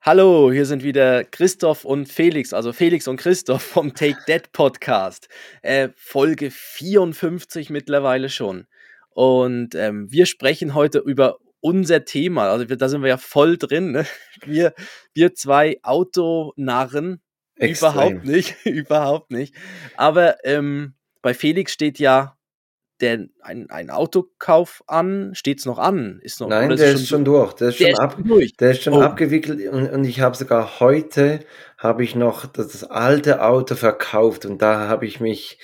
Hallo, 0.00 0.52
hier 0.52 0.64
sind 0.64 0.84
wieder 0.84 1.24
Christoph 1.24 1.84
und 1.84 2.06
Felix, 2.06 2.52
also 2.52 2.72
Felix 2.72 3.08
und 3.08 3.16
Christoph 3.16 3.62
vom 3.62 3.94
Take 3.94 4.18
That 4.28 4.52
Podcast. 4.52 5.28
Äh, 5.60 5.88
Folge 5.96 6.52
54 6.52 7.68
mittlerweile 7.68 8.28
schon. 8.28 8.68
Und 9.10 9.74
ähm, 9.74 10.06
wir 10.10 10.26
sprechen 10.26 10.74
heute 10.74 11.00
über 11.00 11.38
unser 11.58 12.04
Thema. 12.04 12.48
Also 12.48 12.64
da 12.64 12.88
sind 12.88 13.02
wir 13.02 13.08
ja 13.08 13.16
voll 13.16 13.58
drin. 13.58 13.90
Ne? 13.90 14.06
Wir, 14.46 14.72
wir 15.14 15.34
zwei 15.34 15.80
Autonarren. 15.82 17.20
Extrem. 17.56 17.90
Überhaupt 17.90 18.24
nicht, 18.24 18.54
überhaupt 18.66 19.30
nicht. 19.32 19.52
Aber 19.96 20.36
ähm, 20.44 20.94
bei 21.22 21.34
Felix 21.34 21.72
steht 21.72 21.98
ja 21.98 22.37
der, 23.00 23.26
ein, 23.40 23.70
ein 23.70 23.90
Autokauf 23.90 24.82
an? 24.86 25.30
Steht 25.34 25.60
es 25.60 25.66
noch 25.66 25.78
an? 25.78 26.20
Ist 26.22 26.40
noch, 26.40 26.48
Nein, 26.48 26.76
der 26.76 26.92
ist, 26.92 27.08
schon 27.08 27.24
durch. 27.24 27.54
Der 27.54 27.68
ist, 27.68 27.80
der 27.80 27.86
schon, 27.86 27.92
ist 27.92 28.00
ab, 28.00 28.16
durch. 28.24 28.56
Der 28.56 28.70
ist 28.70 28.82
schon 28.82 28.94
oh. 28.94 29.02
abgewickelt 29.02 29.68
und, 29.68 29.90
und 29.90 30.04
ich 30.04 30.20
habe 30.20 30.36
sogar 30.36 30.80
heute 30.80 31.40
habe 31.76 32.02
ich 32.02 32.14
noch 32.14 32.46
das, 32.46 32.68
das, 32.68 32.84
alte 32.84 33.42
Auto 33.42 33.76
verkauft 33.76 34.44
und 34.44 34.60
da 34.60 34.88
habe 34.88 35.06
ich 35.06 35.20
mich 35.20 35.58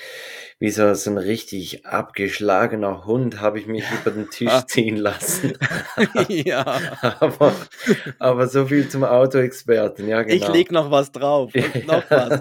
wie 0.60 0.70
so, 0.70 0.94
so 0.94 1.10
ein 1.10 1.18
richtig 1.18 1.84
abgeschlagener 1.84 3.04
Hund 3.04 3.40
habe 3.40 3.58
ich 3.58 3.66
mich 3.66 3.84
über 4.00 4.10
den 4.12 4.30
Tisch 4.30 4.50
ah. 4.50 4.66
ziehen 4.66 4.96
lassen. 4.96 5.52
ja. 6.28 6.80
aber, 7.20 7.54
aber 8.18 8.46
so 8.46 8.66
viel 8.66 8.88
zum 8.88 9.04
Autoexperten, 9.04 10.08
ja 10.08 10.22
genau. 10.22 10.34
Ich 10.34 10.48
leg 10.48 10.72
noch 10.72 10.90
was 10.90 11.12
drauf 11.12 11.52
und 11.74 11.86
noch 11.86 12.08
was. 12.08 12.40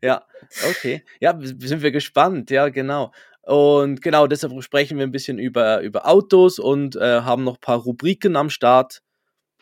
ja, 0.00 0.24
okay. 0.70 1.02
Ja, 1.20 1.38
sind 1.40 1.82
wir 1.82 1.90
gespannt, 1.90 2.50
ja 2.50 2.68
genau. 2.68 3.12
Und 3.42 4.02
genau 4.02 4.26
deshalb 4.26 4.52
sprechen 4.62 4.98
wir 4.98 5.04
ein 5.04 5.12
bisschen 5.12 5.38
über, 5.38 5.80
über 5.80 6.06
Autos 6.08 6.58
und 6.58 6.96
äh, 6.96 7.22
haben 7.22 7.44
noch 7.44 7.56
ein 7.56 7.60
paar 7.60 7.78
Rubriken 7.78 8.36
am 8.36 8.50
Start. 8.50 9.02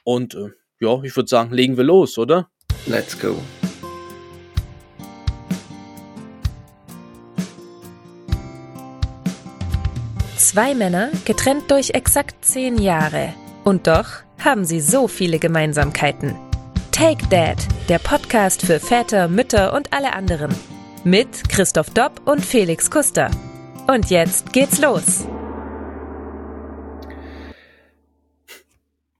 Und 0.05 0.35
äh, 0.35 0.51
ja, 0.81 1.03
ich 1.03 1.17
würde 1.17 1.29
sagen, 1.29 1.53
legen 1.53 1.77
wir 1.77 1.85
los, 1.85 2.19
oder? 2.19 2.51
Let's 2.87 3.19
go. 3.19 3.37
Zwei 10.37 10.75
Männer, 10.75 11.11
getrennt 11.25 11.71
durch 11.71 11.91
exakt 11.91 12.45
zehn 12.45 12.79
Jahre. 12.79 13.35
Und 13.63 13.87
doch 13.87 14.07
haben 14.39 14.65
sie 14.65 14.81
so 14.81 15.07
viele 15.07 15.39
Gemeinsamkeiten. 15.39 16.35
Take 16.93 17.27
Dad, 17.29 17.59
der 17.89 17.99
Podcast 17.99 18.63
für 18.63 18.81
Väter, 18.81 19.29
Mütter 19.29 19.75
und 19.75 19.93
alle 19.93 20.13
anderen. 20.13 20.55
Mit 21.05 21.49
Christoph 21.49 21.91
Dopp 21.91 22.27
und 22.27 22.45
Felix 22.45 22.91
Kuster. 22.91 23.31
Und 23.93 24.09
jetzt 24.09 24.53
geht's 24.53 24.81
los. 24.81 25.27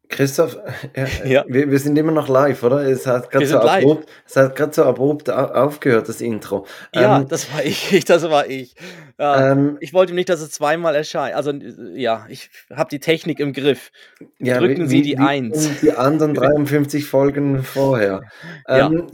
Christoph, 0.09 0.59
ja, 0.95 1.07
ja. 1.25 1.45
Wir, 1.49 1.71
wir, 1.73 1.79
sind 1.81 1.99
immer 1.99 2.13
noch 2.13 2.29
live, 2.29 2.63
oder? 2.63 2.83
Es 2.83 3.05
hat 3.05 3.31
gerade 3.31 3.47
so, 3.47 3.59
abrupt, 3.59 4.09
es 4.27 4.37
hat 4.37 4.55
grad 4.55 4.73
so 4.73 4.85
abrupt 4.85 5.29
aufgehört, 5.29 6.09
das 6.09 6.21
Intro. 6.21 6.67
Ja, 6.95 7.19
ähm, 7.19 7.27
das 7.27 7.53
war 7.53 7.65
ich, 7.65 8.05
das 8.07 8.23
war 8.31 8.47
ich. 8.47 8.77
Ja, 9.19 9.51
ähm, 9.51 9.77
ich 9.81 9.93
wollte 9.93 10.15
nicht, 10.15 10.29
dass 10.29 10.41
es 10.41 10.53
zweimal 10.53 10.95
erscheint. 10.95 11.35
Also, 11.35 11.53
ja, 11.95 12.27
ich 12.29 12.51
habe 12.73 12.91
die 12.91 13.01
Technik 13.01 13.41
im 13.41 13.53
Griff. 13.53 13.91
Ja, 14.39 14.59
Drücken 14.59 14.85
wie, 14.85 14.99
Sie 14.99 15.03
die 15.03 15.19
wie 15.19 15.19
Eins. 15.19 15.67
Und 15.67 15.83
die 15.83 15.93
anderen 15.93 16.35
53 16.35 17.07
Folgen 17.07 17.65
vorher. 17.65 18.23
Ähm, 18.69 19.09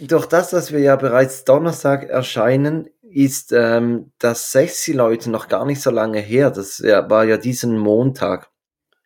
ja. 0.00 0.06
Durch 0.06 0.24
das, 0.24 0.50
dass 0.50 0.72
wir 0.72 0.80
ja 0.80 0.96
bereits 0.96 1.44
Donnerstag 1.44 2.08
erscheinen, 2.08 2.88
ist 3.14 3.52
ähm, 3.52 4.12
das 4.18 4.52
Sexy-Leute 4.52 5.30
noch 5.30 5.48
gar 5.48 5.64
nicht 5.64 5.80
so 5.80 5.90
lange 5.90 6.20
her. 6.20 6.50
Das 6.50 6.82
war 6.82 7.24
ja 7.24 7.36
diesen 7.36 7.78
Montag. 7.78 8.50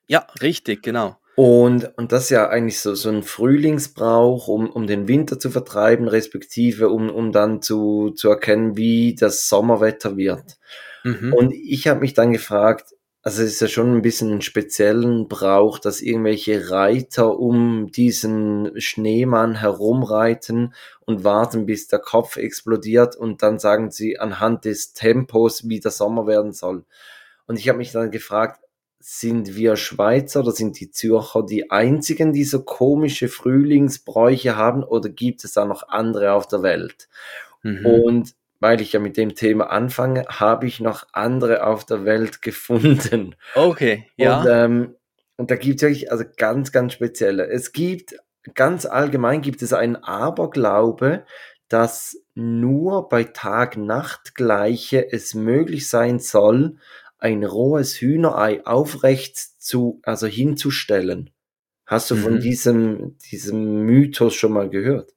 Ja, 0.06 0.26
richtig, 0.40 0.82
genau. 0.82 1.16
Und, 1.36 1.92
und 1.98 2.12
das 2.12 2.24
ist 2.24 2.30
ja 2.30 2.48
eigentlich 2.48 2.80
so, 2.80 2.94
so 2.94 3.10
ein 3.10 3.22
Frühlingsbrauch, 3.22 4.48
um, 4.48 4.70
um 4.70 4.86
den 4.86 5.06
Winter 5.06 5.38
zu 5.38 5.50
vertreiben, 5.50 6.08
respektive 6.08 6.88
um, 6.88 7.10
um 7.10 7.30
dann 7.30 7.60
zu, 7.60 8.10
zu 8.10 8.30
erkennen, 8.30 8.78
wie 8.78 9.14
das 9.14 9.46
Sommerwetter 9.46 10.16
wird. 10.16 10.56
Mhm. 11.04 11.34
Und 11.34 11.52
ich 11.52 11.88
habe 11.88 12.00
mich 12.00 12.14
dann 12.14 12.32
gefragt, 12.32 12.95
also 13.26 13.42
es 13.42 13.54
ist 13.54 13.60
ja 13.60 13.66
schon 13.66 13.92
ein 13.92 14.02
bisschen 14.02 14.30
einen 14.30 14.40
speziellen 14.40 15.26
Brauch, 15.26 15.80
dass 15.80 16.00
irgendwelche 16.00 16.70
Reiter 16.70 17.40
um 17.40 17.90
diesen 17.90 18.80
Schneemann 18.80 19.56
herumreiten 19.56 20.74
und 21.06 21.24
warten, 21.24 21.66
bis 21.66 21.88
der 21.88 21.98
Kopf 21.98 22.36
explodiert 22.36 23.16
und 23.16 23.42
dann 23.42 23.58
sagen 23.58 23.90
sie 23.90 24.20
anhand 24.20 24.64
des 24.64 24.92
Tempos, 24.92 25.68
wie 25.68 25.80
der 25.80 25.90
Sommer 25.90 26.28
werden 26.28 26.52
soll. 26.52 26.84
Und 27.48 27.58
ich 27.58 27.68
habe 27.68 27.78
mich 27.78 27.90
dann 27.90 28.12
gefragt, 28.12 28.60
sind 29.00 29.56
wir 29.56 29.74
Schweizer 29.74 30.38
oder 30.38 30.52
sind 30.52 30.78
die 30.78 30.92
Zürcher 30.92 31.42
die 31.42 31.72
einzigen, 31.72 32.32
die 32.32 32.44
so 32.44 32.62
komische 32.62 33.26
Frühlingsbräuche 33.26 34.54
haben 34.54 34.84
oder 34.84 35.08
gibt 35.08 35.42
es 35.42 35.52
da 35.52 35.64
noch 35.64 35.88
andere 35.88 36.32
auf 36.32 36.46
der 36.46 36.62
Welt? 36.62 37.08
Mhm. 37.64 37.86
Und 37.86 38.34
weil 38.60 38.80
ich 38.80 38.92
ja 38.92 39.00
mit 39.00 39.16
dem 39.16 39.34
Thema 39.34 39.70
anfange, 39.70 40.24
habe 40.28 40.66
ich 40.66 40.80
noch 40.80 41.06
andere 41.12 41.66
auf 41.66 41.84
der 41.84 42.04
Welt 42.04 42.42
gefunden. 42.42 43.34
Okay, 43.54 44.06
ja. 44.16 44.40
Und, 44.40 44.46
ähm, 44.50 44.96
und 45.36 45.50
da 45.50 45.56
gibt 45.56 45.76
es 45.76 45.82
wirklich 45.82 46.10
also 46.10 46.24
ganz, 46.36 46.72
ganz 46.72 46.94
spezielle. 46.94 47.46
Es 47.46 47.72
gibt, 47.72 48.16
ganz 48.54 48.86
allgemein 48.86 49.42
gibt 49.42 49.62
es 49.62 49.72
einen 49.72 49.96
Aberglaube, 49.96 51.24
dass 51.68 52.16
nur 52.34 53.08
bei 53.08 53.24
Tag-Nacht-Gleiche 53.24 55.12
es 55.12 55.34
möglich 55.34 55.88
sein 55.88 56.20
soll, 56.20 56.76
ein 57.18 57.44
rohes 57.44 58.00
Hühnerei 58.00 58.64
aufrecht 58.64 59.36
zu, 59.36 60.00
also 60.04 60.26
hinzustellen. 60.26 61.30
Hast 61.86 62.10
du 62.10 62.16
mhm. 62.16 62.20
von 62.20 62.40
diesem, 62.40 63.18
diesem 63.30 63.82
Mythos 63.82 64.34
schon 64.34 64.52
mal 64.52 64.68
gehört? 64.68 65.14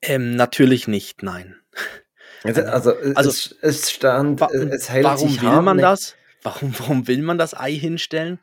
Ähm, 0.00 0.36
natürlich 0.36 0.88
nicht, 0.88 1.22
nein. 1.22 1.56
Also, 2.44 2.62
also, 2.62 2.92
also 3.14 3.30
es, 3.30 3.56
es, 3.62 3.90
stand, 3.90 4.40
es 4.40 4.90
hält 4.90 5.04
warum 5.04 5.28
sich 5.28 5.42
will 5.42 5.62
man 5.62 5.78
das? 5.78 6.14
Warum, 6.42 6.72
warum 6.78 7.08
will 7.08 7.22
man 7.22 7.38
das 7.38 7.58
Ei 7.58 7.72
hinstellen? 7.72 8.38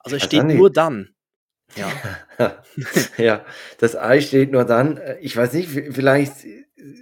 Also 0.00 0.16
es 0.16 0.22
steht 0.22 0.44
nur 0.44 0.70
dann. 0.70 1.14
Ja. 1.76 1.92
ja, 3.18 3.44
das 3.78 3.94
Ei 3.94 4.22
steht 4.22 4.52
nur 4.52 4.64
dann. 4.64 4.98
Ich 5.20 5.36
weiß 5.36 5.52
nicht, 5.52 5.68
vielleicht 5.68 6.32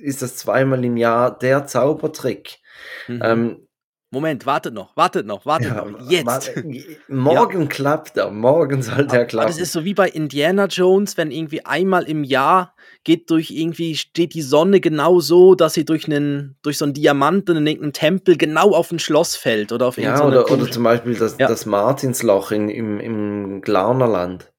ist 0.03 0.23
das 0.23 0.37
zweimal 0.37 0.84
im 0.84 0.97
Jahr 0.97 1.39
der 1.39 1.67
Zaubertrick. 1.67 2.59
Mhm. 3.07 3.21
Ähm, 3.23 3.66
Moment, 4.16 4.47
wartet 4.47 4.72
noch, 4.72 4.97
wartet 4.97 5.27
noch, 5.27 5.44
wartet 5.44 5.69
ja, 5.69 5.84
noch. 5.84 6.10
Jetzt. 6.10 6.53
morgen 7.06 7.60
ja. 7.60 7.66
klappt 7.66 8.16
er, 8.16 8.31
morgen 8.31 8.81
soll 8.81 9.06
der 9.06 9.27
klappen. 9.27 9.49
Das 9.49 9.59
ist 9.59 9.72
so 9.72 9.84
wie 9.84 9.93
bei 9.93 10.09
Indiana 10.09 10.65
Jones, 10.65 11.19
wenn 11.19 11.31
irgendwie 11.31 11.66
einmal 11.66 12.04
im 12.04 12.25
Jahr 12.25 12.75
geht 13.04 13.28
durch 13.31 13.50
irgendwie, 13.50 13.94
steht 13.94 14.32
die 14.32 14.41
Sonne 14.41 14.81
genau 14.81 15.21
so, 15.21 15.54
dass 15.54 15.75
sie 15.75 15.84
durch 15.84 16.06
einen, 16.06 16.56
durch 16.62 16.78
so 16.78 16.87
einen 16.87 16.94
Diamanten 16.94 17.59
in 17.59 17.66
irgendeinem 17.66 17.93
Tempel 17.93 18.38
genau 18.38 18.71
auf 18.71 18.91
ein 18.91 18.99
Schloss 18.99 19.37
fällt 19.37 19.71
oder 19.71 19.88
auf 19.88 19.99
Ja, 19.99 20.25
oder, 20.25 20.50
oder 20.50 20.71
zum 20.71 20.84
Beispiel 20.84 21.15
das, 21.15 21.37
ja. 21.38 21.47
das 21.47 21.66
Martinsloch 21.66 22.53
in, 22.53 22.71
im, 22.71 22.98
im 22.98 23.60
Glarnerland. 23.60 24.50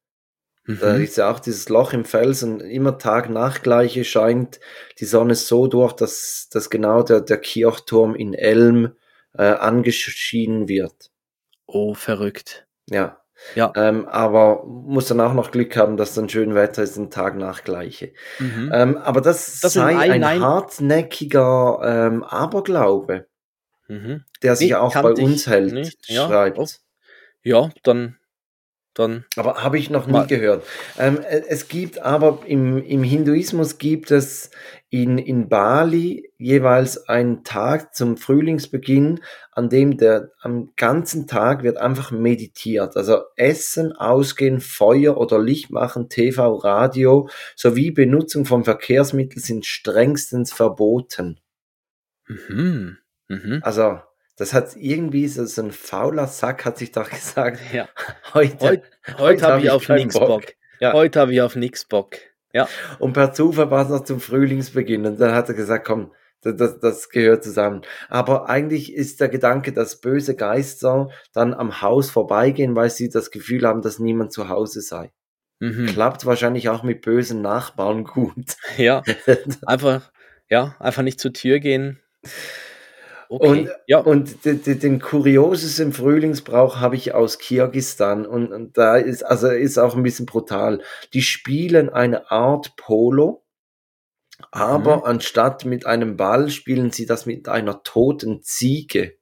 Mhm. 0.68 0.78
Da 0.79 0.95
ist 0.97 1.18
ja 1.18 1.31
auch 1.31 1.39
dieses 1.39 1.68
Loch 1.69 1.94
im 1.94 2.06
Felsen, 2.06 2.59
immer 2.59 3.00
Tag-Nacht-Gleiche 3.00 4.03
scheint 4.03 4.59
die 5.00 5.06
Sonne 5.06 5.34
so 5.34 5.66
durch, 5.66 5.94
dass, 5.94 6.47
dass 6.51 6.69
genau 6.69 7.01
der, 7.01 7.22
der 7.22 7.38
Kirchturm 7.38 8.13
in 8.13 8.35
Elm 8.35 8.91
äh, 9.38 9.44
angeschieden 9.44 10.68
wird. 10.68 11.12
Oh, 11.66 11.94
verrückt. 11.94 12.68
Ja. 12.90 13.22
Ja. 13.56 13.72
Ähm, 13.75 14.08
aber 14.08 14.66
muss 14.66 15.08
dann 15.08 15.22
auch 15.22 15.34
noch 15.34 15.52
Glück 15.52 15.78
haben, 15.78 15.96
dass 15.96 16.16
dann 16.16 16.28
schön 16.28 16.56
Wetter 16.56 16.81
ist, 16.84 16.98
den 16.98 17.12
Tag 17.12 17.38
nach 17.38 17.64
gleiche. 17.64 18.14
Mhm. 18.40 18.72
Ähm, 18.74 18.98
aber 18.98 19.22
das, 19.22 19.59
das 19.59 19.74
sei 19.74 19.96
ein, 19.96 20.24
ein 20.24 20.42
hartnäckiger 20.42 21.80
ähm, 21.84 22.24
Aberglaube, 22.24 23.28
mhm. 23.88 24.24
der 24.42 24.56
sich 24.56 24.70
nee, 24.70 24.75
auch 24.75 24.94
bei 24.94 25.12
uns 25.12 25.46
hält, 25.46 25.74
nicht. 25.74 26.12
schreibt. 26.12 26.58
Ja. 26.58 26.64
Oh. 26.64 26.68
ja, 27.44 27.69
dann 27.84 28.18
dann. 28.97 29.25
Aber 29.35 29.63
habe 29.63 29.78
ich 29.78 29.90
noch 29.90 30.08
nie 30.08 30.25
gehört. 30.28 30.66
Ähm, 30.97 31.19
äh, 31.19 31.44
es 31.48 31.68
gibt 31.68 32.00
aber 32.00 32.39
im, 32.45 32.83
im 32.83 33.04
Hinduismus 33.04 33.77
gibt 33.77 34.12
es 34.12 34.51
in, 34.89 35.18
in 35.18 35.50
Bali 35.50 36.31
jeweils 36.38 37.10
einen 37.10 37.44
Tag 37.44 37.94
zum 37.94 38.16
Frühlingsbeginn, 38.16 39.19
an 39.51 39.69
dem 39.69 39.98
der 39.98 40.31
am 40.39 40.72
ganzen 40.77 41.27
Tag 41.27 41.63
wird 41.63 41.77
einfach 41.77 42.12
meditiert. 42.12 42.95
Also 42.95 43.22
Essen, 43.36 43.92
Ausgehen, 43.92 44.62
Feuer 44.62 45.18
oder 45.18 45.39
Licht 45.39 45.72
machen, 45.72 46.10
TV, 46.10 46.56
Radio 46.56 47.30
sowie 47.56 47.92
Benutzung 47.92 48.45
von 48.45 48.63
Verkehrsmitteln 48.63 49.42
sind 49.42 49.66
strengstens 49.66 50.54
verboten. 50.54 51.39
Mhm. 52.27 52.98
Mhm. 53.27 53.60
Also 53.62 54.00
das 54.38 54.54
hat 54.54 54.75
irgendwie 54.75 55.28
so, 55.28 55.45
so 55.45 55.63
ein 55.63 55.72
fauler 55.72 56.28
Sack 56.28 56.63
hat 56.63 56.78
sich 56.78 56.92
doch 56.92 57.10
gesagt. 57.10 57.60
Ja. 57.74 57.89
Heute, 58.34 58.57
heute, 58.66 58.84
heute, 59.07 59.19
heute 59.19 59.44
habe 59.44 59.54
hab 59.54 59.63
ich 59.63 59.72
auf 59.72 59.89
nichts 59.89 60.13
Bock. 60.18 60.28
Bock. 60.28 60.45
Ja. 60.80 60.94
Heute 60.94 61.19
habe 61.19 61.34
ich 61.34 61.42
auf 61.42 61.56
nichts 61.56 61.86
Bock. 61.86 62.16
Ja. 62.54 62.69
Und 63.00 63.13
per 63.13 63.34
Zufall 63.34 63.72
war 63.72 63.84
es 63.84 63.89
noch 63.89 64.04
zum 64.04 64.19
Frühlingsbeginn 64.19 65.06
und 65.06 65.19
dann 65.19 65.34
hat 65.34 65.50
er 65.50 65.56
gesagt, 65.56 65.86
komm, 65.86 66.12
das, 66.42 66.56
das, 66.56 66.80
das 66.80 67.10
gehört 67.10 67.44
zusammen. 67.44 67.81
Aber 68.10 68.48
eigentlich 68.48 68.94
ist 68.94 69.19
der 69.19 69.30
Gedanke, 69.30 69.74
dass 69.74 70.00
böse 70.00 70.36
Geister 70.36 71.10
dann 71.34 71.54
am 71.54 71.81
Haus 71.81 72.12
vorbeigehen, 72.12 72.75
weil 72.75 72.89
sie 72.89 73.10
das 73.10 73.31
Gefühl 73.31 73.66
haben, 73.66 73.81
dass 73.81 74.00
niemand 74.00 74.31
zu 74.31 74.50
Hause 74.50 74.81
sei. 74.81 75.12
Mhm. 75.60 75.88
Klappt 75.88 76.25
wahrscheinlich 76.28 76.69
auch 76.69 76.84
mit 76.84 77.01
bösen 77.01 77.42
Nachbarn 77.42 78.04
gut. 78.04 78.56
Ja, 78.78 79.01
einfach, 79.66 80.12
ja, 80.50 80.75
einfach 80.80 81.01
nicht 81.01 81.19
zur 81.19 81.34
Tür 81.34 81.60
gehen. 81.60 82.00
Okay. 83.29 83.47
Und, 83.47 83.69
ja. 83.88 84.00
und 84.00 84.45
den 84.45 85.00
kuriosesten 85.00 85.91
Frühlingsbrauch 85.91 86.77
habe 86.79 86.95
ich 86.95 87.13
aus 87.13 87.39
Kirgistan 87.39 88.25
und, 88.25 88.53
und, 88.53 88.77
da 88.77 88.95
ist, 88.95 89.24
also 89.24 89.50
ist 89.50 89.77
auch 89.77 89.95
ein 89.95 90.03
bisschen 90.03 90.25
brutal. 90.25 90.81
Die 91.13 91.21
spielen 91.21 91.89
eine 91.89 92.31
Art 92.31 92.75
Polo, 92.77 93.44
aber 94.51 94.97
mhm. 94.97 95.03
anstatt 95.03 95.65
mit 95.65 95.85
einem 95.85 96.15
Ball 96.15 96.50
spielen 96.50 96.91
sie 96.91 97.06
das 97.06 97.25
mit 97.25 97.50
einer 97.50 97.83
toten 97.83 98.41
Ziege. 98.44 99.18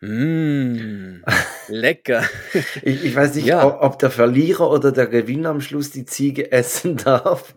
Mm, 0.00 1.22
lecker. 1.68 2.24
ich, 2.82 3.04
ich, 3.04 3.14
weiß 3.14 3.34
nicht, 3.34 3.46
ja. 3.46 3.66
ob, 3.66 3.82
ob, 3.82 3.98
der 3.98 4.10
Verlierer 4.10 4.70
oder 4.70 4.92
der 4.92 5.06
Gewinner 5.06 5.50
am 5.50 5.60
Schluss 5.60 5.90
die 5.90 6.06
Ziege 6.06 6.50
essen 6.52 6.96
darf. 7.04 7.56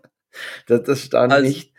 Das, 0.68 0.83
das 0.83 1.01
stand 1.01 1.31
also, 1.31 1.47
nicht. 1.47 1.74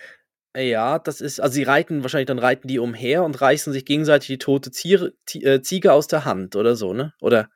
Ja, 0.57 0.99
das 1.01 1.21
ist, 1.21 1.41
also 1.41 1.55
sie 1.55 1.65
reiten, 1.65 2.03
wahrscheinlich 2.03 2.29
dann 2.29 2.39
reiten 2.39 2.69
die 2.69 2.79
umher 2.79 3.25
und 3.25 3.41
reißen 3.41 3.73
sich 3.73 3.85
gegenseitig 3.85 4.29
die 4.29 4.39
tote 4.39 4.71
Zier, 4.71 5.13
äh, 5.35 5.61
Ziege 5.61 5.93
aus 5.93 6.07
der 6.07 6.25
Hand 6.25 6.55
oder 6.55 6.77
so, 6.77 6.93
ne? 6.93 7.13
Oder? 7.21 7.49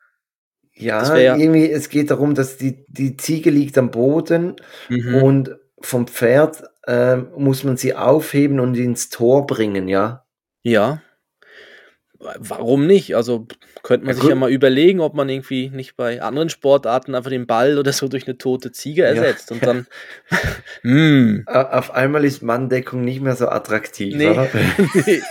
Ja, 0.73 1.17
ja, 1.17 1.35
irgendwie, 1.35 1.69
es 1.69 1.89
geht 1.89 2.11
darum, 2.11 2.35
dass 2.35 2.57
die, 2.57 2.85
die 2.87 3.17
Ziege 3.17 3.49
liegt 3.49 3.77
am 3.77 3.91
Boden 3.91 4.55
mhm. 4.87 5.15
und 5.15 5.55
vom 5.81 6.07
Pferd 6.07 6.63
äh, 6.87 7.17
muss 7.17 7.63
man 7.63 7.77
sie 7.77 7.95
aufheben 7.95 8.59
und 8.59 8.75
ins 8.75 9.09
Tor 9.09 9.45
bringen, 9.45 9.87
ja? 9.87 10.25
Ja. 10.61 11.01
Warum 12.19 12.85
nicht? 12.85 13.15
Also 13.15 13.47
könnte 13.81 14.05
man 14.05 14.15
ja, 14.15 14.21
sich 14.21 14.29
ja 14.29 14.35
mal 14.35 14.51
überlegen, 14.51 14.99
ob 14.99 15.13
man 15.13 15.29
irgendwie 15.29 15.69
nicht 15.69 15.95
bei 15.95 16.21
anderen 16.21 16.49
Sportarten 16.49 17.15
einfach 17.15 17.29
den 17.29 17.47
Ball 17.47 17.77
oder 17.77 17.93
so 17.93 18.09
durch 18.09 18.27
eine 18.27 18.37
tote 18.37 18.73
Ziege 18.73 19.03
ersetzt 19.03 19.51
ja. 19.51 19.55
und 19.55 19.65
dann. 19.65 19.87
mm. 20.83 21.47
Auf 21.47 21.91
einmal 21.91 22.25
ist 22.25 22.43
Manndeckung 22.43 23.05
nicht 23.05 23.21
mehr 23.21 23.37
so 23.37 23.47
attraktiv, 23.47 24.15
nee. 24.15 24.35
nee. 25.05 25.21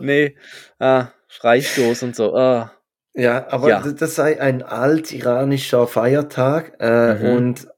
nee. 0.00 0.36
Ah, 0.80 1.08
Freistoß 1.28 2.02
und 2.02 2.16
so. 2.16 2.34
Ah. 2.34 2.72
Ja, 3.14 3.46
aber 3.50 3.68
ja. 3.68 3.80
das 3.80 4.16
sei 4.16 4.40
ein 4.40 4.62
alt-iranischer 4.62 5.86
Feiertag 5.86 6.74
äh, 6.80 7.14
mhm. 7.14 7.36
und 7.36 7.68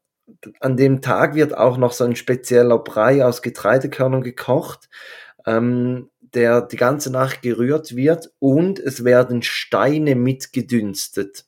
an 0.60 0.78
dem 0.78 1.02
Tag 1.02 1.34
wird 1.34 1.54
auch 1.54 1.76
noch 1.76 1.92
so 1.92 2.04
ein 2.04 2.16
spezieller 2.16 2.78
Brei 2.78 3.24
aus 3.24 3.42
Getreidekörnern 3.42 4.22
gekocht. 4.22 4.88
Ähm, 5.46 6.10
der 6.36 6.60
die 6.60 6.76
ganze 6.76 7.10
Nacht 7.10 7.42
gerührt 7.42 7.96
wird 7.96 8.30
und 8.38 8.78
es 8.78 9.04
werden 9.04 9.42
Steine 9.42 10.14
mitgedünstet. 10.14 11.46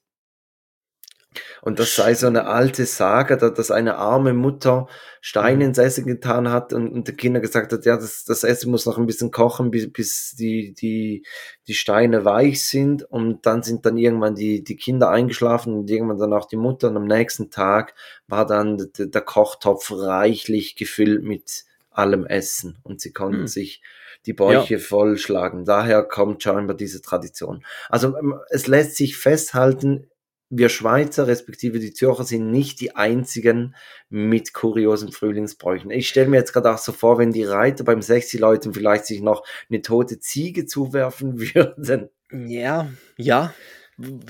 Und 1.61 1.79
das 1.79 1.95
sei 1.95 2.15
so 2.15 2.27
eine 2.27 2.47
alte 2.47 2.87
Sage, 2.87 3.37
dass 3.37 3.71
eine 3.71 3.97
arme 3.97 4.33
Mutter 4.33 4.89
Steine 5.21 5.65
ins 5.65 5.77
Essen 5.77 6.07
getan 6.07 6.51
hat 6.51 6.73
und, 6.73 6.89
und 6.91 7.07
die 7.07 7.13
Kinder 7.13 7.41
gesagt 7.41 7.73
hat, 7.73 7.85
ja, 7.85 7.97
das, 7.97 8.25
das 8.25 8.45
Essen 8.45 8.71
muss 8.71 8.87
noch 8.87 8.97
ein 8.97 9.07
bisschen 9.07 9.31
kochen, 9.31 9.71
bis, 9.71 9.93
bis 9.93 10.35
die, 10.37 10.73
die, 10.73 11.25
die 11.67 11.75
Steine 11.75 12.25
weich 12.25 12.65
sind. 12.65 13.03
Und 13.03 13.45
dann 13.45 13.63
sind 13.63 13.85
dann 13.85 13.99
irgendwann 13.99 14.37
die, 14.37 14.65
die 14.65 14.77
Kinder 14.77 15.11
eingeschlafen 15.11 15.75
und 15.75 15.91
irgendwann 15.91 16.19
dann 16.19 16.33
auch 16.33 16.47
die 16.47 16.57
Mutter. 16.57 16.89
Und 16.89 16.97
am 16.97 17.07
nächsten 17.07 17.51
Tag 17.51 17.95
war 18.27 18.47
dann 18.47 18.91
der, 18.97 19.07
der 19.07 19.23
Kochtopf 19.23 19.93
reichlich 19.93 20.77
gefüllt 20.77 21.23
mit 21.23 21.65
allem 21.91 22.25
Essen. 22.25 22.79
Und 22.85 23.03
sie 23.03 23.13
konnten 23.13 23.41
hm. 23.41 23.49
sich 23.49 23.83
die 24.27 24.33
Bäuche 24.33 24.75
ja. 24.75 24.81
vollschlagen. 24.81 25.65
Daher 25.65 26.03
kommt 26.03 26.43
scheinbar 26.43 26.77
diese 26.77 27.03
Tradition. 27.03 27.65
Also 27.89 28.17
ähm, 28.17 28.39
es 28.51 28.67
lässt 28.67 28.97
sich 28.97 29.17
festhalten, 29.17 30.11
wir 30.51 30.69
Schweizer, 30.71 31.27
respektive 31.27 31.79
die 31.79 31.93
Zürcher, 31.93 32.25
sind 32.25 32.51
nicht 32.51 32.81
die 32.81 32.97
einzigen 32.97 33.75
mit 34.09 34.55
kuriosen 34.55 35.13
Frühlingsbräuchen. 35.13 35.91
Ich 35.91 36.09
stelle 36.09 36.29
mir 36.29 36.39
jetzt 36.39 36.53
gerade 36.53 36.73
auch 36.73 36.79
so 36.79 36.93
vor, 36.93 37.19
wenn 37.19 37.33
die 37.33 37.45
Reiter 37.45 37.85
beim 37.85 38.01
60 38.01 38.41
Leuten 38.41 38.73
vielleicht 38.73 39.07
sich 39.07 39.21
noch 39.21 39.45
eine 39.69 39.83
tote 39.83 40.19
Ziege 40.21 40.65
zuwerfen 40.65 41.39
würden. 41.55 42.09
Ja, 42.33 42.89
ja, 43.17 43.53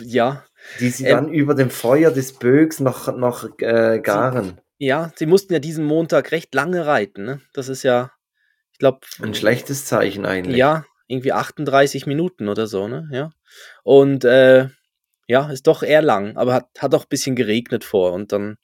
ja. 0.02 0.44
Die 0.80 0.90
sie 0.90 1.04
ähm, 1.04 1.10
dann 1.10 1.32
über 1.32 1.54
dem 1.54 1.70
Feuer 1.70 2.10
des 2.10 2.32
Bögs 2.32 2.80
noch, 2.80 3.16
noch 3.16 3.48
äh, 3.58 4.00
garen. 4.02 4.60
Ja, 4.78 5.12
sie 5.14 5.26
mussten 5.26 5.52
ja 5.52 5.58
diesen 5.60 5.84
Montag 5.84 6.32
recht 6.32 6.54
lange 6.54 6.86
reiten. 6.86 7.24
Ne? 7.24 7.40
Das 7.52 7.68
ist 7.68 7.84
ja 7.84 8.10
ich 8.78 8.80
glaube. 8.80 9.00
Ein 9.20 9.34
schlechtes 9.34 9.86
Zeichen 9.86 10.24
eigentlich. 10.24 10.56
Ja, 10.56 10.84
irgendwie 11.08 11.32
38 11.32 12.06
Minuten 12.06 12.48
oder 12.48 12.68
so, 12.68 12.86
ne? 12.86 13.08
Ja. 13.10 13.32
Und 13.82 14.24
äh, 14.24 14.68
ja, 15.26 15.50
ist 15.50 15.66
doch 15.66 15.82
eher 15.82 16.00
lang, 16.00 16.36
aber 16.36 16.54
hat, 16.54 16.68
hat 16.78 16.94
auch 16.94 17.02
ein 17.02 17.08
bisschen 17.08 17.34
geregnet 17.34 17.82
vor 17.82 18.12
und 18.12 18.30
dann. 18.30 18.56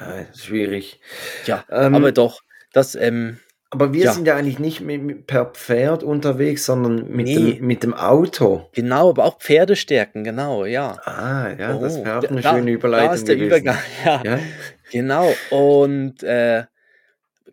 Ja, 0.00 0.26
schwierig. 0.34 1.00
Ja, 1.46 1.64
ähm, 1.70 1.94
aber 1.94 2.10
doch, 2.10 2.40
das, 2.72 2.96
ähm, 2.96 3.38
aber 3.70 3.92
wir 3.92 4.06
ja. 4.06 4.12
sind 4.12 4.26
ja 4.26 4.34
eigentlich 4.34 4.58
nicht 4.58 4.80
mit, 4.80 5.02
mit, 5.02 5.26
per 5.28 5.46
Pferd 5.46 6.02
unterwegs, 6.02 6.66
sondern 6.66 7.08
mit, 7.08 7.26
nee. 7.26 7.54
dem, 7.54 7.66
mit 7.66 7.84
dem 7.84 7.94
Auto. 7.94 8.68
Genau, 8.72 9.10
aber 9.10 9.24
auch 9.24 9.38
Pferdestärken, 9.38 10.24
genau, 10.24 10.64
ja. 10.64 10.98
Ah, 11.04 11.52
ja, 11.56 11.76
oh, 11.76 11.80
das 11.80 12.02
wäre 12.04 12.18
auch 12.18 12.24
eine 12.24 12.40
da, 12.40 12.56
schöne 12.56 12.72
Überleitung. 12.72 13.08
Da 13.08 13.14
ist 13.14 13.28
der 13.28 13.36
gewesen. 13.36 13.62
Übergang, 13.62 13.78
ja. 14.04 14.22
ja. 14.24 14.38
Genau, 14.90 15.32
und 15.50 16.24
äh, 16.24 16.64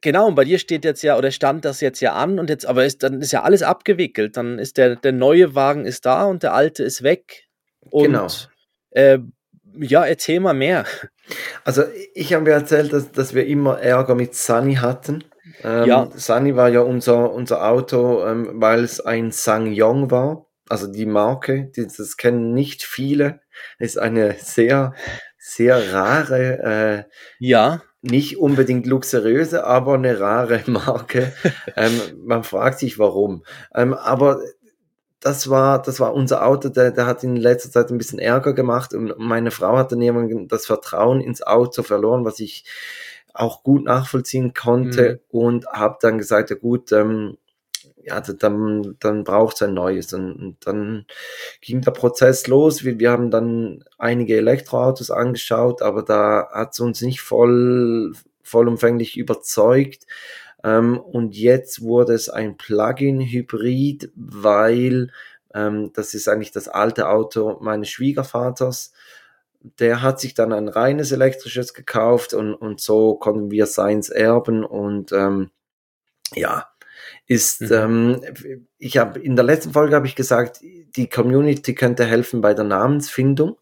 Genau, 0.02 0.28
und 0.28 0.36
bei 0.36 0.44
dir 0.44 0.60
steht 0.60 0.86
jetzt 0.86 1.02
ja, 1.02 1.18
oder 1.18 1.32
stand 1.32 1.66
das 1.66 1.82
jetzt 1.82 2.02
ja 2.02 2.14
an 2.14 2.40
und 2.40 2.50
jetzt, 2.50 2.66
aber 2.66 2.86
ist, 2.86 3.04
dann 3.04 3.22
ist 3.22 3.32
ja 3.32 3.44
alles 3.44 3.64
abgewickelt. 3.64 4.38
Dann 4.38 4.60
ist 4.60 4.78
der, 4.78 4.96
der 4.96 5.12
neue 5.12 5.56
Wagen 5.56 5.86
ist 5.86 6.06
da 6.06 6.26
und 6.26 6.44
der 6.44 6.54
alte 6.54 6.84
ist 6.84 7.04
weg. 7.04 7.48
Und, 7.82 8.06
genau. 8.06 8.28
Äh, 8.92 9.20
ja, 9.80 10.06
erzähl 10.06 10.40
mal 10.40 10.54
mehr. 10.54 10.86
Also 11.64 11.84
ich 12.14 12.34
habe 12.34 12.46
mir 12.46 12.52
erzählt, 12.52 12.94
dass, 12.94 13.12
dass 13.12 13.34
wir 13.34 13.46
immer 13.46 13.80
Ärger 13.80 14.16
mit 14.16 14.34
Sunny 14.34 14.76
hatten. 14.76 15.26
Ähm, 15.64 15.86
ja. 15.86 16.10
Sunny 16.16 16.56
war 16.56 16.70
ja 16.70 16.82
unser, 16.82 17.32
unser 17.34 17.68
Auto, 17.68 18.26
ähm, 18.26 18.62
weil 18.62 18.84
es 18.84 19.02
ein 19.02 19.32
Sang-Yong 19.32 20.10
war. 20.10 20.48
Also 20.70 20.88
die 20.88 21.06
Marke, 21.06 21.72
die, 21.76 21.86
das 21.86 22.18
kennen 22.18 22.54
nicht 22.54 22.84
viele. 22.84 23.42
Ist 23.78 23.98
eine 23.98 24.36
sehr, 24.40 24.94
sehr 25.38 25.94
rare 25.94 27.06
äh, 27.10 27.12
ja 27.40 27.82
nicht 28.02 28.38
unbedingt 28.38 28.86
luxuriöse, 28.86 29.66
aber 29.66 29.96
eine 29.96 30.20
rare 30.20 30.62
Marke. 30.68 31.34
ähm, 31.76 32.00
man 32.24 32.44
fragt 32.44 32.80
sich 32.80 33.00
warum. 33.00 33.44
Ähm, 33.74 33.94
aber 33.94 34.40
das 35.20 35.50
war, 35.50 35.82
das 35.82 36.00
war 36.00 36.14
unser 36.14 36.46
Auto, 36.46 36.70
der, 36.70 36.92
der 36.92 37.06
hat 37.06 37.24
in 37.24 37.36
letzter 37.36 37.72
Zeit 37.72 37.90
ein 37.90 37.98
bisschen 37.98 38.20
Ärger 38.20 38.54
gemacht 38.54 38.94
und 38.94 39.18
meine 39.18 39.52
Frau 39.52 39.78
hat 39.78 39.92
dann 39.92 40.02
irgendwann 40.02 40.48
das 40.48 40.66
Vertrauen 40.68 41.22
ins 41.22 41.42
Auto 41.42 41.84
verloren, 41.84 42.24
was 42.24 42.40
ich 42.40 42.66
auch 43.34 43.64
gut 43.64 43.84
nachvollziehen 43.84 44.54
konnte 44.54 45.22
mhm. 45.32 45.40
und 45.40 45.68
habe 45.68 45.98
dann 46.02 46.18
gesagt, 46.18 46.50
ja 46.50 46.56
gut, 46.56 46.92
ähm, 46.92 47.38
ja, 48.08 48.22
dann, 48.22 48.96
dann 49.02 49.24
braucht 49.26 49.58
es 49.58 49.62
ein 49.64 49.74
neues. 49.74 50.14
Und, 50.14 50.58
dann 50.62 51.06
ging 51.62 51.82
der 51.82 51.92
Prozess 51.92 52.48
los. 52.48 52.86
Wir, 52.86 53.00
wir 53.00 53.12
haben 53.12 53.32
dann 53.32 53.84
einige 53.98 54.38
Elektroautos 54.38 55.12
angeschaut, 55.12 55.82
aber 55.82 56.04
da 56.04 56.48
hat 56.54 56.74
es 56.74 56.80
uns 56.80 57.02
nicht 57.02 57.20
voll, 57.20 58.14
vollumfänglich 58.44 59.18
überzeugt. 59.18 60.08
Ähm, 60.64 60.98
und 60.98 61.36
jetzt 61.36 61.82
wurde 61.82 62.14
es 62.14 62.30
ein 62.30 62.56
Plug-in-Hybrid, 62.56 64.12
weil 64.16 65.12
ähm, 65.54 65.92
das 65.94 66.14
ist 66.14 66.30
eigentlich 66.30 66.52
das 66.52 66.70
alte 66.70 67.10
Auto 67.10 67.58
meines 67.60 67.90
Schwiegervaters. 67.90 68.94
Der 69.80 70.02
hat 70.02 70.22
sich 70.22 70.34
dann 70.34 70.54
ein 70.54 70.70
reines 70.70 71.12
elektrisches 71.12 71.74
gekauft 71.74 72.34
und, 72.34 72.54
und 72.54 72.80
so 72.80 73.16
konnten 73.16 73.52
wir 73.52 73.66
seins 73.66 74.08
erben 74.08 74.64
und 74.64 75.12
ähm, 75.12 75.50
ja, 76.36 76.70
ist, 77.28 77.62
mhm. 77.62 77.72
ähm, 77.72 78.22
ich 78.78 78.98
habe 78.98 79.20
in 79.20 79.36
der 79.36 79.46
letzten 79.46 79.74
Folge 79.74 79.96
habe 79.96 80.08
ich 80.08 80.16
gesagt, 80.16 80.62
die 80.62 81.08
Community 81.08 81.76
könnte 81.76 82.06
helfen 82.06 82.42
bei 82.42 82.54
der 82.54 82.64
Namensfindung. 82.64 83.58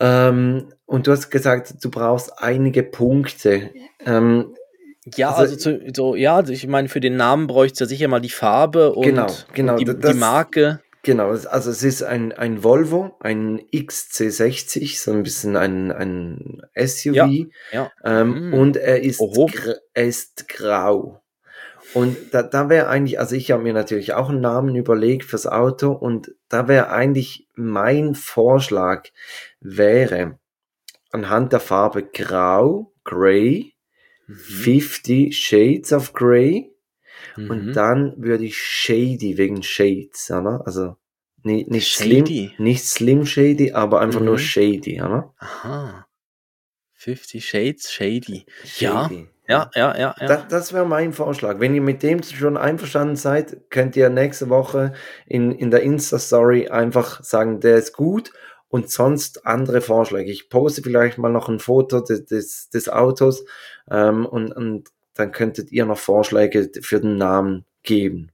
Ähm, 0.00 0.72
und 0.86 1.06
du 1.06 1.12
hast 1.12 1.28
gesagt, 1.30 1.74
du 1.82 1.90
brauchst 1.90 2.38
einige 2.38 2.84
Punkte. 2.84 3.70
Ähm, 4.06 4.54
ja, 5.16 5.30
also, 5.30 5.54
also 5.54 5.56
zu, 5.56 5.92
so, 5.94 6.14
ja, 6.14 6.36
also 6.36 6.52
ich 6.52 6.66
meine, 6.68 6.88
für 6.88 7.00
den 7.00 7.16
Namen 7.16 7.48
bräuchte 7.48 7.74
es 7.74 7.80
ja 7.80 7.86
sicher 7.86 8.08
mal 8.08 8.20
die 8.20 8.28
Farbe 8.28 8.94
und, 8.94 9.04
genau, 9.04 9.26
genau, 9.52 9.72
und 9.72 9.80
die, 9.80 9.84
das, 9.84 10.12
die, 10.12 10.18
Marke. 10.18 10.80
Genau, 11.02 11.30
also 11.30 11.70
es 11.70 11.82
ist 11.82 12.02
ein, 12.02 12.32
ein 12.32 12.62
Volvo, 12.62 13.16
ein 13.20 13.60
XC60, 13.72 15.02
so 15.02 15.12
ein 15.12 15.22
bisschen 15.22 15.56
ein, 15.56 15.90
ein 15.90 16.62
SUV. 16.76 17.14
Ja, 17.14 17.28
ja. 17.72 17.90
Ähm, 18.04 18.48
mhm. 18.48 18.54
Und 18.54 18.76
er 18.76 19.02
ist, 19.02 19.20
er 19.94 20.04
ist 20.04 20.48
grau. 20.48 21.20
Und 21.94 22.16
da, 22.32 22.42
da 22.42 22.68
wäre 22.68 22.88
eigentlich, 22.88 23.18
also 23.18 23.34
ich 23.34 23.50
habe 23.50 23.62
mir 23.62 23.72
natürlich 23.72 24.12
auch 24.12 24.28
einen 24.28 24.40
Namen 24.40 24.74
überlegt 24.74 25.24
fürs 25.24 25.46
Auto 25.46 25.92
und 25.92 26.34
da 26.48 26.68
wäre 26.68 26.90
eigentlich 26.90 27.48
mein 27.54 28.14
Vorschlag 28.14 29.08
wäre 29.60 30.38
anhand 31.10 31.52
der 31.52 31.60
Farbe 31.60 32.04
Grau, 32.04 32.92
Grey, 33.04 33.72
mhm. 34.26 34.34
50 34.34 35.38
Shades 35.38 35.92
of 35.92 36.12
Grey 36.12 36.70
mhm. 37.36 37.50
und 37.50 37.72
dann 37.72 38.14
würde 38.18 38.44
ich 38.44 38.58
Shady 38.58 39.38
wegen 39.38 39.62
Shades, 39.62 40.30
oder? 40.30 40.62
also 40.66 40.96
nicht, 41.42 41.70
nicht 41.70 41.94
Slim, 41.94 42.50
nicht 42.58 42.84
Slim 42.84 43.24
Shady, 43.24 43.72
aber 43.72 44.00
einfach 44.00 44.20
mhm. 44.20 44.26
nur 44.26 44.38
Shady, 44.38 45.00
oder? 45.00 45.32
Aha. 45.38 46.06
Fifty 46.92 47.40
Shades 47.40 47.92
Shady. 47.92 48.44
Shady. 48.64 48.84
Ja, 48.84 49.10
ja, 49.48 49.70
ja, 49.74 49.96
ja. 49.98 50.14
Das, 50.26 50.48
das 50.48 50.72
wäre 50.72 50.86
mein 50.86 51.12
Vorschlag. 51.12 51.58
Wenn 51.58 51.74
ihr 51.74 51.80
mit 51.80 52.02
dem 52.02 52.22
schon 52.22 52.56
einverstanden 52.56 53.16
seid, 53.16 53.70
könnt 53.70 53.96
ihr 53.96 54.10
nächste 54.10 54.50
Woche 54.50 54.92
in, 55.26 55.52
in 55.52 55.70
der 55.70 55.82
Insta-Story 55.82 56.68
einfach 56.68 57.22
sagen, 57.24 57.60
der 57.60 57.76
ist 57.76 57.94
gut 57.94 58.32
und 58.68 58.90
sonst 58.90 59.46
andere 59.46 59.80
Vorschläge. 59.80 60.30
Ich 60.30 60.50
poste 60.50 60.82
vielleicht 60.82 61.18
mal 61.18 61.32
noch 61.32 61.48
ein 61.48 61.58
Foto 61.58 62.00
des, 62.00 62.26
des, 62.26 62.68
des 62.70 62.88
Autos 62.88 63.44
ähm, 63.90 64.26
und, 64.26 64.52
und 64.52 64.88
dann 65.14 65.32
könntet 65.32 65.72
ihr 65.72 65.86
noch 65.86 65.98
Vorschläge 65.98 66.70
für 66.82 67.00
den 67.00 67.16
Namen 67.16 67.64
geben. 67.82 68.30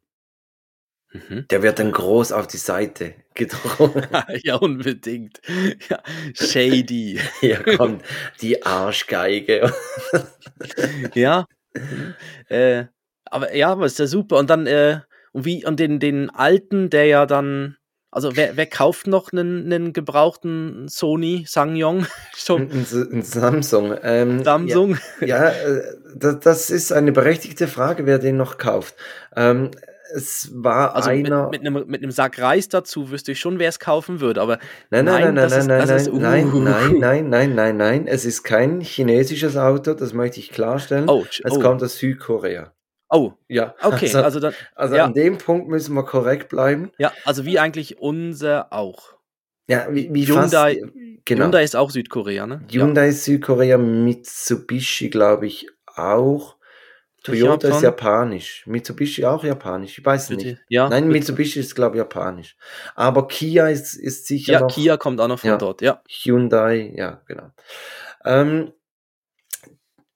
Mhm. 1.14 1.46
Der 1.48 1.62
wird 1.62 1.78
dann 1.78 1.92
groß 1.92 2.32
auf 2.32 2.48
die 2.48 2.56
Seite 2.56 3.14
gedruckt. 3.34 4.08
ja, 4.42 4.56
unbedingt. 4.56 5.40
Ja, 5.88 6.02
shady. 6.34 7.20
Hier 7.40 7.62
kommt 7.76 8.02
die 8.40 8.64
Arschgeige. 8.64 9.72
ja. 11.14 11.46
Äh, 12.48 12.86
aber 13.26 13.54
ja, 13.54 13.70
aber 13.70 13.86
ist 13.86 14.00
ja 14.00 14.08
super. 14.08 14.38
Und 14.38 14.50
dann, 14.50 14.66
äh, 14.66 15.00
und 15.32 15.44
wie, 15.44 15.64
und 15.64 15.78
den, 15.78 16.00
den 16.00 16.30
alten, 16.30 16.90
der 16.90 17.06
ja 17.06 17.26
dann 17.26 17.76
also 18.10 18.36
wer, 18.36 18.56
wer 18.56 18.66
kauft 18.66 19.08
noch 19.08 19.32
einen, 19.32 19.72
einen 19.72 19.92
gebrauchten 19.92 20.86
Sony 20.86 21.44
Sangyong? 21.48 22.06
ein, 22.48 22.86
ein, 23.12 23.22
Samsung. 23.22 23.96
Ähm, 24.04 24.44
Samsung. 24.44 24.98
Ja, 25.20 25.26
ja 25.26 25.48
äh, 25.48 25.82
das, 26.14 26.38
das, 26.38 26.70
ist 26.70 26.92
eine 26.92 27.10
berechtigte 27.10 27.66
Frage, 27.66 28.06
wer 28.06 28.20
den 28.20 28.36
noch 28.36 28.56
kauft. 28.56 28.94
Ähm, 29.34 29.72
es 30.14 30.50
war 30.54 30.94
also 30.94 31.10
einer. 31.10 31.50
Mit, 31.50 31.62
mit, 31.62 31.66
einem, 31.66 31.86
mit 31.88 32.02
einem 32.02 32.10
Sack 32.10 32.40
Reis 32.40 32.68
dazu 32.68 33.10
wüsste 33.10 33.32
ich 33.32 33.40
schon, 33.40 33.58
wer 33.58 33.68
es 33.68 33.78
kaufen 33.78 34.20
würde, 34.20 34.40
aber. 34.40 34.58
Nein, 34.90 35.04
nein, 35.04 35.34
nein, 35.34 35.48
nein, 35.50 35.66
nein, 35.66 35.86
nein, 35.86 35.88
nein, 35.88 36.08
uh. 36.08 36.18
nein, 36.18 36.64
nein, 36.64 36.98
nein, 36.98 37.28
nein, 37.28 37.54
nein, 37.54 37.76
nein. 37.76 38.06
Es 38.06 38.24
ist 38.24 38.42
kein 38.42 38.80
chinesisches 38.80 39.56
Auto, 39.56 39.94
das 39.94 40.12
möchte 40.12 40.40
ich 40.40 40.50
klarstellen. 40.50 41.08
Oh, 41.08 41.24
es 41.26 41.52
oh. 41.52 41.60
kommt 41.60 41.82
aus 41.82 41.96
Südkorea. 41.98 42.72
Oh, 43.10 43.32
ja. 43.48 43.74
Okay, 43.82 44.06
also, 44.06 44.22
also, 44.22 44.40
dann, 44.40 44.54
also 44.74 44.96
ja. 44.96 45.04
an 45.04 45.14
dem 45.14 45.38
Punkt 45.38 45.68
müssen 45.68 45.94
wir 45.94 46.04
korrekt 46.04 46.48
bleiben. 46.48 46.90
Ja, 46.98 47.12
also 47.24 47.44
wie 47.44 47.58
eigentlich 47.58 47.98
unser 47.98 48.72
auch. 48.72 49.14
Ja, 49.68 49.86
wie, 49.90 50.12
wie 50.12 50.26
Hyundai, 50.26 50.80
fast, 50.80 50.92
genau. 51.24 51.44
Hyundai 51.44 51.64
ist 51.64 51.76
auch 51.76 51.90
Südkorea, 51.90 52.46
ne? 52.46 52.62
Hyundai 52.70 53.04
ja. 53.04 53.08
ist 53.10 53.24
Südkorea, 53.24 53.78
Mitsubishi 53.78 55.10
glaube 55.10 55.46
ich 55.46 55.68
auch. 55.94 56.53
Toyota 57.24 57.68
ist 57.68 57.82
japanisch. 57.82 58.66
Mitsubishi 58.66 59.24
auch 59.24 59.42
japanisch. 59.42 59.98
Ich 59.98 60.04
weiß 60.04 60.30
nicht. 60.30 60.58
Ja, 60.68 60.90
Nein, 60.90 61.08
Mitsubishi 61.08 61.58
ist, 61.58 61.74
glaube 61.74 61.96
ich, 61.96 61.98
japanisch. 61.98 62.54
Aber 62.94 63.26
Kia 63.26 63.68
ist, 63.68 63.94
ist 63.94 64.26
sicher. 64.26 64.52
Ja, 64.52 64.60
noch, 64.60 64.70
Kia 64.70 64.98
kommt 64.98 65.20
auch 65.22 65.28
noch 65.28 65.38
von 65.38 65.48
ja, 65.48 65.56
dort, 65.56 65.80
ja. 65.80 66.02
Hyundai, 66.06 66.92
ja, 66.94 67.22
genau. 67.26 67.50
Ähm, 68.26 68.72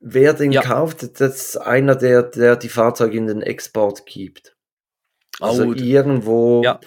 wer 0.00 0.34
den 0.34 0.52
ja. 0.52 0.60
kauft, 0.60 1.18
das 1.18 1.36
ist 1.36 1.56
einer, 1.56 1.96
der, 1.96 2.24
der 2.24 2.56
die 2.56 2.68
Fahrzeuge 2.68 3.16
in 3.16 3.26
den 3.26 3.40
Export 3.40 4.04
gibt. 4.04 4.54
Also 5.40 5.64
oh, 5.64 5.72
irgendwo 5.72 6.62
ja. 6.62 6.78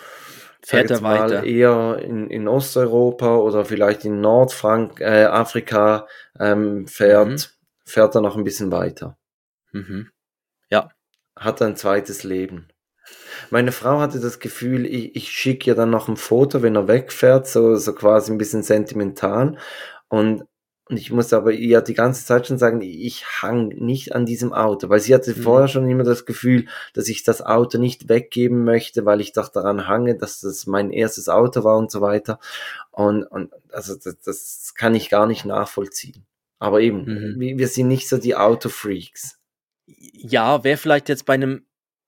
fährt 0.62 0.92
er 0.92 1.02
weiter. 1.02 1.44
Eher 1.44 1.98
in, 2.00 2.30
in 2.30 2.48
Osteuropa 2.48 3.38
oder 3.38 3.66
vielleicht 3.66 4.06
in 4.06 4.22
Nordafrika 4.22 6.06
äh, 6.38 6.52
ähm, 6.52 6.86
fährt, 6.86 7.28
mhm. 7.28 7.38
fährt 7.86 8.14
er 8.14 8.22
noch 8.22 8.38
ein 8.38 8.44
bisschen 8.44 8.72
weiter. 8.72 9.18
Mhm. 9.72 10.10
Ja. 10.70 10.90
Hat 11.36 11.62
ein 11.62 11.76
zweites 11.76 12.24
Leben. 12.24 12.68
Meine 13.50 13.72
Frau 13.72 14.00
hatte 14.00 14.20
das 14.20 14.40
Gefühl, 14.40 14.86
ich, 14.86 15.16
ich 15.16 15.32
schicke 15.32 15.72
ihr 15.72 15.76
dann 15.76 15.90
noch 15.90 16.08
ein 16.08 16.18
Foto, 16.18 16.62
wenn 16.62 16.76
er 16.76 16.88
wegfährt, 16.88 17.48
so, 17.48 17.76
so 17.76 17.94
quasi 17.94 18.32
ein 18.32 18.38
bisschen 18.38 18.64
sentimental. 18.64 19.58
Und, 20.08 20.44
und 20.90 20.98
ich 20.98 21.12
muss 21.12 21.34
aber 21.34 21.52
ihr 21.52 21.82
die 21.82 21.94
ganze 21.94 22.26
Zeit 22.26 22.48
schon 22.48 22.58
sagen, 22.58 22.82
ich 22.82 23.26
hang 23.42 23.70
nicht 23.70 24.14
an 24.14 24.26
diesem 24.26 24.54
Auto, 24.54 24.90
weil 24.90 25.00
sie 25.00 25.14
hatte 25.14 25.32
mhm. 25.36 25.42
vorher 25.42 25.68
schon 25.68 25.90
immer 25.90 26.04
das 26.04 26.26
Gefühl, 26.26 26.68
dass 26.94 27.08
ich 27.08 27.24
das 27.24 27.42
Auto 27.42 27.78
nicht 27.78 28.10
weggeben 28.10 28.64
möchte, 28.64 29.06
weil 29.06 29.22
ich 29.22 29.34
doch 29.34 29.50
daran 29.50 29.88
hange, 29.88 30.16
dass 30.16 30.42
das 30.42 30.68
mein 30.68 30.92
erstes 30.92 31.30
Auto 31.30 31.64
war 31.64 31.78
und 31.78 31.92
so 31.92 32.02
weiter. 32.02 32.40
Und, 32.92 33.24
und 33.24 33.52
also 33.72 33.96
das, 33.96 34.20
das 34.20 34.74
kann 34.76 34.96
ich 34.96 35.10
gar 35.10 35.26
nicht 35.28 35.46
nachvollziehen. 35.46 36.26
Aber 36.60 36.82
eben, 36.82 37.06
mhm. 37.06 37.58
wir 37.58 37.68
sind 37.68 37.88
nicht 37.88 38.08
so 38.08 38.18
die 38.18 38.36
Autofreaks 38.36 39.41
ja, 39.98 40.64
wäre 40.64 40.78
vielleicht 40.78 41.10
jetzt 41.10 41.26
bei 41.26 41.34
einem, 41.34 41.66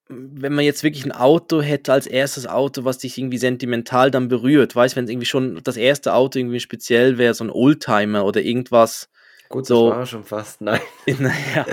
wenn 0.08 0.54
man 0.54 0.66
jetzt 0.66 0.84
wirklich 0.84 1.06
ein 1.06 1.12
Auto 1.12 1.62
hätte 1.62 1.94
als 1.94 2.08
erstes 2.08 2.48
Auto, 2.48 2.84
was 2.84 3.00
dich 3.00 3.18
irgendwie 3.18 3.38
sentimental 3.38 4.12
dann 4.12 4.28
berührt, 4.28 4.76
weißt, 4.76 4.96
wenn 4.96 5.06
es 5.06 5.12
irgendwie 5.12 5.26
schon 5.26 5.62
das 5.64 5.78
erste 5.78 6.14
Auto 6.14 6.40
irgendwie 6.40 6.60
speziell 6.60 7.18
wäre, 7.18 7.34
so 7.34 7.44
ein 7.44 7.50
Oldtimer 7.50 8.26
oder 8.26 8.42
irgendwas. 8.42 9.10
Gut, 9.50 9.68
so, 9.68 9.90
das 9.90 9.98
war 9.98 10.06
schon 10.08 10.24
fast, 10.24 10.62
nein. 10.62 10.82
Naja. 11.20 11.66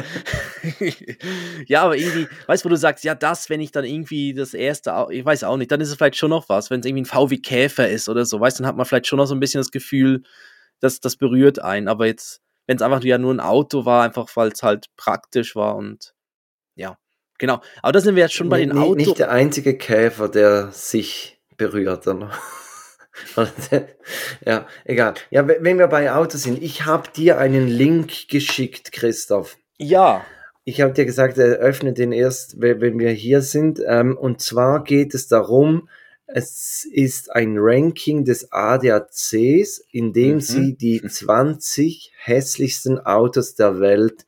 ja, 1.66 1.82
aber 1.82 1.96
irgendwie, 1.96 2.28
weißt 2.46 2.62
du, 2.62 2.66
wo 2.66 2.70
du 2.70 2.76
sagst, 2.76 3.04
ja, 3.04 3.14
das, 3.14 3.48
wenn 3.48 3.60
ich 3.60 3.72
dann 3.72 3.84
irgendwie 3.84 4.34
das 4.34 4.52
erste, 4.52 5.06
ich 5.10 5.24
weiß 5.24 5.44
auch 5.44 5.56
nicht, 5.56 5.70
dann 5.70 5.80
ist 5.80 5.88
es 5.88 5.94
vielleicht 5.94 6.16
schon 6.16 6.30
noch 6.30 6.48
was, 6.48 6.70
wenn 6.70 6.80
es 6.80 6.86
irgendwie 6.86 7.02
ein 7.02 7.06
VW 7.06 7.38
Käfer 7.38 7.88
ist 7.88 8.08
oder 8.08 8.26
so, 8.26 8.38
weißt 8.38 8.58
du, 8.58 8.62
dann 8.62 8.68
hat 8.68 8.76
man 8.76 8.84
vielleicht 8.84 9.06
schon 9.06 9.16
noch 9.16 9.26
so 9.26 9.34
ein 9.34 9.40
bisschen 9.40 9.60
das 9.60 9.70
Gefühl, 9.70 10.22
dass 10.80 11.00
das 11.00 11.16
berührt 11.16 11.60
einen, 11.60 11.88
aber 11.88 12.06
jetzt 12.06 12.42
wenn 12.70 12.76
es 12.76 12.82
einfach 12.82 13.02
ja 13.02 13.18
nur 13.18 13.34
ein 13.34 13.40
Auto 13.40 13.84
war, 13.84 14.04
einfach 14.04 14.28
weil 14.36 14.52
es 14.52 14.62
halt 14.62 14.86
praktisch 14.96 15.56
war 15.56 15.74
und 15.74 16.14
ja, 16.76 16.98
genau. 17.36 17.60
Aber 17.82 17.90
da 17.90 18.00
sind 18.00 18.14
wir 18.14 18.22
jetzt 18.22 18.34
schon 18.34 18.48
bei 18.48 18.60
den 18.60 18.78
Autos. 18.78 19.08
Nicht 19.08 19.18
der 19.18 19.32
einzige 19.32 19.76
Käfer, 19.76 20.28
der 20.28 20.70
sich 20.70 21.40
berührt. 21.56 22.06
Ja, 24.46 24.66
egal. 24.84 25.14
Ja, 25.30 25.46
wenn 25.46 25.78
wir 25.78 25.88
bei 25.88 26.10
Autos 26.12 26.44
sind, 26.44 26.62
ich 26.62 26.86
habe 26.86 27.10
dir 27.14 27.38
einen 27.38 27.66
Link 27.66 28.28
geschickt, 28.28 28.92
Christoph. 28.92 29.58
Ja. 29.76 30.24
Ich 30.64 30.80
habe 30.80 30.92
dir 30.92 31.04
gesagt, 31.04 31.38
öffne 31.38 31.92
den 31.92 32.12
erst, 32.12 32.60
wenn 32.60 32.98
wir 32.98 33.10
hier 33.10 33.42
sind. 33.42 33.82
Ähm, 33.84 34.16
und 34.16 34.40
zwar 34.40 34.84
geht 34.84 35.12
es 35.12 35.26
darum, 35.26 35.88
es 36.32 36.84
ist 36.84 37.30
ein 37.34 37.56
Ranking 37.58 38.25
des 38.25 38.52
ADACs, 38.52 39.84
in 39.90 40.12
dem 40.12 40.34
mhm. 40.34 40.40
sie 40.40 40.76
die 40.76 41.02
20 41.06 42.12
hässlichsten 42.16 42.99
Autos 42.99 43.54
der 43.54 43.80
Welt 43.80 44.26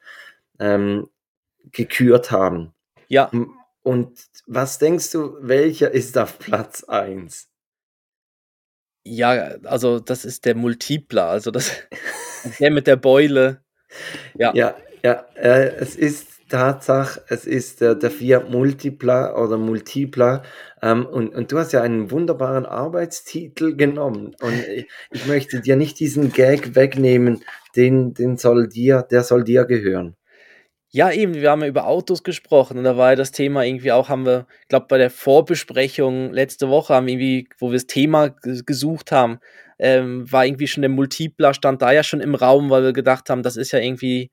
ähm, 0.59 1.09
gekürt 1.71 2.31
haben. 2.31 2.73
Ja. 3.09 3.31
Und 3.83 4.19
was 4.47 4.79
denkst 4.79 5.11
du, 5.11 5.37
welcher 5.41 5.91
ist 5.91 6.17
auf 6.19 6.39
Platz 6.39 6.85
1? 6.85 7.49
Ja, 9.05 9.57
also 9.65 9.99
das 9.99 10.25
ist 10.25 10.45
der 10.45 10.55
Multipler, 10.55 11.27
also 11.27 11.51
das 11.51 11.73
der 12.61 12.71
mit 12.71 12.87
der 12.87 12.97
Beule. 12.97 13.65
Ja, 14.39 14.55
ja, 14.55 14.77
ja 15.03 15.27
äh, 15.35 15.75
es 15.77 15.97
ist 15.97 16.32
Tatsache, 16.53 17.23
es 17.29 17.47
ist 17.47 17.81
der, 17.81 17.95
der 17.95 18.11
Fiat 18.11 18.51
Multipla 18.51 19.35
oder 19.43 19.57
Multipla. 19.57 20.43
Ähm, 20.83 21.07
und, 21.07 21.35
und 21.35 21.51
du 21.51 21.59
hast 21.59 21.73
ja 21.73 21.81
einen 21.81 22.11
wunderbaren 22.11 22.67
Arbeitstitel 22.67 23.75
genommen. 23.75 24.37
Und 24.39 24.69
ich, 24.69 24.87
ich 25.11 25.27
möchte 25.27 25.61
dir 25.61 25.77
nicht 25.77 25.99
diesen 25.99 26.31
Gag 26.31 26.75
wegnehmen, 26.75 27.43
den, 27.75 28.13
den 28.13 28.37
soll 28.37 28.69
dir, 28.69 29.01
der 29.11 29.23
soll 29.25 29.45
dir 29.45 29.65
gehören. 29.65 30.15
Ja, 30.91 31.11
eben, 31.11 31.33
wir 31.33 31.51
haben 31.51 31.63
ja 31.63 31.69
über 31.69 31.87
Autos 31.87 32.23
gesprochen 32.23 32.77
und 32.77 32.85
da 32.85 32.99
war 32.99 33.11
ja 33.11 33.17
das 33.17 33.33
Thema 33.33 33.65
irgendwie 33.65 33.93
auch, 33.93 34.11
haben 34.11 34.27
wir, 34.27 34.47
glaube, 34.69 34.89
bei 34.91 34.99
der 34.99 35.09
Vorbesprechung 35.09 36.35
letzte 36.35 36.69
Woche 36.69 36.93
haben 36.95 37.09
irgendwie, 37.09 37.49
wo 37.59 37.69
wir 37.71 37.79
das 37.79 37.87
Thema 37.87 38.29
gesucht 38.29 39.11
haben, 39.11 39.39
ähm, 39.79 40.31
war 40.31 40.45
irgendwie 40.45 40.67
schon 40.67 40.83
der 40.83 40.91
Multipler, 40.91 41.55
stand 41.55 41.81
da 41.81 41.93
ja 41.93 42.03
schon 42.03 42.21
im 42.21 42.35
Raum, 42.35 42.69
weil 42.69 42.83
wir 42.83 42.93
gedacht 42.93 43.31
haben, 43.31 43.43
das 43.43 43.57
ist 43.57 43.73
ja 43.73 43.79
irgendwie, 43.79 44.31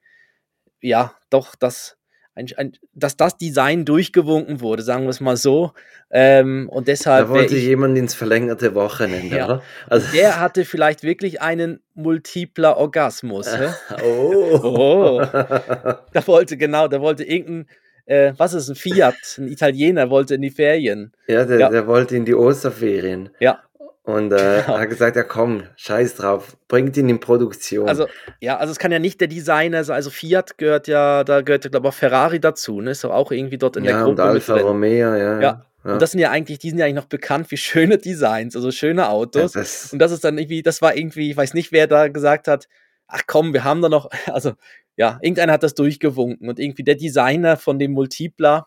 ja, 0.81 1.15
doch 1.29 1.55
das 1.55 1.98
ein, 2.39 2.48
ein, 2.58 2.74
dass 2.93 3.17
das 3.17 3.38
Design 3.38 3.86
durchgewunken 3.86 4.62
wurde, 4.62 4.81
sagen 4.81 5.03
wir 5.03 5.10
es 5.10 5.19
mal 5.19 5.38
so. 5.38 5.74
Ähm, 6.10 6.69
und 6.69 6.88
deshalb. 6.88 7.27
Da 7.27 7.34
wollte 7.34 7.55
ich, 7.55 7.65
jemand 7.65 7.98
ins 7.98 8.15
verlängerte 8.15 8.74
Wochenende, 8.74 9.36
ja, 9.36 9.46
oder? 9.46 9.63
Also 9.88 10.08
der 10.13 10.39
hatte 10.39 10.65
vielleicht 10.65 11.03
wirklich 11.03 11.41
einen 11.41 11.81
multipler 11.93 12.77
Orgasmus. 12.77 13.48
oh. 14.03 14.60
oh. 14.63 15.22
Da 15.22 16.27
wollte, 16.27 16.58
genau, 16.58 16.88
da 16.88 17.01
wollte 17.01 17.24
irgendein. 17.24 17.67
Äh, 18.05 18.34
was 18.38 18.55
ist 18.55 18.69
ein 18.69 18.75
Fiat? 18.75 19.15
Ein 19.38 19.50
Italiener 19.50 20.10
wollte 20.10 20.34
in 20.34 20.41
die 20.41 20.50
Ferien. 20.50 21.12
Ja, 21.27 21.46
der, 21.46 21.60
ja. 21.60 21.69
der 21.69 21.86
wollte 21.86 22.15
in 22.15 22.25
die 22.25 22.34
Osterferien. 22.34 23.29
Ja. 23.39 23.62
Und 24.09 24.31
äh, 24.31 24.63
genau. 24.65 24.79
hat 24.79 24.89
gesagt, 24.89 25.15
ja 25.15 25.23
komm, 25.23 25.65
scheiß 25.75 26.15
drauf, 26.15 26.57
bringt 26.67 26.97
ihn 26.97 27.09
in 27.09 27.19
Produktion. 27.19 27.87
Also, 27.87 28.07
ja, 28.41 28.57
also 28.57 28.71
es 28.71 28.79
kann 28.79 28.91
ja 28.91 28.97
nicht 28.97 29.21
der 29.21 29.27
Designer 29.27 29.83
sein, 29.83 29.95
also 29.95 30.09
Fiat 30.09 30.57
gehört 30.57 30.87
ja, 30.87 31.23
da 31.23 31.41
gehört 31.41 31.65
ja, 31.65 31.69
glaube 31.69 31.87
ich, 31.87 31.93
auch 31.93 31.97
Ferrari 31.97 32.39
dazu, 32.39 32.81
ne? 32.81 32.89
Ist 32.89 33.05
auch 33.05 33.31
irgendwie 33.31 33.59
dort 33.59 33.77
in 33.77 33.83
ja, 33.83 33.91
der 33.91 34.05
Gruppe. 34.05 34.23
Und 34.23 34.27
Alfa 34.27 34.55
Romeo, 34.55 35.13
ja. 35.13 35.39
ja. 35.39 35.63
Ja. 35.83 35.93
Und 35.93 36.01
das 36.01 36.11
sind 36.11 36.21
ja 36.21 36.31
eigentlich, 36.31 36.57
die 36.57 36.71
sind 36.71 36.79
ja 36.79 36.85
eigentlich 36.85 36.95
noch 36.95 37.05
bekannt 37.05 37.49
für 37.49 37.57
schöne 37.57 37.99
Designs, 37.99 38.55
also 38.55 38.71
schöne 38.71 39.09
Autos. 39.09 39.53
Ja, 39.53 39.61
das 39.61 39.93
und 39.93 39.99
das 39.99 40.11
ist 40.11 40.23
dann 40.23 40.39
irgendwie, 40.39 40.63
das 40.63 40.81
war 40.81 40.97
irgendwie, 40.97 41.29
ich 41.29 41.37
weiß 41.37 41.53
nicht, 41.53 41.71
wer 41.71 41.85
da 41.85 42.07
gesagt 42.07 42.47
hat, 42.47 42.67
ach 43.07 43.21
komm, 43.27 43.53
wir 43.53 43.63
haben 43.63 43.83
da 43.83 43.89
noch, 43.89 44.09
also 44.25 44.53
ja, 44.95 45.19
irgendeiner 45.21 45.53
hat 45.53 45.61
das 45.61 45.75
durchgewunken 45.75 46.49
und 46.49 46.57
irgendwie 46.57 46.83
der 46.83 46.95
Designer 46.95 47.57
von 47.57 47.77
dem 47.77 47.91
Multipler, 47.91 48.65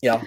ja, 0.00 0.22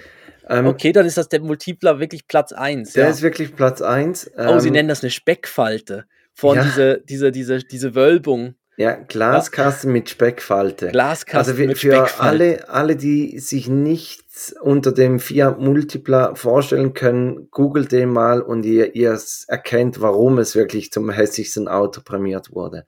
ähm, 0.50 0.68
okay, 0.68 0.92
dann 0.92 1.06
ist 1.06 1.18
das 1.18 1.30
der 1.30 1.42
Multipler 1.42 2.00
wirklich 2.00 2.28
Platz 2.28 2.52
1. 2.52 2.94
Der 2.94 3.06
ja. 3.06 3.10
ist 3.10 3.22
wirklich 3.22 3.56
Platz 3.56 3.82
1. 3.82 4.32
Ähm, 4.38 4.48
oh, 4.50 4.60
sie 4.60 4.68
ähm, 4.68 4.74
nennen 4.74 4.90
das 4.90 5.04
eine 5.04 5.12
Speckfalte. 5.12 6.06
Von 6.34 6.56
ja. 6.56 6.64
diese, 6.64 7.04
diese, 7.08 7.32
diese, 7.32 7.60
diese 7.60 7.96
Wölbung. 7.96 8.56
Ja, 8.78 8.94
Glaskasten 8.94 9.90
ja. 9.90 9.94
mit 9.94 10.10
Speckfalte. 10.10 10.90
Glaskasten 10.90 11.56
also 11.56 11.68
mit 11.68 11.80
für 11.80 11.96
Speckfalte. 11.96 12.22
alle, 12.22 12.70
alle, 12.70 12.96
die 12.96 13.40
sich 13.40 13.68
nichts 13.68 14.56
unter 14.62 14.92
dem 14.92 15.20
Fiat 15.20 15.60
Multipla 15.60 16.36
vorstellen 16.36 16.94
können, 16.94 17.50
googelt 17.50 17.92
den 17.92 18.10
mal 18.10 18.40
und 18.40 18.68
ihr, 18.68 18.94
ihr 18.94 19.20
erkennt, 19.48 20.00
warum 20.00 20.38
es 20.38 20.56
wirklich 20.56 20.92
zum 20.92 21.10
hässlichsten 21.10 21.68
Auto 21.68 22.02
prämiert 22.02 22.54
wurde. 22.54 22.86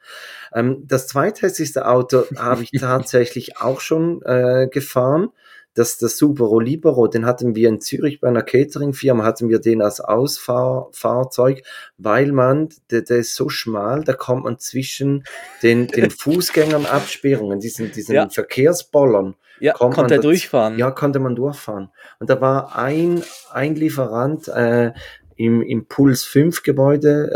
Ähm, 0.54 0.84
das 0.86 1.08
zweithässlichste 1.08 1.88
Auto 1.88 2.26
habe 2.38 2.62
ich 2.62 2.72
tatsächlich 2.80 3.58
auch 3.58 3.82
schon 3.82 4.22
äh, 4.22 4.68
gefahren 4.72 5.30
das, 5.74 5.98
das 5.98 6.18
Subaru 6.18 6.60
Libero, 6.60 7.08
den 7.08 7.26
hatten 7.26 7.56
wir 7.56 7.70
in 7.70 7.80
Zürich 7.80 8.20
bei 8.20 8.28
einer 8.28 8.42
Catering-Firma, 8.42 9.24
hatten 9.24 9.50
wir 9.50 9.60
den 9.60 9.82
als 9.82 10.00
Ausfahrfahrzeug, 10.00 11.64
weil 11.98 12.32
man, 12.32 12.70
der, 12.92 13.02
der 13.02 13.18
ist 13.18 13.36
so 13.36 13.50
schmal, 13.50 14.04
da 14.04 14.14
kommt 14.14 14.44
man 14.44 14.60
zwischen 14.60 15.24
den, 15.64 15.88
den 15.88 16.10
Fußgängern 16.12 16.86
Absperrungen, 16.86 17.60
diesen, 17.60 17.92
diesen 17.92 18.16
ja. 18.16 18.30
Verkehrsbollern. 18.30 19.36
Ja, 19.62 19.74
konnte 19.74 20.16
er 20.16 20.22
durchfahren. 20.22 20.78
Ja, 20.78 20.92
konnte 20.92 21.20
man 21.20 21.36
durchfahren. 21.36 21.90
Und 22.20 22.30
da 22.30 22.40
war 22.40 22.78
ein, 22.78 23.22
ein 23.52 23.76
Lieferant, 23.76 24.48
äh, 24.48 24.94
im 25.40 25.62
Impuls 25.62 26.26
5 26.26 26.64
Gebäude, 26.64 27.32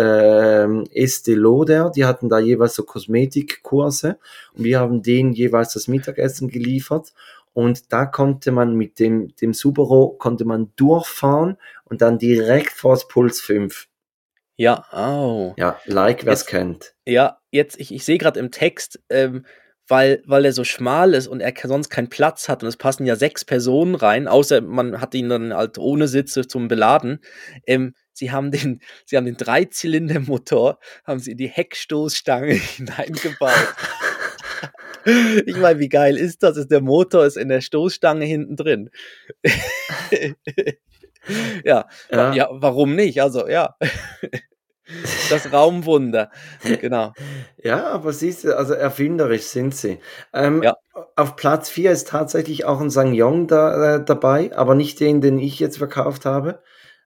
äh, 0.93 1.01
Estee 1.03 1.35
Lauder, 1.35 1.89
die 1.89 2.03
hatten 2.03 2.27
da 2.27 2.37
jeweils 2.37 2.75
so 2.75 2.83
Kosmetikkurse 2.83 4.17
und 4.57 4.65
wir 4.65 4.81
haben 4.81 5.01
denen 5.01 5.31
jeweils 5.31 5.71
das 5.71 5.87
Mittagessen 5.87 6.49
geliefert 6.49 7.13
und 7.53 7.93
da 7.93 8.05
konnte 8.05 8.51
man 8.51 8.75
mit 8.75 8.99
dem, 8.99 9.35
dem 9.35 9.53
Subaru 9.53 10.09
konnte 10.17 10.45
man 10.45 10.71
durchfahren 10.75 11.57
und 11.85 12.01
dann 12.01 12.17
direkt 12.17 12.71
vors 12.71 13.07
Puls 13.07 13.39
5. 13.41 13.87
Ja, 14.55 14.85
oh. 14.91 15.53
Ja, 15.57 15.79
like 15.85 16.25
wer 16.25 16.33
es 16.33 16.45
kennt. 16.45 16.93
Ja, 17.05 17.39
jetzt, 17.51 17.79
ich, 17.79 17.93
ich 17.93 18.05
sehe 18.05 18.17
gerade 18.17 18.39
im 18.39 18.51
Text, 18.51 18.99
ähm, 19.09 19.45
weil, 19.87 20.23
weil 20.25 20.45
er 20.45 20.53
so 20.53 20.63
schmal 20.63 21.13
ist 21.13 21.27
und 21.27 21.41
er 21.41 21.53
sonst 21.63 21.89
keinen 21.89 22.09
Platz 22.09 22.47
hat 22.47 22.63
und 22.63 22.69
es 22.69 22.77
passen 22.77 23.05
ja 23.05 23.15
sechs 23.15 23.43
Personen 23.43 23.95
rein, 23.95 24.27
außer 24.27 24.61
man 24.61 25.01
hat 25.01 25.13
ihn 25.13 25.29
dann 25.29 25.53
halt 25.53 25.77
ohne 25.77 26.07
Sitze 26.07 26.47
zum 26.47 26.67
Beladen. 26.67 27.19
Ähm, 27.67 27.93
sie 28.13 28.31
haben 28.31 28.51
den, 28.51 28.81
sie 29.05 29.17
haben 29.17 29.25
den 29.25 29.37
Dreizylindermotor, 29.37 30.79
haben 31.03 31.19
sie 31.19 31.31
in 31.31 31.37
die 31.37 31.49
Heckstoßstange 31.49 32.53
hineingebaut. 32.77 33.75
Ich 35.45 35.57
meine, 35.57 35.79
wie 35.79 35.89
geil 35.89 36.17
ist 36.17 36.43
das? 36.43 36.57
Ist 36.57 36.71
der 36.71 36.81
Motor 36.81 37.25
ist 37.25 37.37
in 37.37 37.49
der 37.49 37.61
Stoßstange 37.61 38.25
hinten 38.25 38.55
drin. 38.55 38.89
ja, 41.63 41.87
ja, 42.11 42.33
ja, 42.33 42.49
warum 42.51 42.95
nicht? 42.95 43.21
Also, 43.21 43.47
ja. 43.47 43.75
Das 45.29 45.51
Raumwunder, 45.51 46.29
genau. 46.81 47.13
Ja, 47.57 47.87
aber 47.87 48.11
siehst 48.11 48.43
du, 48.43 48.57
also 48.57 48.73
erfinderisch 48.73 49.43
sind 49.43 49.73
sie. 49.73 49.99
Ähm, 50.33 50.61
ja. 50.61 50.75
Auf 51.15 51.35
Platz 51.37 51.69
4 51.69 51.91
ist 51.91 52.09
tatsächlich 52.09 52.65
auch 52.65 52.81
ein 52.81 52.89
Sangyong 52.89 53.47
da, 53.47 53.95
äh, 53.95 54.05
dabei, 54.05 54.55
aber 54.55 54.75
nicht 54.75 54.99
den, 54.99 55.21
den 55.21 55.39
ich 55.39 55.59
jetzt 55.59 55.77
verkauft 55.77 56.25
habe. 56.25 56.61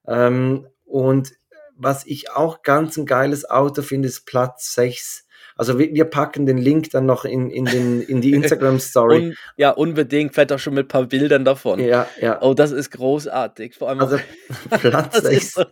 Ähm, 0.07 0.67
und 0.85 1.33
was 1.75 2.05
ich 2.05 2.31
auch 2.31 2.63
ganz 2.63 2.97
ein 2.97 3.05
geiles 3.05 3.47
Auto 3.47 3.83
finde, 3.83 4.07
ist 4.07 4.25
Platz 4.25 4.73
6. 4.73 5.26
Also 5.57 5.79
wir, 5.79 5.93
wir 5.93 6.05
packen 6.05 6.45
den 6.45 6.57
Link 6.57 6.91
dann 6.91 7.05
noch 7.05 7.25
in, 7.25 7.49
in, 7.49 7.65
den, 7.65 8.01
in 8.01 8.21
die 8.21 8.31
Instagram-Story. 8.33 9.29
Un, 9.29 9.35
ja, 9.55 9.71
unbedingt, 9.71 10.33
vielleicht 10.33 10.53
auch 10.53 10.59
schon 10.59 10.75
mit 10.75 10.85
ein 10.85 10.87
paar 10.87 11.05
Bildern 11.05 11.43
davon. 11.43 11.79
Ja, 11.79 12.07
ja. 12.21 12.41
Oh, 12.41 12.53
das 12.53 12.71
ist 12.71 12.91
großartig. 12.91 13.75
Vor 13.75 13.89
allem 13.89 13.99
also 13.99 14.19
Platz 14.69 15.17
6. 15.21 15.35
Ist 15.35 15.53
so, 15.55 15.63